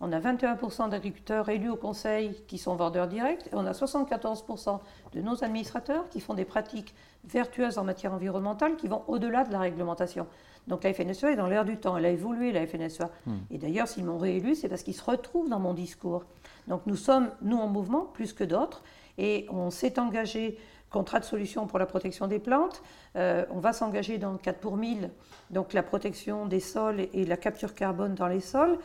On 0.00 0.12
a 0.12 0.20
21% 0.20 0.90
d'agriculteurs 0.90 1.48
élus 1.48 1.70
au 1.70 1.76
conseil 1.76 2.42
qui 2.46 2.56
sont 2.56 2.76
vendeurs 2.76 3.08
directs. 3.08 3.46
Et 3.46 3.54
on 3.54 3.66
a 3.66 3.72
74% 3.72 4.78
de 5.12 5.20
nos 5.20 5.42
administrateurs 5.42 6.08
qui 6.08 6.20
font 6.20 6.34
des 6.34 6.44
pratiques 6.44 6.94
vertueuses 7.24 7.78
en 7.78 7.84
matière 7.84 8.12
environnementale 8.12 8.76
qui 8.76 8.86
vont 8.86 9.02
au-delà 9.08 9.44
de 9.44 9.52
la 9.52 9.60
réglementation. 9.60 10.26
Donc 10.68 10.84
la 10.84 10.92
FNSEA 10.92 11.32
est 11.32 11.36
dans 11.36 11.48
l'air 11.48 11.64
du 11.64 11.78
temps, 11.78 11.96
elle 11.96 12.04
a 12.04 12.10
évolué 12.10 12.52
la 12.52 12.66
FNSEA. 12.66 13.10
Hmm. 13.26 13.38
Et 13.50 13.58
d'ailleurs, 13.58 13.88
s'ils 13.88 14.04
m'ont 14.04 14.18
réélu, 14.18 14.54
c'est 14.54 14.68
parce 14.68 14.82
qu'ils 14.82 14.94
se 14.94 15.02
retrouvent 15.02 15.48
dans 15.48 15.58
mon 15.58 15.74
discours. 15.74 16.24
Donc 16.68 16.82
nous 16.86 16.96
sommes, 16.96 17.30
nous 17.42 17.56
en 17.56 17.68
mouvement, 17.68 18.02
plus 18.02 18.32
que 18.32 18.44
d'autres, 18.44 18.82
et 19.16 19.46
on 19.50 19.70
s'est 19.70 19.98
engagé, 19.98 20.58
contrat 20.90 21.20
de 21.20 21.24
solution 21.24 21.66
pour 21.66 21.78
la 21.78 21.86
protection 21.86 22.26
des 22.26 22.38
plantes, 22.38 22.82
euh, 23.16 23.44
on 23.50 23.60
va 23.60 23.72
s'engager 23.72 24.18
dans 24.18 24.32
le 24.32 24.38
4 24.38 24.60
pour 24.60 24.76
1000, 24.76 25.10
donc 25.50 25.72
la 25.72 25.82
protection 25.82 26.46
des 26.46 26.60
sols 26.60 27.08
et 27.12 27.24
la 27.24 27.36
capture 27.36 27.74
carbone 27.74 28.14
dans 28.14 28.28
les 28.28 28.40
sols. 28.40 28.78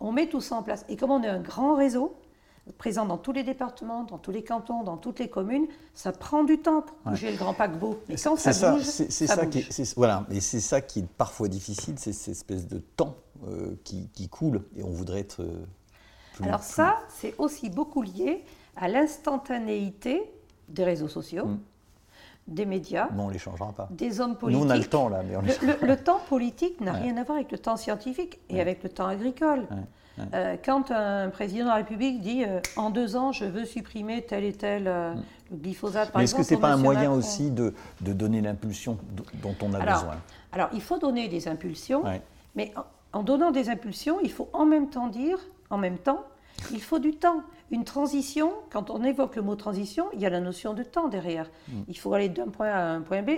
On 0.00 0.12
met 0.12 0.28
tout 0.28 0.40
ça 0.40 0.56
en 0.56 0.62
place. 0.62 0.84
Et 0.88 0.96
comme 0.96 1.10
on 1.10 1.22
est 1.22 1.28
un 1.28 1.40
grand 1.40 1.74
réseau, 1.74 2.16
présent 2.78 3.06
dans 3.06 3.18
tous 3.18 3.32
les 3.32 3.42
départements, 3.42 4.04
dans 4.04 4.18
tous 4.18 4.30
les 4.30 4.44
cantons, 4.44 4.82
dans 4.82 4.96
toutes 4.96 5.18
les 5.18 5.28
communes, 5.28 5.66
ça 5.94 6.12
prend 6.12 6.44
du 6.44 6.58
temps 6.58 6.82
pour 6.82 6.96
bouger 7.04 7.32
le 7.32 7.36
grand 7.36 7.54
paquebot. 7.54 8.00
Et 8.08 8.16
quand 8.16 8.36
ça, 8.36 8.72
bouge, 8.72 8.82
c'est 8.82 9.10
ça, 9.26 9.46
Qui 9.46 9.66
voilà, 9.96 10.26
et 10.30 10.40
c'est 10.40 10.60
ça 10.60 10.80
qui 10.80 11.00
est 11.00 11.06
parfois 11.06 11.48
difficile, 11.48 11.94
c'est 11.98 12.12
cette 12.12 12.32
espèce 12.32 12.66
de 12.66 12.78
temps 12.78 13.16
euh, 13.48 13.74
qui, 13.84 14.28
coule, 14.28 14.62
et 14.76 14.82
on 14.82 14.90
voudrait 14.90 15.20
être 15.20 15.42
euh, 15.42 15.64
plus, 16.34 16.44
Alors 16.44 16.62
ça, 16.62 16.98
c'est 17.08 17.34
aussi 17.38 17.70
beaucoup 17.70 18.02
lié 18.02 18.44
à 18.76 18.88
l'instantanéité 18.88 20.22
des 20.68 20.84
réseaux 20.84 21.08
sociaux. 21.08 21.46
Hmm. 21.46 21.58
Des 22.50 22.66
médias, 22.66 23.08
bon, 23.12 23.26
on 23.26 23.28
les 23.30 23.38
changera 23.38 23.72
pas. 23.72 23.88
des 23.90 24.20
hommes 24.20 24.36
politiques. 24.36 24.60
Nous, 24.60 24.66
on 24.66 24.70
a 24.70 24.76
le 24.76 24.84
temps 24.84 25.08
là, 25.08 25.22
mais 25.26 25.36
on 25.36 25.42
le, 25.42 25.86
le, 25.86 25.96
temps 25.96 26.20
politique 26.28 26.80
n'a 26.80 26.92
rien 26.92 27.16
à 27.16 27.22
voir 27.22 27.38
avec 27.38 27.52
le 27.52 27.58
temps 27.58 27.76
scientifique 27.76 28.40
et 28.50 28.60
avec 28.60 28.82
le 28.82 28.88
temps 28.88 29.06
agricole. 29.06 29.66
Euh, 30.34 30.56
quand 30.62 30.90
un 30.90 31.30
président 31.30 31.64
de 31.64 31.70
la 31.70 31.76
République 31.76 32.20
dit 32.20 32.44
euh, 32.44 32.60
en 32.76 32.90
deux 32.90 33.16
ans, 33.16 33.32
je 33.32 33.44
veux 33.44 33.64
supprimer 33.64 34.22
tel 34.22 34.44
et 34.44 34.52
tel 34.52 34.86
euh, 34.86 35.14
glyphosate, 35.52 36.10
par 36.10 36.18
Mais 36.18 36.24
est-ce 36.24 36.34
que 36.34 36.42
ce 36.42 36.54
n'est 36.54 36.60
pas 36.60 36.72
un 36.72 36.76
moyen 36.76 37.10
aussi 37.10 37.50
de, 37.50 37.74
de 38.00 38.12
donner 38.12 38.40
l'impulsion 38.40 38.98
dont 39.42 39.54
on 39.62 39.72
a 39.74 39.78
besoin 39.78 40.16
Alors, 40.52 40.68
il 40.72 40.82
faut 40.82 40.98
donner 40.98 41.28
des 41.28 41.48
impulsions, 41.48 42.02
mais 42.54 42.72
en, 43.12 43.22
donnant 43.22 43.50
des 43.50 43.68
impulsions, 43.70 44.18
il 44.22 44.32
faut 44.32 44.48
en 44.52 44.66
même 44.66 44.90
temps 44.90 45.08
dire, 45.08 45.38
en 45.70 45.78
même 45.78 45.98
temps, 45.98 46.24
il 46.72 46.82
faut 46.82 46.98
du 46.98 47.14
temps. 47.14 47.42
Une 47.70 47.84
transition, 47.84 48.52
quand 48.70 48.90
on 48.90 49.04
évoque 49.04 49.36
le 49.36 49.42
mot 49.42 49.54
transition, 49.54 50.06
il 50.12 50.20
y 50.20 50.26
a 50.26 50.30
la 50.30 50.40
notion 50.40 50.74
de 50.74 50.82
temps 50.82 51.08
derrière. 51.08 51.48
Mm. 51.68 51.82
Il 51.88 51.98
faut 51.98 52.12
aller 52.12 52.28
d'un 52.28 52.48
point 52.48 52.68
A 52.68 52.76
à 52.76 52.88
un 52.88 53.00
point 53.00 53.22
B. 53.22 53.30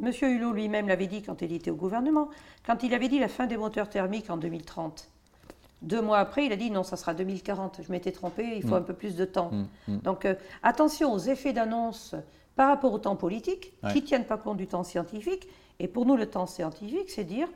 Monsieur 0.00 0.28
Hulot 0.28 0.52
lui-même 0.52 0.88
l'avait 0.88 1.06
dit 1.06 1.22
quand 1.22 1.42
il 1.42 1.52
était 1.52 1.70
au 1.70 1.74
gouvernement, 1.74 2.28
quand 2.64 2.82
il 2.82 2.94
avait 2.94 3.08
dit 3.08 3.18
la 3.18 3.28
fin 3.28 3.46
des 3.46 3.56
moteurs 3.56 3.88
thermiques 3.88 4.30
en 4.30 4.36
2030. 4.36 5.08
Deux 5.80 6.02
mois 6.02 6.18
après, 6.18 6.46
il 6.46 6.52
a 6.52 6.56
dit 6.56 6.70
non, 6.70 6.82
ça 6.82 6.96
sera 6.96 7.14
2040. 7.14 7.80
Je 7.86 7.90
m'étais 7.90 8.12
trompé, 8.12 8.56
il 8.56 8.62
faut 8.62 8.74
mm. 8.74 8.74
un 8.74 8.82
peu 8.82 8.94
plus 8.94 9.16
de 9.16 9.24
temps. 9.24 9.50
Mm. 9.88 9.98
Donc 9.98 10.24
euh, 10.24 10.34
attention 10.62 11.12
aux 11.12 11.18
effets 11.18 11.52
d'annonce 11.52 12.14
par 12.56 12.68
rapport 12.68 12.92
au 12.92 12.98
temps 12.98 13.16
politique 13.16 13.72
qui 13.92 14.02
ne 14.02 14.06
tiennent 14.06 14.26
pas 14.26 14.36
compte 14.36 14.56
du 14.56 14.66
temps 14.66 14.82
scientifique. 14.84 15.48
Et 15.78 15.86
pour 15.86 16.06
nous, 16.06 16.16
le 16.16 16.26
temps 16.26 16.46
scientifique, 16.46 17.08
c'est 17.08 17.24
dire 17.24 17.48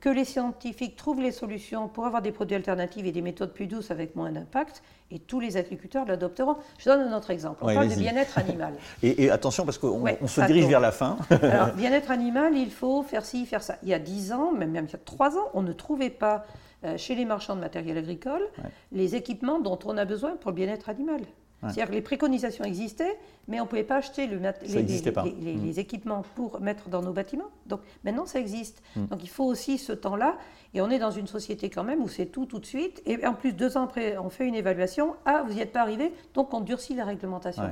que 0.00 0.08
les 0.08 0.24
scientifiques 0.24 0.96
trouvent 0.96 1.20
les 1.20 1.32
solutions 1.32 1.88
pour 1.88 2.06
avoir 2.06 2.22
des 2.22 2.32
produits 2.32 2.56
alternatifs 2.56 3.04
et 3.04 3.12
des 3.12 3.22
méthodes 3.22 3.52
plus 3.52 3.66
douces 3.66 3.90
avec 3.90 4.16
moins 4.16 4.30
d'impact, 4.30 4.82
et 5.10 5.18
tous 5.18 5.40
les 5.40 5.56
agriculteurs 5.56 6.06
l'adopteront. 6.06 6.56
Je 6.78 6.86
donne 6.88 7.00
un 7.00 7.16
autre 7.16 7.30
exemple. 7.30 7.58
On 7.62 7.74
parle 7.74 7.88
de 7.88 7.94
bien-être 7.94 8.38
animal. 8.38 8.74
et, 9.02 9.30
attention, 9.30 9.64
parce 9.64 9.78
qu'on 9.78 10.04
se 10.26 10.40
dirige 10.42 10.66
vers 10.66 10.80
la 10.80 10.92
fin. 10.92 11.18
Alors, 11.30 11.72
bien-être 11.76 12.10
animal, 12.10 12.56
il 12.56 12.70
faut 12.70 13.02
faire 13.02 13.24
ci, 13.24 13.44
faire 13.46 13.62
ça. 13.62 13.76
Il 13.82 13.88
y 13.88 13.94
a 13.94 13.98
10 13.98 14.32
ans, 14.32 14.52
même, 14.52 14.70
même 14.70 14.86
il 14.86 14.92
y 14.92 14.94
a 14.94 15.00
3 15.04 15.36
ans, 15.36 15.50
on 15.54 15.62
ne 15.62 15.72
trouvait 15.72 16.10
pas 16.10 16.46
euh, 16.84 16.96
chez 16.96 17.14
les 17.14 17.24
marchands 17.24 17.54
de 17.54 17.60
matériel 17.60 17.98
agricole 17.98 18.42
les 18.90 19.14
équipements 19.14 19.60
dont 19.60 19.78
on 19.84 19.96
a 19.96 20.04
besoin 20.04 20.36
pour 20.36 20.50
le 20.50 20.56
bien-être 20.56 20.88
animal. 20.88 21.20
C'est-à-dire 21.62 21.88
que 21.88 21.92
les 21.92 22.02
préconisations 22.02 22.64
existaient, 22.64 23.18
mais 23.46 23.60
on 23.60 23.64
ne 23.64 23.68
pouvait 23.68 23.84
pas 23.84 23.96
acheter 23.96 24.26
le 24.26 24.40
les, 24.66 25.54
les, 25.54 25.80
équipements 25.80 26.22
pour 26.34 26.60
mettre 26.60 26.88
dans 26.88 27.02
nos 27.02 27.12
bâtiments. 27.12 27.50
Donc 27.66 27.80
maintenant, 28.04 28.26
ça 28.26 28.40
existe. 28.40 28.82
Mm. 28.96 29.06
Donc 29.06 29.22
il 29.22 29.28
faut 29.28 29.44
aussi 29.44 29.78
ce 29.78 29.92
temps-là. 29.92 30.38
Et 30.74 30.80
on 30.80 30.90
est 30.90 30.98
dans 30.98 31.10
une 31.10 31.26
société 31.26 31.70
quand 31.70 31.84
même 31.84 32.02
où 32.02 32.08
c'est 32.08 32.26
tout 32.26 32.46
tout 32.46 32.58
de 32.58 32.66
suite. 32.66 33.00
Et 33.06 33.24
en 33.26 33.34
plus, 33.34 33.52
deux 33.52 33.76
ans 33.76 33.84
après, 33.84 34.18
on 34.18 34.30
fait 34.30 34.46
une 34.46 34.54
évaluation. 34.54 35.14
Ah, 35.24 35.44
vous 35.46 35.54
n'y 35.54 35.60
êtes 35.60 35.72
pas 35.72 35.82
arrivé, 35.82 36.12
donc 36.34 36.52
on 36.52 36.60
durcit 36.60 36.94
la 36.94 37.04
réglementation. 37.04 37.62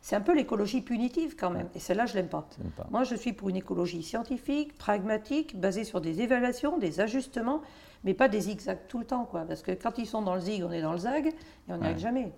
C'est 0.00 0.14
un 0.14 0.20
peu 0.20 0.34
l'écologie 0.34 0.82
punitive 0.82 1.34
quand 1.36 1.50
même. 1.50 1.68
Et 1.74 1.80
celle-là, 1.80 2.06
je 2.06 2.14
l'aime 2.14 2.28
pas. 2.28 2.46
pas. 2.76 2.86
Moi, 2.90 3.02
je 3.04 3.16
suis 3.16 3.32
pour 3.32 3.48
une 3.48 3.56
écologie 3.56 4.02
scientifique, 4.02 4.76
pragmatique, 4.76 5.58
basée 5.58 5.84
sur 5.84 6.00
des 6.00 6.20
évaluations, 6.20 6.78
des 6.78 7.00
ajustements 7.00 7.62
mais 8.04 8.14
pas 8.14 8.28
des 8.28 8.40
zigzags 8.40 8.86
tout 8.86 8.98
le 8.98 9.06
temps, 9.06 9.24
quoi. 9.24 9.44
Parce 9.48 9.62
que 9.62 9.72
quand 9.72 9.98
ils 9.98 10.06
sont 10.06 10.22
dans 10.22 10.34
le 10.34 10.40
zig, 10.40 10.62
on 10.62 10.70
est 10.70 10.82
dans 10.82 10.92
le 10.92 10.98
zag, 10.98 11.26
et 11.26 11.32
on 11.68 11.78
n'y 11.78 11.86
arrive 11.86 11.98
jamais. 11.98 12.32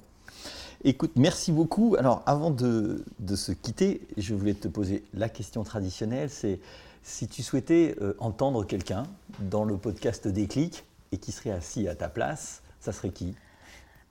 Écoute, 0.84 1.12
merci 1.16 1.52
beaucoup. 1.52 1.96
Alors, 1.98 2.22
avant 2.26 2.50
de, 2.50 3.04
de, 3.18 3.36
se 3.36 3.52
quitter, 3.52 4.00
je 4.16 4.34
voulais 4.34 4.54
te 4.54 4.68
poser 4.68 5.02
la 5.14 5.28
question 5.28 5.64
traditionnelle, 5.64 6.30
c'est 6.30 6.60
si 7.02 7.28
tu 7.28 7.42
souhaitais 7.42 7.94
euh, 8.00 8.14
entendre 8.18 8.64
quelqu'un 8.64 9.04
dans 9.38 9.64
le 9.64 9.76
podcast 9.76 10.28
Déclic 10.28 10.84
et 11.12 11.18
qui 11.18 11.32
serait 11.32 11.50
assis 11.50 11.88
à 11.88 11.94
ta 11.94 12.08
place, 12.08 12.62
ça 12.80 12.92
serait 12.92 13.10
qui? 13.10 13.34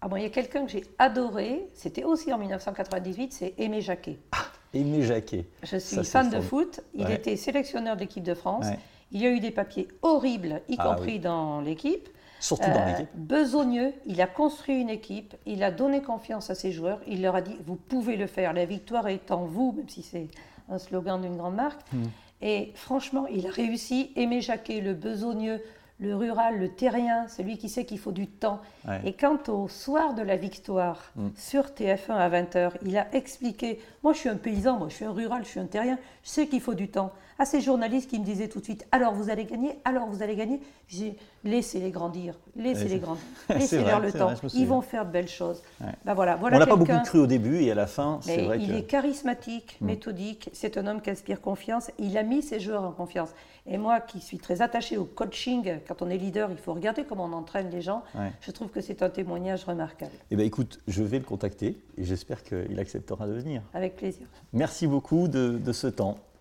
Ah 0.01 0.07
bon, 0.07 0.15
Il 0.17 0.23
y 0.23 0.25
a 0.25 0.29
quelqu'un 0.29 0.65
que 0.65 0.71
j'ai 0.71 0.83
adoré, 0.97 1.67
c'était 1.73 2.03
aussi 2.03 2.31
en 2.31 2.37
1998, 2.37 3.33
c'est 3.33 3.53
Aimé 3.57 3.81
Jacquet. 3.81 4.17
Ah, 4.31 4.45
Aimé 4.73 5.03
Jacquet. 5.03 5.47
Je 5.63 5.77
suis 5.77 6.03
fan 6.03 6.29
de 6.29 6.39
foot, 6.39 6.81
il 6.93 7.09
était 7.11 7.35
sélectionneur 7.35 7.95
de 7.95 8.01
l'équipe 8.01 8.23
de 8.23 8.33
France. 8.33 8.65
Il 9.11 9.21
y 9.21 9.25
a 9.25 9.29
eu 9.29 9.39
des 9.39 9.51
papiers 9.51 9.87
horribles, 10.01 10.61
y 10.67 10.75
ah 10.77 10.83
compris 10.95 11.19
dans 11.19 11.61
l'équipe. 11.61 12.09
Surtout 12.39 12.69
dans 12.69 12.81
euh, 12.81 12.91
l'équipe. 12.91 13.09
Besogneux, 13.15 13.93
il 14.05 14.21
a 14.21 14.27
construit 14.27 14.79
une 14.79 14.89
équipe, 14.89 15.35
il 15.45 15.63
a 15.63 15.71
donné 15.71 16.01
confiance 16.01 16.49
à 16.49 16.55
ses 16.55 16.71
joueurs, 16.71 16.99
il 17.07 17.21
leur 17.21 17.35
a 17.35 17.41
dit 17.41 17.57
Vous 17.65 17.75
pouvez 17.75 18.17
le 18.17 18.27
faire, 18.27 18.53
la 18.53 18.65
victoire 18.65 19.07
est 19.07 19.31
en 19.31 19.45
vous, 19.45 19.73
même 19.75 19.89
si 19.89 20.01
c'est 20.01 20.27
un 20.69 20.79
slogan 20.79 21.21
d'une 21.21 21.37
grande 21.37 21.55
marque. 21.55 21.81
Hmm. 21.93 22.05
Et 22.41 22.71
franchement, 22.75 23.25
il 23.27 23.47
a 23.47 23.49
réussi. 23.49 24.11
Aimé 24.15 24.41
Jacquet, 24.41 24.81
le 24.81 24.93
besogneux, 24.93 25.61
le 25.99 26.15
rural, 26.15 26.59
le 26.59 26.69
terrien, 26.69 27.27
celui 27.27 27.57
qui 27.57 27.69
sait 27.69 27.85
qu'il 27.85 27.99
faut 27.99 28.11
du 28.11 28.27
temps. 28.27 28.61
Et 29.05 29.13
quand 29.13 29.49
au 29.49 29.67
soir 29.69 30.13
de 30.13 30.21
la 30.21 30.35
victoire, 30.35 31.11
mm. 31.15 31.29
sur 31.37 31.67
TF1 31.67 32.11
à 32.11 32.29
20h, 32.29 32.71
il 32.85 32.97
a 32.97 33.07
expliqué, 33.15 33.79
moi 34.03 34.13
je 34.13 34.19
suis 34.19 34.29
un 34.29 34.35
paysan, 34.35 34.77
moi 34.77 34.89
je 34.89 34.95
suis 34.95 35.05
un 35.05 35.11
rural, 35.11 35.43
je 35.43 35.49
suis 35.49 35.59
un 35.59 35.65
terrien, 35.65 35.97
je 36.23 36.29
sais 36.29 36.47
qu'il 36.47 36.61
faut 36.61 36.73
du 36.73 36.89
temps. 36.89 37.13
À 37.37 37.45
ces 37.45 37.61
journalistes 37.61 38.09
qui 38.09 38.19
me 38.19 38.25
disaient 38.25 38.47
tout 38.47 38.59
de 38.59 38.63
suite, 38.63 38.87
alors 38.91 39.13
vous 39.13 39.29
allez 39.29 39.45
gagner, 39.45 39.77
alors 39.83 40.07
vous 40.07 40.23
allez 40.23 40.35
gagner, 40.35 40.61
j'ai 40.87 41.17
laissez-les 41.43 41.91
grandir, 41.91 42.39
laissez-les 42.55 42.99
grandir, 42.99 43.23
laissez-leur 43.49 43.99
le 43.99 44.11
temps, 44.11 44.33
ils 44.53 44.67
vont 44.67 44.81
faire 44.81 45.05
de 45.05 45.11
belles 45.11 45.27
choses. 45.27 45.61
Ben 46.05 46.13
voilà, 46.13 46.35
voilà 46.35 46.57
On 46.57 46.59
n'a 46.59 46.67
pas 46.67 46.75
beaucoup 46.75 46.99
cru 47.03 47.19
au 47.19 47.27
début 47.27 47.61
et 47.61 47.71
à 47.71 47.75
la 47.75 47.87
fin, 47.87 48.19
c'est 48.21 48.43
vrai 48.43 48.59
il 48.59 48.73
est 48.73 48.83
charismatique, 48.83 49.77
mm. 49.81 49.85
méthodique, 49.85 50.49
c'est 50.53 50.77
un 50.77 50.87
homme 50.87 51.01
qui 51.01 51.09
inspire 51.09 51.41
confiance, 51.41 51.91
il 51.99 52.17
a 52.17 52.23
mis 52.23 52.41
ses 52.41 52.59
joueurs 52.59 52.83
en 52.83 52.91
confiance. 52.91 53.29
Et 53.67 53.77
moi 53.77 53.99
qui 53.99 54.19
suis 54.19 54.37
très 54.37 54.61
attachée 54.61 54.95
au 54.97 55.05
coaching, 55.05 55.79
quand 55.87 56.01
on 56.01 56.09
est 56.09 56.17
leader, 56.17 56.51
il 56.51 56.57
faut 56.57 56.73
regarder 56.73 57.03
comment 57.03 57.25
on 57.25 57.33
entraîne 57.33 57.69
les 57.71 57.81
gens. 57.81 58.03
Je 58.41 58.51
trouve 58.51 58.69
que 58.69 58.79
c'est 58.81 59.01
un 59.01 59.09
témoignage 59.09 59.63
remarquable. 59.65 60.11
Eh 60.29 60.35
bien 60.35 60.45
écoute, 60.45 60.79
je 60.87 61.03
vais 61.03 61.17
le 61.17 61.25
contacter 61.25 61.77
et 61.97 62.03
j'espère 62.03 62.43
qu'il 62.43 62.79
acceptera 62.79 63.27
de 63.27 63.33
venir. 63.33 63.63
Avec 63.73 63.95
plaisir. 63.95 64.27
Merci 64.53 64.85
beaucoup 64.85 65.27
de, 65.27 65.59
ce 65.71 65.87
temps 65.87 66.17